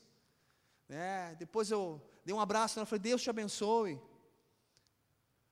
É, 0.88 1.34
depois 1.40 1.72
eu 1.72 2.00
dei 2.24 2.36
um 2.36 2.40
abraço 2.40 2.78
nela, 2.78 2.86
falei: 2.86 3.00
Deus 3.00 3.24
te 3.24 3.32
abençoe. 3.32 4.00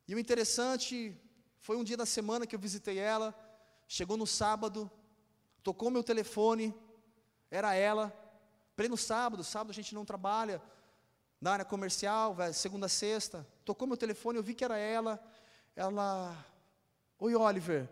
E 0.07 0.13
o 0.13 0.19
interessante 0.19 1.19
foi 1.57 1.75
um 1.75 1.83
dia 1.83 1.97
da 1.97 2.05
semana 2.05 2.45
que 2.45 2.53
eu 2.53 2.59
visitei 2.59 2.99
ela, 2.99 3.33
Chegou 3.87 4.17
no 4.17 4.27
sábado, 4.27 4.91
tocou 5.63 5.89
meu 5.89 6.03
telefone, 6.03 6.75
era 7.49 7.73
ela. 7.73 8.13
Pleno 8.75 8.97
sábado, 8.97 9.43
sábado 9.43 9.71
a 9.71 9.73
gente 9.73 9.95
não 9.95 10.05
trabalha 10.05 10.61
na 11.39 11.53
área 11.53 11.65
comercial, 11.65 12.35
segunda 12.53 12.87
sexta. 12.87 13.47
Tocou 13.63 13.87
meu 13.87 13.97
telefone, 13.97 14.37
eu 14.37 14.43
vi 14.43 14.53
que 14.53 14.65
era 14.65 14.77
ela. 14.77 15.23
Ela, 15.75 16.35
oi 17.19 17.35
Oliver. 17.35 17.87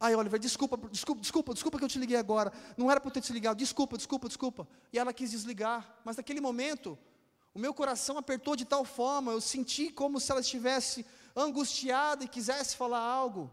Ai 0.00 0.14
Oliver, 0.14 0.40
desculpa, 0.40 0.76
desculpa, 0.88 1.20
desculpa, 1.20 1.54
desculpa 1.54 1.78
que 1.78 1.84
eu 1.84 1.88
te 1.88 1.98
liguei 1.98 2.16
agora. 2.16 2.52
Não 2.76 2.90
era 2.90 3.00
para 3.00 3.08
eu 3.08 3.12
ter 3.12 3.20
te 3.20 3.32
ligado. 3.32 3.58
Desculpa, 3.58 3.96
desculpa, 3.96 4.28
desculpa. 4.28 4.68
E 4.92 4.98
ela 4.98 5.12
quis 5.12 5.30
desligar. 5.30 5.98
Mas 6.04 6.16
naquele 6.16 6.40
momento, 6.40 6.98
o 7.52 7.58
meu 7.58 7.72
coração 7.74 8.18
apertou 8.18 8.56
de 8.56 8.64
tal 8.64 8.84
forma, 8.84 9.32
eu 9.32 9.40
senti 9.40 9.90
como 9.90 10.18
se 10.18 10.30
ela 10.30 10.40
estivesse 10.40 11.06
angustiada 11.36 12.24
e 12.24 12.28
quisesse 12.28 12.76
falar 12.76 13.00
algo. 13.00 13.50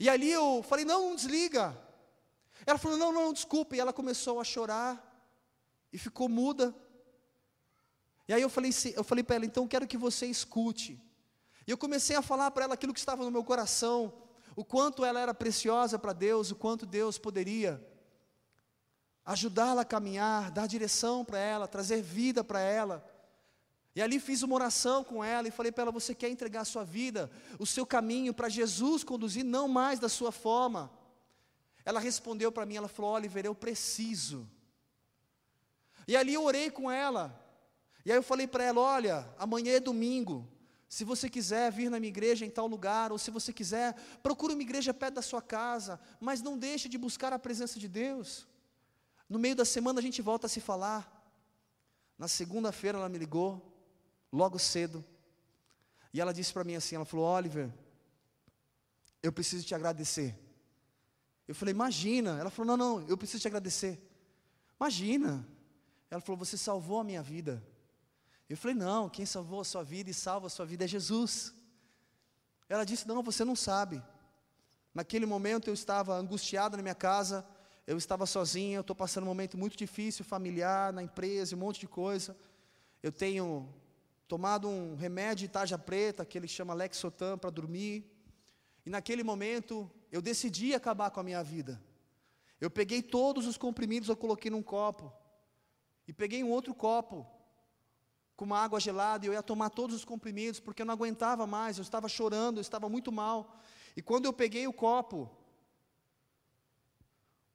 E 0.00 0.08
ali 0.08 0.30
eu 0.30 0.62
falei: 0.62 0.86
não, 0.86 1.10
não 1.10 1.14
desliga. 1.14 1.78
Ela 2.64 2.78
falou: 2.78 2.96
não, 2.96 3.12
não, 3.12 3.32
desculpa. 3.34 3.76
E 3.76 3.80
ela 3.80 3.92
começou 3.92 4.40
a 4.40 4.44
chorar 4.44 5.06
e 5.92 5.98
ficou 5.98 6.26
muda. 6.26 6.74
E 8.26 8.32
aí 8.32 8.40
eu 8.40 8.48
falei, 8.48 8.70
eu 8.96 9.04
falei 9.04 9.22
para 9.22 9.36
ela: 9.36 9.44
então 9.44 9.68
quero 9.68 9.86
que 9.86 9.98
você 9.98 10.24
escute. 10.24 10.98
E 11.66 11.70
eu 11.70 11.76
comecei 11.76 12.16
a 12.16 12.22
falar 12.22 12.50
para 12.50 12.64
ela 12.64 12.74
aquilo 12.74 12.94
que 12.94 12.98
estava 12.98 13.22
no 13.22 13.30
meu 13.30 13.44
coração, 13.44 14.12
o 14.56 14.64
quanto 14.64 15.04
ela 15.04 15.20
era 15.20 15.34
preciosa 15.34 15.98
para 15.98 16.14
Deus, 16.14 16.50
o 16.50 16.56
quanto 16.56 16.86
Deus 16.86 17.18
poderia 17.18 17.86
ajudá-la 19.22 19.82
a 19.82 19.84
caminhar, 19.84 20.50
dar 20.50 20.66
direção 20.66 21.24
para 21.24 21.38
ela, 21.38 21.68
trazer 21.68 22.00
vida 22.00 22.42
para 22.42 22.60
ela. 22.60 23.04
E 23.94 24.00
ali 24.00 24.20
fiz 24.20 24.42
uma 24.42 24.54
oração 24.54 25.02
com 25.02 25.22
ela 25.22 25.48
e 25.48 25.50
falei 25.50 25.72
para 25.72 25.82
ela: 25.82 25.92
você 25.92 26.14
quer 26.14 26.28
entregar 26.28 26.60
a 26.60 26.64
sua 26.64 26.84
vida, 26.84 27.30
o 27.58 27.66
seu 27.66 27.84
caminho 27.84 28.32
para 28.32 28.48
Jesus 28.48 29.02
conduzir, 29.02 29.44
não 29.44 29.66
mais 29.66 29.98
da 29.98 30.08
sua 30.08 30.30
forma. 30.30 30.90
Ela 31.84 31.98
respondeu 31.98 32.52
para 32.52 32.66
mim, 32.66 32.76
ela 32.76 32.88
falou: 32.88 33.12
Oliver, 33.12 33.44
eu 33.44 33.54
preciso. 33.54 34.48
E 36.06 36.16
ali 36.16 36.34
eu 36.34 36.44
orei 36.44 36.70
com 36.70 36.90
ela. 36.90 37.36
E 38.04 38.10
aí 38.10 38.16
eu 38.16 38.22
falei 38.22 38.46
para 38.46 38.64
ela: 38.64 38.80
olha, 38.80 39.28
amanhã 39.38 39.72
é 39.72 39.80
domingo. 39.80 40.48
Se 40.88 41.04
você 41.04 41.28
quiser 41.28 41.70
vir 41.70 41.88
na 41.88 42.00
minha 42.00 42.08
igreja 42.08 42.44
em 42.44 42.50
tal 42.50 42.66
lugar, 42.66 43.12
ou 43.12 43.18
se 43.18 43.30
você 43.30 43.52
quiser, 43.52 43.94
procure 44.24 44.54
uma 44.54 44.62
igreja 44.62 44.92
perto 44.92 45.14
da 45.14 45.22
sua 45.22 45.40
casa, 45.40 46.00
mas 46.18 46.42
não 46.42 46.58
deixe 46.58 46.88
de 46.88 46.98
buscar 46.98 47.32
a 47.32 47.38
presença 47.38 47.78
de 47.78 47.86
Deus. 47.86 48.46
No 49.28 49.38
meio 49.38 49.54
da 49.54 49.64
semana 49.64 50.00
a 50.00 50.02
gente 50.02 50.20
volta 50.20 50.46
a 50.46 50.50
se 50.50 50.60
falar. 50.60 51.16
Na 52.18 52.26
segunda-feira 52.26 52.98
ela 52.98 53.08
me 53.08 53.18
ligou, 53.18 53.69
logo 54.32 54.58
cedo. 54.58 55.04
E 56.12 56.20
ela 56.20 56.32
disse 56.32 56.52
para 56.52 56.64
mim 56.64 56.74
assim, 56.74 56.96
ela 56.96 57.04
falou: 57.04 57.26
"Oliver, 57.26 57.72
eu 59.22 59.32
preciso 59.32 59.64
te 59.66 59.74
agradecer". 59.74 60.38
Eu 61.46 61.54
falei: 61.54 61.74
"Imagina". 61.74 62.38
Ela 62.38 62.50
falou: 62.50 62.76
"Não, 62.76 62.98
não, 62.98 63.08
eu 63.08 63.16
preciso 63.16 63.40
te 63.42 63.48
agradecer". 63.48 64.00
Imagina. 64.78 65.46
Ela 66.10 66.20
falou: 66.20 66.38
"Você 66.38 66.56
salvou 66.56 67.00
a 67.00 67.04
minha 67.04 67.22
vida". 67.22 67.62
Eu 68.48 68.56
falei: 68.56 68.76
"Não, 68.76 69.08
quem 69.08 69.26
salvou 69.26 69.60
a 69.60 69.64
sua 69.64 69.82
vida 69.82 70.10
e 70.10 70.14
salva 70.14 70.46
a 70.46 70.50
sua 70.50 70.66
vida 70.66 70.84
é 70.84 70.88
Jesus". 70.88 71.54
Ela 72.68 72.84
disse: 72.84 73.06
"Não, 73.06 73.22
você 73.22 73.44
não 73.44 73.56
sabe". 73.56 74.02
Naquele 74.92 75.24
momento 75.24 75.68
eu 75.68 75.74
estava 75.74 76.14
angustiado 76.16 76.76
na 76.76 76.82
minha 76.82 76.94
casa, 76.94 77.46
eu 77.86 77.96
estava 77.96 78.26
sozinho, 78.26 78.78
eu 78.78 78.80
estou 78.80 78.94
passando 78.94 79.24
um 79.24 79.26
momento 79.28 79.56
muito 79.56 79.76
difícil, 79.76 80.24
familiar, 80.24 80.92
na 80.92 81.02
empresa, 81.02 81.54
um 81.54 81.58
monte 81.58 81.80
de 81.80 81.88
coisa. 81.88 82.36
Eu 83.02 83.12
tenho 83.12 83.72
tomado 84.30 84.68
um 84.68 84.94
remédio 84.94 85.48
de 85.48 85.52
tarja 85.52 85.76
preta, 85.76 86.24
que 86.24 86.38
ele 86.38 86.46
chama 86.46 86.72
Lexotan, 86.72 87.36
para 87.36 87.50
dormir. 87.50 88.08
E 88.86 88.88
naquele 88.88 89.24
momento, 89.24 89.90
eu 90.12 90.22
decidi 90.22 90.72
acabar 90.72 91.10
com 91.10 91.18
a 91.18 91.24
minha 91.24 91.42
vida. 91.42 91.82
Eu 92.60 92.70
peguei 92.70 93.02
todos 93.02 93.44
os 93.48 93.56
comprimidos, 93.56 94.08
eu 94.08 94.16
coloquei 94.16 94.48
num 94.48 94.62
copo. 94.62 95.12
E 96.06 96.12
peguei 96.12 96.44
um 96.44 96.50
outro 96.50 96.72
copo, 96.72 97.26
com 98.36 98.44
uma 98.44 98.60
água 98.60 98.78
gelada, 98.78 99.26
e 99.26 99.28
eu 99.28 99.32
ia 99.32 99.42
tomar 99.42 99.70
todos 99.70 99.96
os 99.96 100.04
comprimidos, 100.04 100.60
porque 100.60 100.82
eu 100.82 100.86
não 100.86 100.94
aguentava 100.94 101.44
mais, 101.44 101.76
eu 101.76 101.82
estava 101.82 102.08
chorando, 102.08 102.58
eu 102.58 102.62
estava 102.62 102.88
muito 102.88 103.10
mal. 103.10 103.58
E 103.96 104.00
quando 104.00 104.26
eu 104.26 104.32
peguei 104.32 104.64
o 104.68 104.72
copo, 104.72 105.28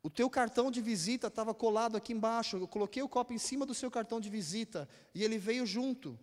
o 0.04 0.10
teu 0.10 0.30
cartão 0.30 0.70
de 0.70 0.82
visita 0.82 1.28
estava 1.28 1.54
colado 1.54 1.96
aqui 1.96 2.12
embaixo. 2.12 2.58
Eu 2.58 2.68
coloquei 2.68 3.02
o 3.02 3.08
copo 3.08 3.32
em 3.32 3.38
cima 3.38 3.66
do 3.66 3.74
seu 3.74 3.90
cartão 3.90 4.20
de 4.20 4.30
visita 4.30 4.90
e 5.14 5.24
ele 5.24 5.38
veio 5.38 5.66
junto. 5.66 6.20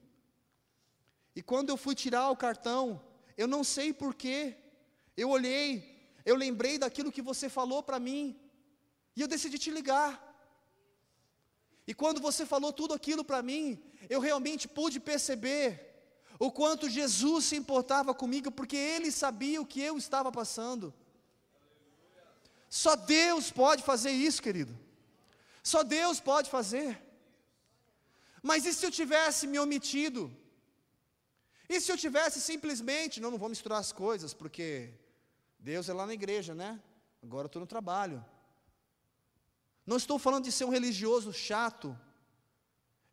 E 1.34 1.42
quando 1.42 1.70
eu 1.70 1.76
fui 1.76 1.94
tirar 1.94 2.30
o 2.30 2.36
cartão, 2.36 3.02
eu 3.36 3.46
não 3.46 3.64
sei 3.64 3.92
porquê, 3.92 4.56
eu 5.16 5.30
olhei, 5.30 5.68
eu 6.24 6.36
lembrei 6.36 6.78
daquilo 6.78 7.12
que 7.12 7.22
você 7.22 7.48
falou 7.48 7.82
para 7.82 7.98
mim, 7.98 8.38
e 9.16 9.20
eu 9.20 9.28
decidi 9.28 9.58
te 9.58 9.70
ligar. 9.70 10.30
E 11.86 11.94
quando 11.94 12.20
você 12.20 12.46
falou 12.46 12.72
tudo 12.72 12.94
aquilo 12.94 13.24
para 13.24 13.42
mim, 13.42 13.82
eu 14.08 14.20
realmente 14.20 14.68
pude 14.68 15.00
perceber 15.00 15.92
o 16.38 16.50
quanto 16.50 16.88
Jesus 16.88 17.46
se 17.46 17.56
importava 17.56 18.14
comigo, 18.14 18.50
porque 18.50 18.76
Ele 18.76 19.10
sabia 19.10 19.60
o 19.60 19.66
que 19.66 19.80
eu 19.80 19.96
estava 19.96 20.30
passando. 20.30 20.92
Só 22.68 22.96
Deus 22.96 23.50
pode 23.50 23.82
fazer 23.82 24.10
isso, 24.10 24.42
querido. 24.42 24.78
Só 25.62 25.82
Deus 25.82 26.20
pode 26.20 26.50
fazer. 26.50 27.00
Mas 28.42 28.64
e 28.64 28.72
se 28.72 28.84
eu 28.84 28.90
tivesse 28.90 29.46
me 29.46 29.58
omitido? 29.58 30.34
E 31.72 31.80
se 31.80 31.90
eu 31.90 31.96
tivesse 31.96 32.38
simplesmente, 32.38 33.18
não, 33.18 33.30
não 33.30 33.38
vou 33.38 33.48
misturar 33.48 33.78
as 33.80 33.92
coisas, 33.92 34.34
porque 34.34 34.90
Deus 35.58 35.88
é 35.88 35.94
lá 35.94 36.04
na 36.04 36.12
igreja, 36.12 36.54
né? 36.54 36.78
Agora 37.22 37.46
eu 37.46 37.46
estou 37.46 37.60
no 37.60 37.66
trabalho. 37.66 38.22
Não 39.86 39.96
estou 39.96 40.18
falando 40.18 40.44
de 40.44 40.52
ser 40.52 40.66
um 40.66 40.68
religioso 40.68 41.32
chato. 41.32 41.98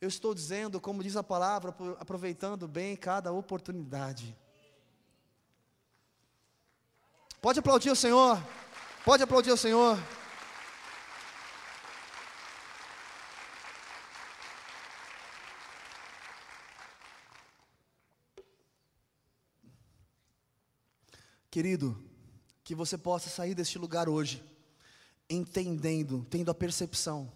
Eu 0.01 0.10
estou 0.10 0.34
dizendo, 0.34 0.82
como 0.82 1.01
diz 1.01 1.16
a 1.16 1.24
palavra, 1.24 1.74
aproveitando 1.97 2.68
bem 2.68 2.97
cada 2.97 3.32
oportunidade. 3.32 4.38
Pode 7.41 7.60
aplaudir 7.60 7.91
o 7.91 7.95
Senhor. 7.95 8.38
Pode 9.05 9.24
aplaudir 9.24 9.51
o 9.51 9.57
Senhor. 9.57 9.97
Querido, 21.51 21.97
que 22.63 22.75
você 22.75 22.97
possa 22.97 23.29
sair 23.29 23.55
deste 23.55 23.79
lugar 23.79 24.07
hoje, 24.07 24.43
entendendo, 25.27 26.25
tendo 26.29 26.51
a 26.51 26.55
percepção, 26.55 27.31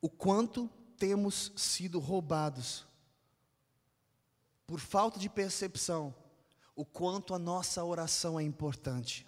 o 0.00 0.08
quanto 0.08 0.70
temos 0.96 1.52
sido 1.56 1.98
roubados, 1.98 2.86
por 4.66 4.78
falta 4.78 5.18
de 5.18 5.28
percepção, 5.28 6.14
o 6.76 6.84
quanto 6.84 7.34
a 7.34 7.38
nossa 7.38 7.82
oração 7.84 8.38
é 8.38 8.42
importante. 8.42 9.26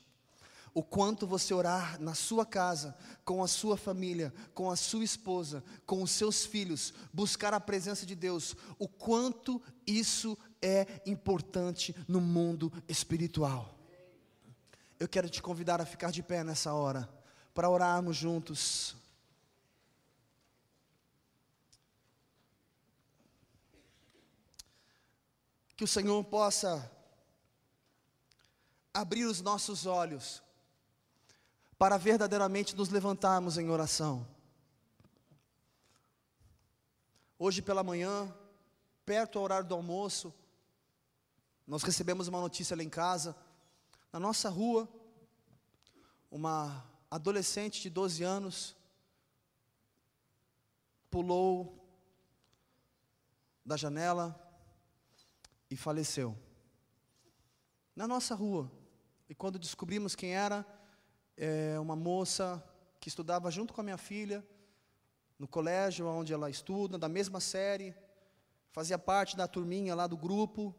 O 0.74 0.82
quanto 0.82 1.26
você 1.26 1.52
orar 1.52 2.00
na 2.00 2.14
sua 2.14 2.46
casa, 2.46 2.96
com 3.24 3.42
a 3.42 3.48
sua 3.48 3.76
família, 3.76 4.32
com 4.54 4.70
a 4.70 4.76
sua 4.76 5.04
esposa, 5.04 5.62
com 5.84 6.02
os 6.02 6.12
seus 6.12 6.46
filhos, 6.46 6.94
buscar 7.12 7.52
a 7.52 7.60
presença 7.60 8.06
de 8.06 8.14
Deus, 8.14 8.56
o 8.78 8.88
quanto 8.88 9.60
isso 9.86 10.38
é 10.62 11.02
importante 11.04 11.94
no 12.08 12.20
mundo 12.20 12.72
espiritual. 12.88 13.82
Eu 15.03 15.09
quero 15.09 15.28
te 15.28 15.42
convidar 15.42 15.80
a 15.80 15.84
ficar 15.84 16.12
de 16.12 16.22
pé 16.22 16.44
nessa 16.44 16.72
hora, 16.72 17.12
para 17.53 17.68
orarmos 17.68 18.16
juntos. 18.16 18.94
Que 25.76 25.82
o 25.82 25.88
Senhor 25.88 26.22
possa 26.22 26.88
abrir 28.94 29.24
os 29.24 29.40
nossos 29.40 29.86
olhos, 29.86 30.40
para 31.76 31.96
verdadeiramente 31.96 32.76
nos 32.76 32.88
levantarmos 32.88 33.59
em 33.59 33.68
oração. 33.70 34.24
Hoje 37.36 37.61
pela 37.61 37.82
manhã, 37.82 38.32
perto 39.05 39.36
ao 39.36 39.44
horário 39.46 39.66
do 39.66 39.74
almoço, 39.74 40.32
nós 41.66 41.82
recebemos 41.82 42.28
uma 42.28 42.40
notícia 42.40 42.76
lá 42.76 42.84
em 42.84 42.88
casa 42.88 43.36
na 44.12 44.20
nossa 44.20 44.50
rua, 44.50 44.86
uma 46.30 46.84
adolescente 47.10 47.80
de 47.80 47.88
12 47.88 48.22
anos 48.22 48.76
pulou 51.10 51.82
da 53.64 53.76
janela 53.76 54.38
e 55.70 55.76
faleceu. 55.76 56.36
Na 57.96 58.06
nossa 58.06 58.34
rua. 58.34 58.70
E 59.28 59.34
quando 59.34 59.58
descobrimos 59.58 60.14
quem 60.14 60.34
era, 60.34 60.66
é 61.34 61.78
uma 61.80 61.96
moça 61.96 62.62
que 63.00 63.08
estudava 63.08 63.50
junto 63.50 63.72
com 63.72 63.80
a 63.80 63.84
minha 63.84 63.96
filha, 63.96 64.46
no 65.38 65.48
colégio 65.48 66.06
onde 66.06 66.34
ela 66.34 66.50
estuda, 66.50 66.98
da 66.98 67.08
mesma 67.08 67.40
série, 67.40 67.94
fazia 68.72 68.98
parte 68.98 69.36
da 69.36 69.48
turminha 69.48 69.94
lá 69.94 70.06
do 70.06 70.18
grupo, 70.18 70.74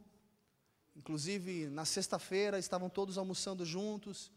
Inclusive, 0.95 1.69
na 1.69 1.85
sexta-feira 1.85 2.59
estavam 2.59 2.89
todos 2.89 3.17
almoçando 3.17 3.65
juntos. 3.65 4.31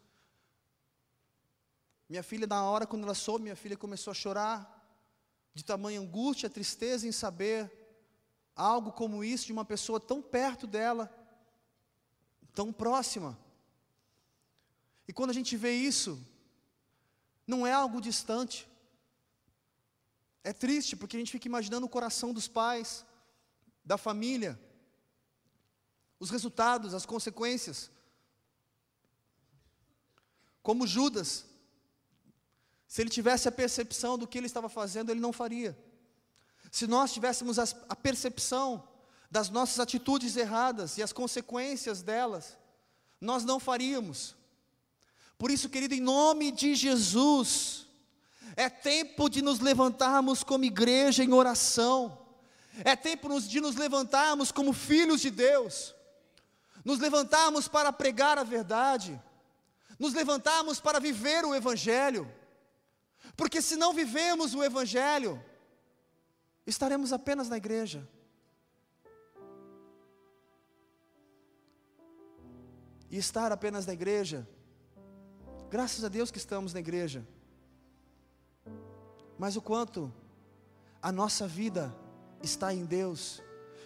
Minha 2.08 2.22
filha, 2.22 2.46
na 2.46 2.64
hora 2.64 2.86
quando 2.86 3.02
ela 3.02 3.14
soube, 3.14 3.42
minha 3.42 3.56
filha 3.56 3.76
começou 3.76 4.10
a 4.10 4.14
chorar, 4.14 4.72
de 5.52 5.64
tamanha 5.64 6.00
angústia, 6.00 6.50
tristeza 6.50 7.06
em 7.06 7.12
saber 7.12 7.70
algo 8.54 8.92
como 8.92 9.24
isso 9.24 9.46
de 9.46 9.52
uma 9.52 9.64
pessoa 9.64 10.00
tão 10.00 10.22
perto 10.22 10.66
dela, 10.66 11.12
tão 12.54 12.72
próxima. 12.72 13.38
E 15.06 15.12
quando 15.12 15.30
a 15.30 15.34
gente 15.34 15.56
vê 15.56 15.72
isso, 15.72 16.18
não 17.46 17.66
é 17.66 17.72
algo 17.72 18.00
distante. 18.00 18.68
É 20.42 20.52
triste 20.52 20.96
porque 20.96 21.16
a 21.16 21.18
gente 21.18 21.32
fica 21.32 21.48
imaginando 21.48 21.86
o 21.86 21.88
coração 21.88 22.32
dos 22.32 22.48
pais, 22.48 23.04
da 23.84 23.98
família, 23.98 24.58
os 26.18 26.30
resultados, 26.30 26.94
as 26.94 27.06
consequências. 27.06 27.90
Como 30.62 30.86
Judas, 30.86 31.44
se 32.88 33.02
ele 33.02 33.10
tivesse 33.10 33.48
a 33.48 33.52
percepção 33.52 34.16
do 34.16 34.26
que 34.26 34.38
ele 34.38 34.46
estava 34.46 34.68
fazendo, 34.68 35.10
ele 35.10 35.20
não 35.20 35.32
faria. 35.32 35.76
Se 36.70 36.86
nós 36.86 37.12
tivéssemos 37.12 37.58
a 37.58 37.96
percepção 37.96 38.86
das 39.30 39.50
nossas 39.50 39.80
atitudes 39.80 40.36
erradas 40.36 40.98
e 40.98 41.02
as 41.02 41.12
consequências 41.12 42.02
delas, 42.02 42.56
nós 43.20 43.44
não 43.44 43.58
faríamos. 43.58 44.34
Por 45.38 45.50
isso, 45.50 45.68
querido, 45.68 45.94
em 45.94 46.00
nome 46.00 46.50
de 46.50 46.74
Jesus, 46.74 47.86
é 48.56 48.70
tempo 48.70 49.28
de 49.28 49.42
nos 49.42 49.60
levantarmos 49.60 50.42
como 50.42 50.64
igreja 50.64 51.22
em 51.22 51.32
oração, 51.32 52.26
é 52.84 52.96
tempo 52.96 53.40
de 53.40 53.60
nos 53.60 53.76
levantarmos 53.76 54.50
como 54.50 54.72
filhos 54.72 55.20
de 55.20 55.30
Deus, 55.30 55.94
nos 56.86 57.00
levantarmos 57.00 57.66
para 57.66 57.92
pregar 57.92 58.38
a 58.38 58.44
verdade, 58.44 59.20
nos 59.98 60.14
levantarmos 60.14 60.78
para 60.78 61.00
viver 61.00 61.44
o 61.44 61.52
Evangelho. 61.52 62.32
Porque 63.36 63.60
se 63.60 63.74
não 63.74 63.92
vivemos 63.92 64.54
o 64.54 64.62
Evangelho, 64.62 65.44
estaremos 66.64 67.12
apenas 67.12 67.48
na 67.48 67.56
igreja. 67.56 68.08
E 73.10 73.18
estar 73.18 73.50
apenas 73.50 73.84
na 73.84 73.92
igreja, 73.92 74.48
graças 75.68 76.04
a 76.04 76.08
Deus 76.08 76.30
que 76.30 76.38
estamos 76.38 76.72
na 76.72 76.78
igreja, 76.78 77.26
mas 79.36 79.56
o 79.56 79.60
quanto 79.60 80.12
a 81.02 81.10
nossa 81.10 81.48
vida 81.48 81.92
está 82.44 82.72
em 82.72 82.84
Deus, 82.84 83.42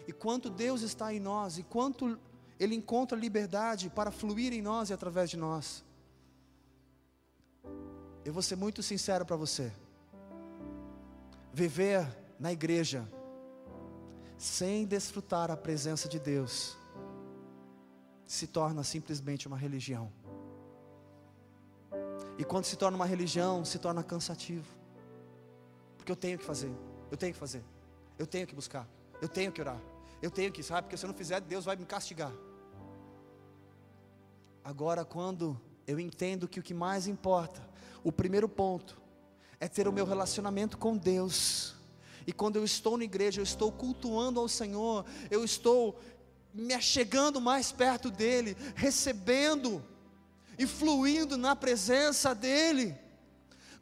e 0.07 0.13
quanto 0.13 0.51
Deus 0.51 0.83
está 0.83 1.15
em 1.15 1.21
nós, 1.21 1.57
e 1.57 1.63
quanto 1.63 2.21
Ele 2.61 2.75
encontra 2.75 3.19
liberdade 3.19 3.89
para 3.89 4.11
fluir 4.11 4.53
em 4.53 4.61
nós 4.61 4.91
e 4.91 4.93
através 4.93 5.31
de 5.31 5.39
nós. 5.39 5.83
Eu 8.23 8.35
vou 8.35 8.43
ser 8.43 8.55
muito 8.55 8.83
sincero 8.83 9.25
para 9.25 9.35
você. 9.35 9.73
Viver 11.55 12.07
na 12.39 12.53
igreja 12.53 13.09
sem 14.37 14.85
desfrutar 14.85 15.51
a 15.51 15.57
presença 15.57 16.07
de 16.09 16.19
Deus 16.19 16.77
se 18.27 18.47
torna 18.47 18.85
simplesmente 18.85 19.49
uma 19.49 19.57
religião. 19.57 20.13
E 22.39 22.45
quando 22.45 22.65
se 22.65 22.77
torna 22.77 22.97
uma 22.97 23.07
religião, 23.07 23.65
se 23.65 23.79
torna 23.79 24.03
cansativo. 24.03 24.67
Porque 25.97 26.13
eu 26.13 26.17
tenho 26.17 26.39
que 26.39 26.45
fazer, 26.45 26.73
eu 27.11 27.17
tenho 27.17 27.33
que 27.33 27.39
fazer, 27.39 27.63
eu 28.19 28.27
tenho 28.27 28.47
que 28.47 28.55
buscar, 28.55 28.87
eu 29.21 29.29
tenho 29.29 29.51
que 29.51 29.61
orar, 29.61 29.81
eu 30.23 30.31
tenho 30.31 30.53
que, 30.53 30.63
sabe? 30.63 30.83
Porque 30.83 30.97
se 30.97 31.05
eu 31.05 31.09
não 31.09 31.15
fizer, 31.15 31.41
Deus 31.41 31.65
vai 31.65 31.77
me 31.77 31.85
castigar. 31.85 32.33
Agora, 34.65 35.05
quando 35.05 35.61
eu 35.87 35.99
entendo 35.99 36.47
que 36.47 36.61
o 36.61 36.63
que 36.63 36.75
mais 36.75 37.07
importa 37.07 37.69
o 38.03 38.13
primeiro 38.13 38.49
ponto 38.49 39.01
é 39.59 39.69
ter 39.69 39.87
o 39.87 39.93
meu 39.93 40.07
relacionamento 40.07 40.79
com 40.79 40.97
Deus. 40.97 41.75
E 42.27 42.33
quando 42.33 42.57
eu 42.57 42.65
estou 42.65 42.97
na 42.97 43.05
igreja, 43.05 43.41
eu 43.41 43.45
estou 43.45 43.71
cultuando 43.71 44.41
ao 44.41 44.49
Senhor, 44.49 45.05
eu 45.31 45.45
estou 45.45 46.01
me 46.53 46.73
achegando 46.73 47.41
mais 47.41 47.71
perto 47.73 48.11
dEle, 48.11 48.57
recebendo 48.75 49.85
e 50.59 50.67
fluindo 50.67 51.37
na 51.37 51.55
presença 51.55 52.35
dEle. 52.35 52.97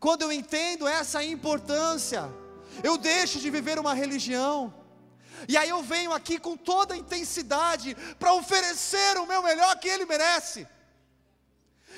Quando 0.01 0.23
eu 0.23 0.33
entendo 0.33 0.87
essa 0.87 1.25
importância, 1.25 2.29
eu 2.83 2.97
deixo 2.97 3.41
de 3.41 3.51
viver 3.51 3.79
uma 3.79 3.95
religião, 3.95 4.73
e 5.47 5.57
aí 5.57 5.69
eu 5.69 5.83
venho 5.83 6.13
aqui 6.13 6.39
com 6.39 6.57
toda 6.57 6.95
a 6.95 6.97
intensidade 6.97 7.95
para 8.19 8.33
oferecer 8.33 9.19
o 9.19 9.27
meu 9.27 9.43
melhor 9.43 9.79
que 9.79 9.89
Ele 9.89 10.07
merece. 10.07 10.67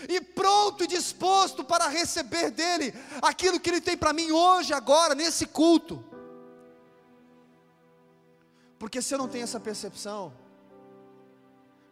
E 0.08 0.20
pronto 0.20 0.84
e 0.84 0.86
disposto 0.86 1.64
para 1.64 1.86
receber 1.88 2.50
dele 2.50 2.94
aquilo 3.20 3.60
que 3.60 3.68
ele 3.68 3.80
tem 3.80 3.96
para 3.96 4.12
mim 4.12 4.30
hoje, 4.30 4.72
agora, 4.72 5.14
nesse 5.14 5.46
culto. 5.46 6.02
Porque 8.78 9.02
se 9.02 9.14
eu 9.14 9.18
não 9.18 9.28
tenho 9.28 9.44
essa 9.44 9.60
percepção, 9.60 10.32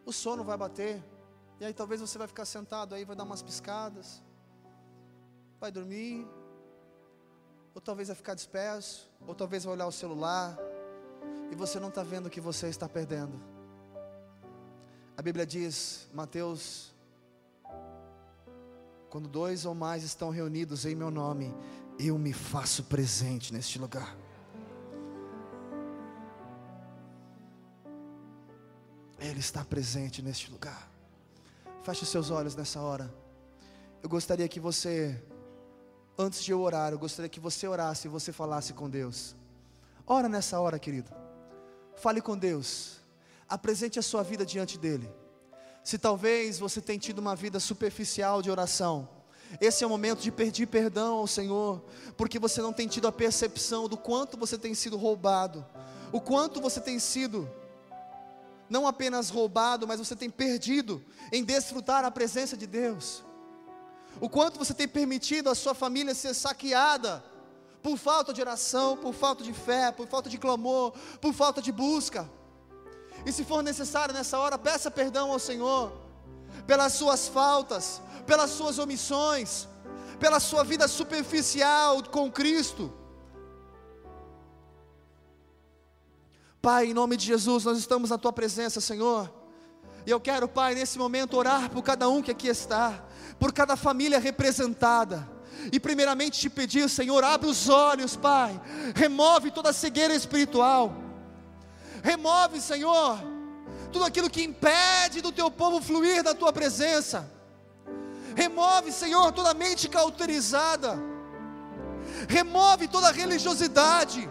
o 0.05 0.11
sono 0.11 0.43
vai 0.43 0.57
bater, 0.57 1.03
e 1.59 1.65
aí 1.65 1.73
talvez 1.73 2.01
você 2.01 2.17
vai 2.17 2.27
ficar 2.27 2.45
sentado 2.45 2.95
aí, 2.95 3.05
vai 3.05 3.15
dar 3.15 3.25
umas 3.25 3.43
piscadas, 3.43 4.23
vai 5.59 5.71
dormir, 5.71 6.27
ou 7.75 7.81
talvez 7.81 8.07
vai 8.07 8.15
ficar 8.15 8.33
disperso, 8.33 9.07
ou 9.27 9.35
talvez 9.35 9.65
vai 9.65 9.73
olhar 9.73 9.85
o 9.85 9.91
celular, 9.91 10.57
e 11.51 11.55
você 11.55 11.79
não 11.79 11.89
está 11.89 12.03
vendo 12.03 12.27
o 12.27 12.29
que 12.29 12.41
você 12.41 12.67
está 12.67 12.87
perdendo. 12.87 13.39
A 15.17 15.21
Bíblia 15.21 15.45
diz, 15.45 16.07
Mateus 16.13 16.93
quando 19.09 19.27
dois 19.27 19.65
ou 19.65 19.73
mais 19.73 20.03
estão 20.03 20.29
reunidos 20.29 20.85
em 20.85 20.95
meu 20.95 21.09
nome, 21.09 21.53
eu 21.97 22.17
me 22.17 22.31
faço 22.31 22.83
presente 22.83 23.51
neste 23.51 23.79
lugar. 23.79 24.15
Ele 29.19 29.39
está 29.39 29.65
presente 29.65 30.21
neste 30.21 30.51
lugar. 30.51 30.89
Feche 31.83 32.05
seus 32.05 32.29
olhos 32.29 32.55
nessa 32.55 32.79
hora. 32.79 33.13
Eu 34.01 34.07
gostaria 34.07 34.47
que 34.47 34.59
você, 34.59 35.21
antes 36.17 36.43
de 36.43 36.51
eu 36.51 36.61
orar, 36.61 36.93
eu 36.93 36.99
gostaria 36.99 37.27
que 37.27 37.39
você 37.39 37.67
orasse 37.67 38.07
e 38.07 38.09
você 38.09 38.31
falasse 38.31 38.73
com 38.73 38.89
Deus. 38.89 39.35
Ora 40.05 40.29
nessa 40.29 40.59
hora, 40.59 40.79
querido. 40.79 41.11
Fale 41.99 42.21
com 42.21 42.37
Deus. 42.37 42.97
Apresente 43.47 43.99
a 43.99 44.01
sua 44.01 44.23
vida 44.23 44.45
diante 44.45 44.77
dEle. 44.77 45.09
Se 45.83 45.97
talvez 45.97 46.59
você 46.59 46.81
tenha 46.81 46.99
tido 46.99 47.19
uma 47.19 47.35
vida 47.35 47.59
superficial 47.59 48.41
de 48.41 48.51
oração, 48.51 49.09
esse 49.59 49.83
é 49.83 49.87
o 49.87 49.89
momento 49.89 50.21
de 50.21 50.31
pedir 50.31 50.67
perdão 50.67 51.15
ao 51.15 51.27
Senhor, 51.27 51.83
porque 52.15 52.37
você 52.37 52.61
não 52.61 52.71
tem 52.71 52.87
tido 52.87 53.07
a 53.07 53.11
percepção 53.11 53.87
do 53.87 53.97
quanto 53.97 54.37
você 54.37 54.57
tem 54.57 54.75
sido 54.75 54.97
roubado, 54.97 55.65
o 56.11 56.21
quanto 56.21 56.61
você 56.61 56.79
tem 56.79 56.99
sido 56.99 57.49
não 58.69 58.85
apenas 58.85 59.29
roubado, 59.29 59.87
mas 59.87 59.99
você 59.99 60.15
tem 60.15 60.29
perdido 60.29 61.03
em 61.31 61.43
desfrutar 61.43 62.05
a 62.05 62.11
presença 62.11 62.55
de 62.55 62.67
Deus. 62.67 63.23
O 64.21 64.29
quanto 64.29 64.59
você 64.59 64.73
tem 64.73 64.87
permitido 64.87 65.49
a 65.49 65.55
sua 65.55 65.73
família 65.73 66.13
ser 66.13 66.35
saqueada 66.35 67.23
por 67.81 67.97
falta 67.97 68.33
de 68.33 68.41
oração, 68.41 68.97
por 68.97 69.13
falta 69.13 69.43
de 69.43 69.53
fé, 69.53 69.91
por 69.91 70.07
falta 70.07 70.29
de 70.29 70.37
clamor, 70.37 70.93
por 71.21 71.33
falta 71.33 71.61
de 71.61 71.71
busca. 71.71 72.29
E 73.25 73.31
se 73.31 73.43
for 73.43 73.61
necessário 73.61 74.13
nessa 74.13 74.37
hora, 74.39 74.57
peça 74.57 74.89
perdão 74.89 75.31
ao 75.31 75.39
Senhor 75.39 75.91
pelas 76.65 76.93
suas 76.93 77.27
faltas, 77.27 78.01
pelas 78.25 78.51
suas 78.51 78.77
omissões, 78.79 79.67
pela 80.19 80.39
sua 80.39 80.63
vida 80.63 80.87
superficial 80.87 82.03
com 82.03 82.31
Cristo. 82.31 82.93
Pai, 86.61 86.87
em 86.87 86.93
nome 86.93 87.15
de 87.15 87.25
Jesus, 87.25 87.63
nós 87.63 87.77
estamos 87.77 88.09
na 88.09 88.17
tua 88.17 88.33
presença, 88.33 88.81
Senhor. 88.81 89.33
E 90.05 90.11
eu 90.11 90.19
quero, 90.19 90.47
Pai, 90.47 90.75
nesse 90.75 90.97
momento 90.97 91.37
orar 91.37 91.69
por 91.69 91.81
cada 91.81 92.09
um 92.09 92.21
que 92.21 92.31
aqui 92.31 92.47
está, 92.47 93.05
por 93.39 93.53
cada 93.53 93.77
família 93.77 94.19
representada. 94.19 95.38
E 95.71 95.79
primeiramente 95.79 96.39
te 96.39 96.49
pedir, 96.49 96.89
Senhor, 96.89 97.23
abre 97.23 97.47
os 97.47 97.69
olhos, 97.69 98.15
Pai. 98.15 98.59
Remove 98.95 99.51
toda 99.51 99.69
a 99.69 99.73
cegueira 99.73 100.13
espiritual 100.13 101.09
Remove, 102.03 102.61
Senhor, 102.61 103.19
tudo 103.91 104.05
aquilo 104.05 104.29
que 104.29 104.43
impede 104.43 105.21
do 105.21 105.31
teu 105.31 105.51
povo 105.51 105.81
fluir 105.81 106.23
da 106.23 106.33
tua 106.33 106.53
presença. 106.53 107.29
Remove, 108.35 108.91
Senhor, 108.91 109.31
toda 109.31 109.53
mente 109.53 109.89
cauterizada. 109.89 110.97
Remove 112.27 112.87
toda 112.87 113.11
religiosidade. 113.11 114.29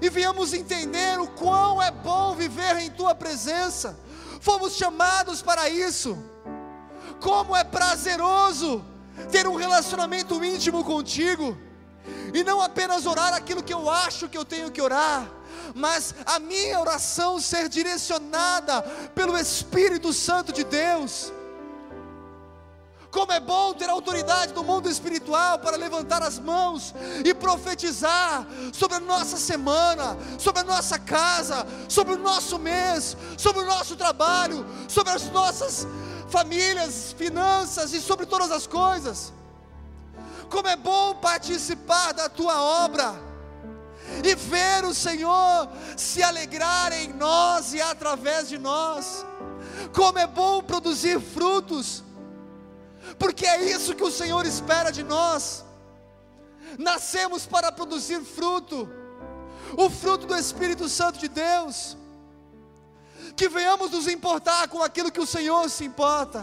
E 0.00 0.08
viemos 0.08 0.52
entender 0.52 1.20
o 1.20 1.26
quão 1.28 1.82
é 1.82 1.90
bom 1.90 2.34
viver 2.34 2.76
em 2.76 2.90
tua 2.90 3.14
presença. 3.14 3.98
Fomos 4.40 4.74
chamados 4.74 5.42
para 5.42 5.68
isso. 5.68 6.16
Como 7.20 7.56
é 7.56 7.64
prazeroso 7.64 8.84
ter 9.30 9.46
um 9.46 9.56
relacionamento 9.56 10.42
íntimo 10.44 10.84
contigo. 10.84 11.56
E 12.32 12.42
não 12.44 12.60
apenas 12.60 13.06
orar 13.06 13.34
aquilo 13.34 13.62
que 13.62 13.72
eu 13.72 13.88
acho 13.88 14.28
que 14.28 14.36
eu 14.36 14.44
tenho 14.44 14.70
que 14.70 14.80
orar, 14.80 15.28
mas 15.74 16.14
a 16.26 16.38
minha 16.38 16.80
oração 16.80 17.40
ser 17.40 17.68
direcionada 17.68 18.82
pelo 19.14 19.36
Espírito 19.36 20.12
Santo 20.12 20.52
de 20.52 20.64
Deus. 20.64 21.32
Como 23.10 23.32
é 23.32 23.40
bom 23.40 23.72
ter 23.72 23.88
autoridade 23.88 24.52
no 24.52 24.62
mundo 24.62 24.88
espiritual 24.88 25.58
para 25.58 25.78
levantar 25.78 26.22
as 26.22 26.38
mãos 26.38 26.94
e 27.24 27.32
profetizar 27.32 28.46
sobre 28.70 28.98
a 28.98 29.00
nossa 29.00 29.38
semana, 29.38 30.16
sobre 30.38 30.60
a 30.60 30.64
nossa 30.64 30.98
casa, 30.98 31.66
sobre 31.88 32.14
o 32.14 32.18
nosso 32.18 32.58
mês, 32.58 33.16
sobre 33.38 33.62
o 33.62 33.64
nosso 33.64 33.96
trabalho, 33.96 34.64
sobre 34.86 35.14
as 35.14 35.30
nossas 35.30 35.86
famílias, 36.28 37.12
finanças 37.12 37.92
e 37.92 38.00
sobre 38.00 38.26
todas 38.26 38.50
as 38.50 38.66
coisas. 38.66 39.32
Como 40.48 40.68
é 40.68 40.76
bom 40.76 41.14
participar 41.16 42.12
da 42.12 42.28
tua 42.28 42.60
obra 42.86 43.14
e 44.24 44.34
ver 44.34 44.84
o 44.84 44.94
Senhor 44.94 45.68
se 45.96 46.22
alegrar 46.22 46.92
em 46.92 47.12
nós 47.12 47.74
e 47.74 47.80
através 47.80 48.48
de 48.48 48.58
nós. 48.58 49.24
Como 49.92 50.18
é 50.18 50.26
bom 50.26 50.62
produzir 50.62 51.20
frutos 51.20 52.02
porque 53.18 53.46
é 53.46 53.64
isso 53.64 53.94
que 53.94 54.02
o 54.02 54.10
Senhor 54.10 54.44
espera 54.46 54.90
de 54.90 55.02
nós. 55.02 55.64
Nascemos 56.78 57.46
para 57.46 57.72
produzir 57.72 58.22
fruto, 58.22 58.88
o 59.76 59.90
fruto 59.90 60.26
do 60.26 60.36
Espírito 60.36 60.88
Santo 60.88 61.18
de 61.18 61.28
Deus. 61.28 61.96
Que 63.38 63.48
venhamos 63.48 63.90
nos 63.92 64.06
importar 64.08 64.62
com 64.68 64.82
aquilo 64.82 65.12
que 65.12 65.20
o 65.26 65.30
Senhor 65.36 65.70
se 65.70 65.84
importa. 65.90 66.40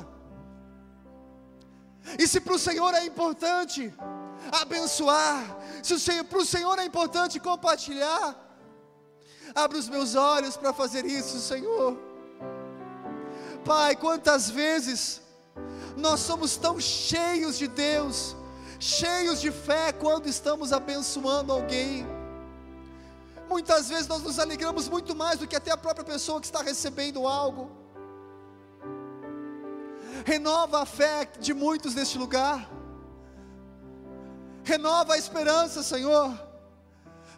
E 2.17 2.27
se 2.27 2.39
para 2.39 2.55
o 2.55 2.59
Senhor 2.67 2.93
é 2.93 3.03
importante 3.05 3.93
abençoar, 4.61 5.43
se 5.83 6.23
para 6.23 6.39
o 6.39 6.45
Senhor 6.45 6.77
é 6.79 6.85
importante 6.85 7.39
compartilhar, 7.39 8.25
abre 9.53 9.77
os 9.77 9.89
meus 9.89 10.15
olhos 10.15 10.55
para 10.55 10.71
fazer 10.71 11.05
isso, 11.05 11.39
Senhor. 11.39 11.97
Pai, 13.65 13.95
quantas 13.95 14.49
vezes 14.49 15.21
nós 15.97 16.19
somos 16.19 16.55
tão 16.55 16.79
cheios 16.79 17.57
de 17.57 17.67
Deus, 17.67 18.35
cheios 18.79 19.41
de 19.41 19.51
fé 19.51 19.91
quando 19.91 20.27
estamos 20.27 20.71
abençoando 20.71 21.51
alguém. 21.51 22.14
Muitas 23.47 23.89
vezes 23.89 24.07
nós 24.07 24.21
nos 24.21 24.39
alegramos 24.39 24.89
muito 24.89 25.15
mais 25.15 25.39
do 25.39 25.47
que 25.47 25.55
até 25.55 25.71
a 25.71 25.77
própria 25.77 26.05
pessoa 26.05 26.39
que 26.39 26.47
está 26.47 26.61
recebendo 26.61 27.27
algo. 27.27 27.69
Renova 30.25 30.81
a 30.81 30.85
fé 30.85 31.25
de 31.39 31.53
muitos 31.53 31.93
neste 31.93 32.17
lugar. 32.17 32.69
Renova 34.63 35.13
a 35.13 35.17
esperança, 35.17 35.83
Senhor. 35.83 36.33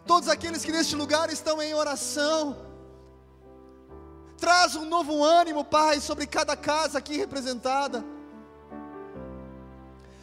Todos 0.06 0.28
aqueles 0.28 0.64
que 0.64 0.72
neste 0.72 0.96
lugar 0.96 1.30
estão 1.30 1.60
em 1.60 1.74
oração. 1.74 2.56
Traz 4.38 4.76
um 4.76 4.86
novo 4.86 5.22
ânimo, 5.22 5.64
Pai, 5.64 6.00
sobre 6.00 6.26
cada 6.26 6.56
casa 6.56 6.96
aqui 6.96 7.16
representada. 7.16 8.02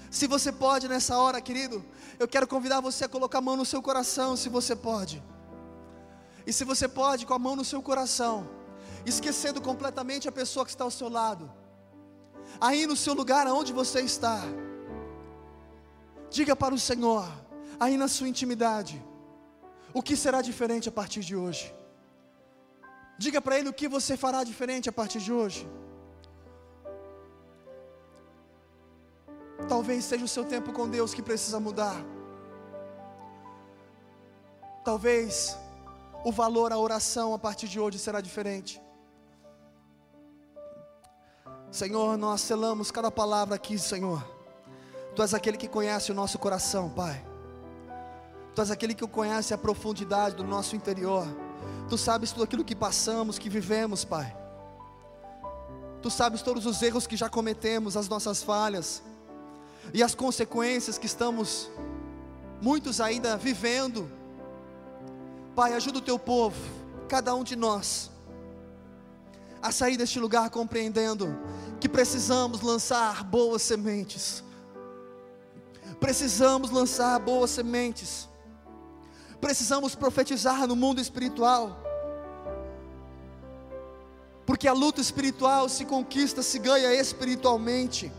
Se 0.10 0.26
você 0.26 0.52
pode 0.52 0.88
nessa 0.88 1.18
hora, 1.18 1.42
querido, 1.42 1.86
eu 2.18 2.28
quero 2.28 2.48
convidar 2.48 2.80
você 2.80 3.04
a 3.04 3.10
colocar 3.10 3.40
a 3.40 3.42
mão 3.42 3.58
no 3.58 3.66
seu 3.66 3.82
coração, 3.82 4.36
se 4.36 4.48
você 4.50 4.76
pode. 4.76 5.22
E 6.46 6.54
se 6.54 6.64
você 6.64 6.88
pode, 6.88 7.26
com 7.26 7.34
a 7.34 7.40
mão 7.40 7.56
no 7.56 7.66
seu 7.66 7.82
coração, 7.82 8.48
esquecendo 9.06 9.62
completamente 9.62 10.28
a 10.28 10.32
pessoa 10.32 10.66
que 10.66 10.72
está 10.72 10.84
ao 10.84 10.92
seu 10.92 11.10
lado, 11.10 11.52
aí 12.60 12.86
no 12.86 12.96
seu 12.96 13.14
lugar 13.14 13.48
aonde 13.48 13.74
você 13.74 14.02
está, 14.02 14.42
diga 16.30 16.56
para 16.56 16.74
o 16.74 16.80
Senhor, 16.80 17.26
aí 17.80 17.98
na 17.98 18.08
sua 18.08 18.28
intimidade, 18.28 19.04
o 19.94 20.02
que 20.02 20.16
será 20.16 20.42
diferente 20.42 20.90
a 20.90 20.92
partir 20.92 21.22
de 21.22 21.36
hoje. 21.36 21.74
Diga 23.18 23.42
para 23.42 23.58
Ele 23.58 23.70
o 23.70 23.74
que 23.74 23.88
você 23.88 24.18
fará 24.18 24.44
diferente 24.44 24.90
a 24.90 24.92
partir 24.92 25.20
de 25.20 25.32
hoje. 25.32 25.68
Talvez 29.70 30.04
seja 30.04 30.26
o 30.26 30.28
seu 30.28 30.44
tempo 30.44 30.74
com 30.74 30.88
Deus 30.88 31.14
que 31.14 31.22
precisa 31.22 31.60
mudar. 31.60 31.96
Talvez 34.84 35.58
o 36.26 36.32
valor 36.32 36.74
à 36.74 36.78
oração 36.80 37.36
a 37.36 37.38
partir 37.38 37.68
de 37.68 37.80
hoje 37.80 38.00
será 38.00 38.20
diferente. 38.20 38.82
Senhor, 41.70 42.18
nós 42.18 42.42
selamos 42.42 42.90
cada 42.90 43.12
palavra 43.12 43.54
aqui, 43.54 43.78
Senhor. 43.78 44.28
Tu 45.16 45.22
és 45.22 45.36
aquele 45.36 45.56
que 45.56 45.68
conhece 45.68 46.12
o 46.12 46.16
nosso 46.16 46.40
coração, 46.40 46.90
Pai. 46.90 47.24
Tu 48.56 48.60
és 48.60 48.72
aquele 48.72 48.96
que 48.96 49.08
conhece 49.08 49.54
a 49.54 49.58
profundidade 49.58 50.36
do 50.36 50.44
nosso 50.44 50.76
interior. 50.76 51.28
Tu 51.88 51.96
sabes 51.96 52.32
tudo 52.32 52.46
aquilo 52.46 52.66
que 52.66 52.76
passamos, 52.76 53.38
que 53.38 53.48
vivemos, 53.48 54.04
Pai. 54.04 54.36
Tu 56.02 56.10
sabes 56.10 56.42
todos 56.42 56.66
os 56.66 56.82
erros 56.82 57.06
que 57.06 57.16
já 57.16 57.30
cometemos, 57.30 57.96
as 57.96 58.10
nossas 58.10 58.42
falhas 58.42 59.04
e 59.94 60.02
as 60.02 60.16
consequências 60.16 60.98
que 60.98 61.06
estamos, 61.06 61.70
muitos 62.60 63.00
ainda 63.00 63.38
vivendo. 63.38 64.25
Pai, 65.56 65.74
ajuda 65.74 66.00
o 66.00 66.02
teu 66.02 66.20
povo, 66.20 66.58
cada 67.08 67.34
um 67.34 67.42
de 67.42 67.56
nós, 67.56 68.12
a 69.62 69.72
sair 69.72 69.96
deste 69.96 70.20
lugar 70.20 70.50
compreendendo 70.50 71.34
que 71.80 71.88
precisamos 71.88 72.60
lançar 72.60 73.24
boas 73.24 73.62
sementes. 73.62 74.44
Precisamos 75.98 76.72
lançar 76.72 77.18
boas 77.20 77.52
sementes. 77.52 78.28
Precisamos 79.40 79.96
profetizar 79.96 80.68
no 80.68 80.76
mundo 80.76 81.00
espiritual. 81.00 81.80
Porque 84.46 84.68
a 84.68 84.74
luta 84.74 85.00
espiritual 85.00 85.70
se 85.70 85.86
conquista, 85.86 86.44
se 86.44 86.60
ganha 86.60 86.94
espiritualmente. 86.94 88.12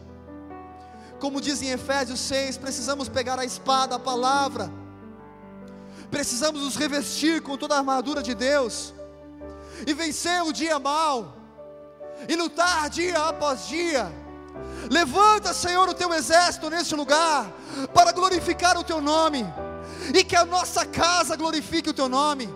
Como 1.21 1.41
diz 1.41 1.61
em 1.61 1.69
Efésios 1.69 2.21
6, 2.21 2.57
precisamos 2.57 3.09
pegar 3.09 3.39
a 3.39 3.45
espada, 3.45 3.97
a 3.97 3.99
palavra, 3.99 4.71
precisamos 6.17 6.63
nos 6.63 6.77
revestir 6.77 7.43
com 7.43 7.59
toda 7.59 7.75
a 7.75 7.79
armadura 7.79 8.23
de 8.23 8.35
Deus, 8.35 8.95
e 9.87 9.93
vencer 9.93 10.43
o 10.43 10.51
dia 10.51 10.79
mal, 10.79 11.37
e 12.27 12.35
lutar 12.35 12.89
dia 12.89 13.19
após 13.19 13.69
dia. 13.69 14.11
Levanta, 14.91 15.53
Senhor, 15.53 15.87
o 15.87 15.93
teu 15.93 16.15
exército 16.15 16.71
neste 16.71 16.95
lugar, 16.95 17.53
para 17.93 18.13
glorificar 18.13 18.79
o 18.79 18.83
teu 18.83 18.99
nome, 18.99 19.45
e 20.15 20.25
que 20.25 20.35
a 20.35 20.47
nossa 20.47 20.87
casa 20.87 21.37
glorifique 21.37 21.91
o 21.91 21.95
teu 21.95 22.09
nome, 22.09 22.49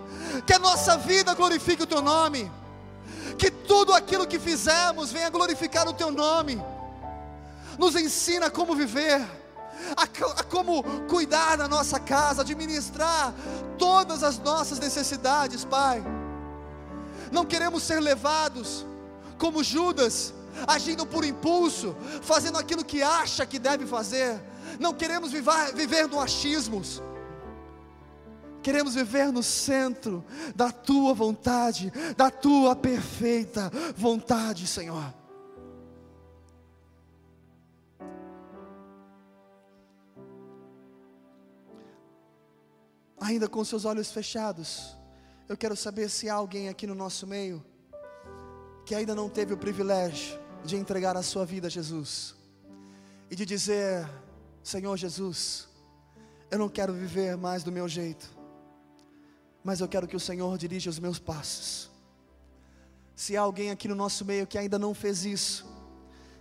que 0.46 0.54
a 0.54 0.58
nossa 0.58 0.96
vida 0.96 1.34
glorifique 1.34 1.82
o 1.82 1.86
teu 1.86 2.00
nome, 2.00 2.50
que 3.36 3.50
tudo 3.50 3.92
aquilo 3.92 4.26
que 4.26 4.38
fizemos 4.38 5.12
venha 5.12 5.28
glorificar 5.28 5.86
o 5.86 5.92
teu 5.92 6.11
nome 6.11 6.58
nos 7.78 7.94
ensina 7.94 8.50
como 8.50 8.74
viver, 8.74 9.20
a, 9.97 10.03
a, 10.03 10.45
como 10.45 10.83
cuidar 11.09 11.57
da 11.57 11.68
nossa 11.68 11.99
casa, 11.99 12.43
administrar 12.43 13.35
todas 13.78 14.22
as 14.22 14.39
nossas 14.39 14.78
necessidades, 14.78 15.64
Pai. 15.64 16.03
Não 17.33 17.45
queremos 17.45 17.83
ser 17.83 18.01
levados 18.01 18.85
como 19.39 19.62
Judas, 19.64 20.35
agindo 20.66 21.07
por 21.07 21.24
impulso, 21.24 21.97
fazendo 22.22 22.59
aquilo 22.59 22.85
que 22.85 23.03
acha 23.03 23.47
que 23.47 23.59
deve 23.59 23.87
fazer. 23.87 24.41
Não 24.78 24.93
queremos 24.93 25.33
viver, 25.33 25.74
viver 25.74 26.09
no 26.09 26.20
achismos. 26.20 27.03
Queremos 28.62 28.95
viver 28.95 29.33
no 29.33 29.43
centro 29.43 30.22
da 30.55 30.70
tua 30.70 31.14
vontade, 31.14 31.91
da 32.16 32.31
tua 32.31 32.76
perfeita 32.76 33.70
vontade, 33.97 34.66
Senhor. 34.66 35.20
Ainda 43.21 43.47
com 43.47 43.62
seus 43.62 43.85
olhos 43.85 44.11
fechados, 44.11 44.97
eu 45.47 45.57
quero 45.57 45.77
saber 45.77 46.09
se 46.09 46.29
há 46.29 46.35
alguém 46.35 46.68
aqui 46.68 46.87
no 46.87 46.95
nosso 46.95 47.27
meio 47.27 47.64
que 48.87 48.95
ainda 48.95 49.14
não 49.14 49.29
teve 49.29 49.53
o 49.53 49.59
privilégio 49.59 50.41
de 50.64 50.77
entregar 50.77 51.16
a 51.16 51.23
sua 51.23 51.45
vida 51.45 51.66
a 51.66 51.71
Jesus 51.71 52.35
e 53.31 53.37
de 53.37 53.45
dizer: 53.45 54.09
Senhor 54.62 54.97
Jesus, 54.97 55.68
eu 56.51 56.59
não 56.59 56.68
quero 56.68 56.93
viver 56.93 57.37
mais 57.37 57.62
do 57.62 57.71
meu 57.71 57.87
jeito, 57.87 58.29
mas 59.62 59.81
eu 59.81 59.89
quero 59.89 60.09
que 60.09 60.16
o 60.16 60.21
Senhor 60.21 60.57
dirija 60.57 60.89
os 60.89 60.99
meus 60.99 61.18
passos. 61.18 61.91
Se 63.14 63.37
há 63.37 63.43
alguém 63.43 63.71
aqui 63.71 63.87
no 63.87 63.95
nosso 63.95 64.25
meio 64.25 64.47
que 64.47 64.57
ainda 64.57 64.79
não 64.79 64.95
fez 64.95 65.25
isso, 65.27 65.66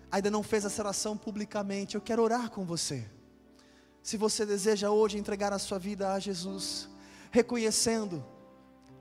ainda 0.09 0.31
não 0.31 0.41
fez 0.41 0.63
essa 0.63 0.81
oração 0.81 1.17
publicamente, 1.17 1.95
eu 1.95 2.01
quero 2.01 2.23
orar 2.23 2.49
com 2.49 2.65
você. 2.65 3.05
Se 4.01 4.17
você 4.17 4.45
deseja 4.45 4.89
hoje 4.89 5.17
entregar 5.17 5.53
a 5.53 5.59
sua 5.59 5.77
vida 5.77 6.13
a 6.13 6.19
Jesus, 6.19 6.89
reconhecendo 7.31 8.25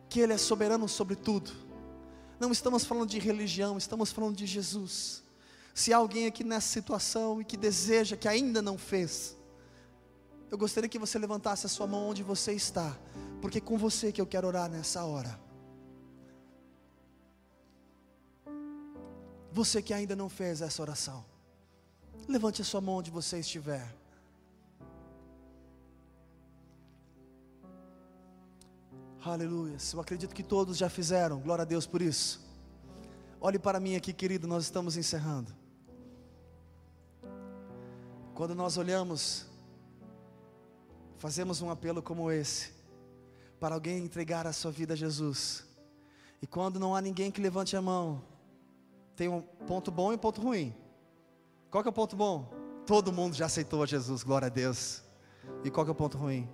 que 0.08 0.20
Ele 0.20 0.32
é 0.32 0.38
soberano 0.38 0.88
sobre 0.88 1.16
tudo, 1.16 1.52
não 2.38 2.52
estamos 2.52 2.84
falando 2.84 3.08
de 3.08 3.18
religião, 3.18 3.76
estamos 3.76 4.12
falando 4.12 4.36
de 4.36 4.46
Jesus. 4.46 5.22
Se 5.74 5.92
há 5.92 5.96
alguém 5.96 6.26
aqui 6.26 6.44
nessa 6.44 6.68
situação 6.68 7.40
e 7.40 7.44
que 7.44 7.56
deseja, 7.56 8.16
que 8.16 8.28
ainda 8.28 8.60
não 8.60 8.76
fez, 8.76 9.36
eu 10.50 10.56
gostaria 10.56 10.88
que 10.88 10.98
você 10.98 11.18
levantasse 11.18 11.66
a 11.66 11.68
sua 11.68 11.86
mão 11.86 12.08
onde 12.08 12.22
você 12.22 12.52
está, 12.52 12.96
porque 13.40 13.58
é 13.58 13.60
com 13.60 13.76
você 13.76 14.10
que 14.10 14.20
eu 14.20 14.26
quero 14.26 14.46
orar 14.46 14.70
nessa 14.70 15.04
hora. 15.04 15.38
Você 19.52 19.82
que 19.82 19.92
ainda 19.92 20.14
não 20.14 20.28
fez 20.28 20.60
essa 20.62 20.80
oração. 20.80 21.24
Levante 22.26 22.62
a 22.62 22.64
sua 22.64 22.80
mão 22.80 22.96
onde 22.96 23.10
você 23.10 23.38
estiver. 23.38 23.94
Aleluia. 29.24 29.76
Eu 29.92 30.00
acredito 30.00 30.34
que 30.34 30.44
todos 30.44 30.76
já 30.76 30.88
fizeram. 30.88 31.40
Glória 31.40 31.62
a 31.62 31.64
Deus 31.64 31.86
por 31.86 32.00
isso. 32.00 32.40
Olhe 33.40 33.58
para 33.58 33.80
mim 33.80 33.96
aqui, 33.96 34.12
querido, 34.12 34.46
nós 34.46 34.64
estamos 34.64 34.96
encerrando. 34.96 35.52
Quando 38.32 38.54
nós 38.54 38.76
olhamos, 38.76 39.46
fazemos 41.16 41.60
um 41.60 41.70
apelo 41.70 42.00
como 42.00 42.30
esse, 42.30 42.72
para 43.58 43.74
alguém 43.74 43.98
entregar 43.98 44.46
a 44.46 44.52
sua 44.52 44.70
vida 44.70 44.94
a 44.94 44.96
Jesus. 44.96 45.66
E 46.40 46.46
quando 46.46 46.78
não 46.78 46.94
há 46.94 47.00
ninguém 47.00 47.32
que 47.32 47.40
levante 47.40 47.76
a 47.76 47.82
mão, 47.82 48.22
tem 49.16 49.28
um 49.28 49.40
ponto 49.40 49.90
bom 49.90 50.12
e 50.12 50.14
um 50.14 50.18
ponto 50.18 50.40
ruim. 50.40 50.72
Qual 51.70 51.82
que 51.82 51.88
é 51.88 51.90
o 51.90 51.92
ponto 51.92 52.14
bom? 52.14 52.52
Todo 52.86 53.12
mundo 53.12 53.34
já 53.34 53.46
aceitou 53.46 53.82
a 53.82 53.86
Jesus, 53.86 54.22
glória 54.22 54.46
a 54.46 54.48
Deus. 54.48 55.02
E 55.64 55.70
qual 55.70 55.84
que 55.84 55.90
é 55.90 55.92
o 55.92 55.96
ponto 55.96 56.16
ruim? 56.16 56.48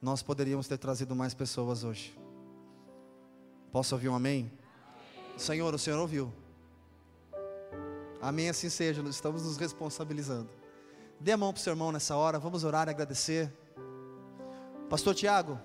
Nós 0.00 0.22
poderíamos 0.22 0.68
ter 0.68 0.78
trazido 0.78 1.14
mais 1.14 1.34
pessoas 1.34 1.82
hoje. 1.82 2.16
Posso 3.72 3.94
ouvir 3.94 4.08
um 4.08 4.14
amém? 4.14 4.50
Senhor, 5.36 5.74
o 5.74 5.78
Senhor 5.78 5.98
ouviu. 5.98 6.32
Amém, 8.20 8.48
assim 8.48 8.68
seja, 8.68 9.02
estamos 9.02 9.44
nos 9.44 9.56
responsabilizando. 9.56 10.48
Dê 11.20 11.32
a 11.32 11.36
mão 11.36 11.52
para 11.52 11.60
o 11.60 11.62
seu 11.62 11.72
irmão 11.72 11.92
nessa 11.92 12.16
hora, 12.16 12.38
vamos 12.38 12.64
orar 12.64 12.88
e 12.88 12.90
agradecer. 12.90 13.52
Pastor 14.88 15.14
Tiago. 15.14 15.58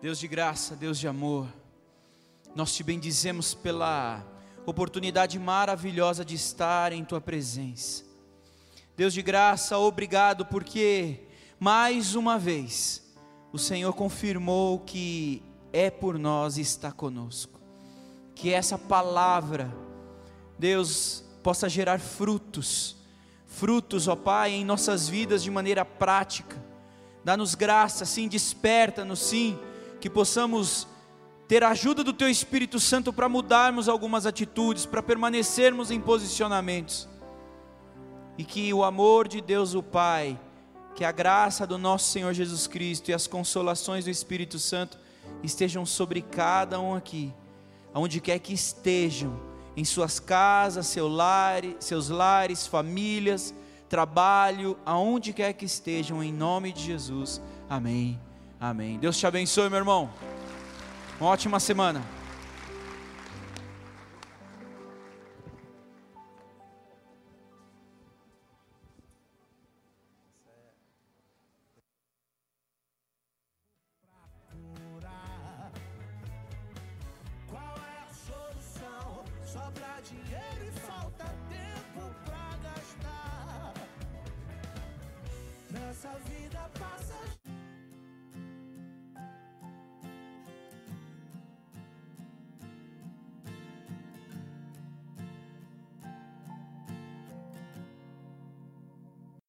Deus 0.00 0.18
de 0.18 0.26
graça, 0.26 0.74
Deus 0.74 0.98
de 0.98 1.06
amor, 1.06 1.46
nós 2.54 2.74
te 2.74 2.82
bendizemos 2.82 3.52
pela 3.54 4.24
oportunidade 4.66 5.38
maravilhosa 5.38 6.24
de 6.24 6.34
estar 6.34 6.92
em 6.92 7.04
tua 7.04 7.20
presença. 7.20 8.04
Deus 8.96 9.14
de 9.14 9.22
graça, 9.22 9.78
obrigado 9.78 10.44
porque 10.44 11.20
mais 11.58 12.14
uma 12.14 12.38
vez 12.38 13.02
o 13.52 13.58
Senhor 13.58 13.92
confirmou 13.94 14.80
que 14.80 15.42
é 15.72 15.90
por 15.90 16.18
nós 16.18 16.56
e 16.56 16.60
está 16.60 16.92
conosco. 16.92 17.60
Que 18.34 18.52
essa 18.52 18.78
palavra, 18.78 19.74
Deus, 20.58 21.24
possa 21.42 21.68
gerar 21.68 21.98
frutos, 21.98 22.96
frutos, 23.46 24.08
ó 24.08 24.16
Pai, 24.16 24.52
em 24.52 24.64
nossas 24.64 25.08
vidas 25.08 25.42
de 25.42 25.50
maneira 25.50 25.84
prática. 25.84 26.62
Dá-nos 27.24 27.54
graça, 27.54 28.04
sim, 28.04 28.28
desperta-nos, 28.28 29.18
sim, 29.18 29.58
que 30.00 30.08
possamos 30.08 30.86
ter 31.50 31.64
a 31.64 31.70
ajuda 31.70 32.04
do 32.04 32.12
Teu 32.12 32.30
Espírito 32.30 32.78
Santo 32.78 33.12
para 33.12 33.28
mudarmos 33.28 33.88
algumas 33.88 34.24
atitudes, 34.24 34.86
para 34.86 35.02
permanecermos 35.02 35.90
em 35.90 36.00
posicionamentos, 36.00 37.08
e 38.38 38.44
que 38.44 38.72
o 38.72 38.84
amor 38.84 39.26
de 39.26 39.40
Deus 39.40 39.74
o 39.74 39.82
Pai, 39.82 40.38
que 40.94 41.04
a 41.04 41.10
graça 41.10 41.66
do 41.66 41.76
nosso 41.76 42.08
Senhor 42.12 42.32
Jesus 42.32 42.68
Cristo 42.68 43.10
e 43.10 43.12
as 43.12 43.26
consolações 43.26 44.04
do 44.04 44.12
Espírito 44.12 44.60
Santo 44.60 44.96
estejam 45.42 45.84
sobre 45.84 46.22
cada 46.22 46.78
um 46.78 46.94
aqui, 46.94 47.34
aonde 47.92 48.20
quer 48.20 48.38
que 48.38 48.54
estejam, 48.54 49.36
em 49.76 49.84
suas 49.84 50.20
casas, 50.20 50.86
seu 50.86 51.08
lar, 51.08 51.62
seus 51.80 52.10
lares, 52.10 52.68
famílias, 52.68 53.52
trabalho, 53.88 54.78
aonde 54.86 55.32
quer 55.32 55.52
que 55.54 55.64
estejam, 55.64 56.22
em 56.22 56.32
nome 56.32 56.72
de 56.72 56.84
Jesus. 56.84 57.42
Amém. 57.68 58.20
Amém. 58.60 59.00
Deus 59.00 59.18
te 59.18 59.26
abençoe, 59.26 59.68
meu 59.68 59.78
irmão. 59.78 60.08
Uma 61.20 61.28
ótima 61.28 61.60
semana. 61.60 62.02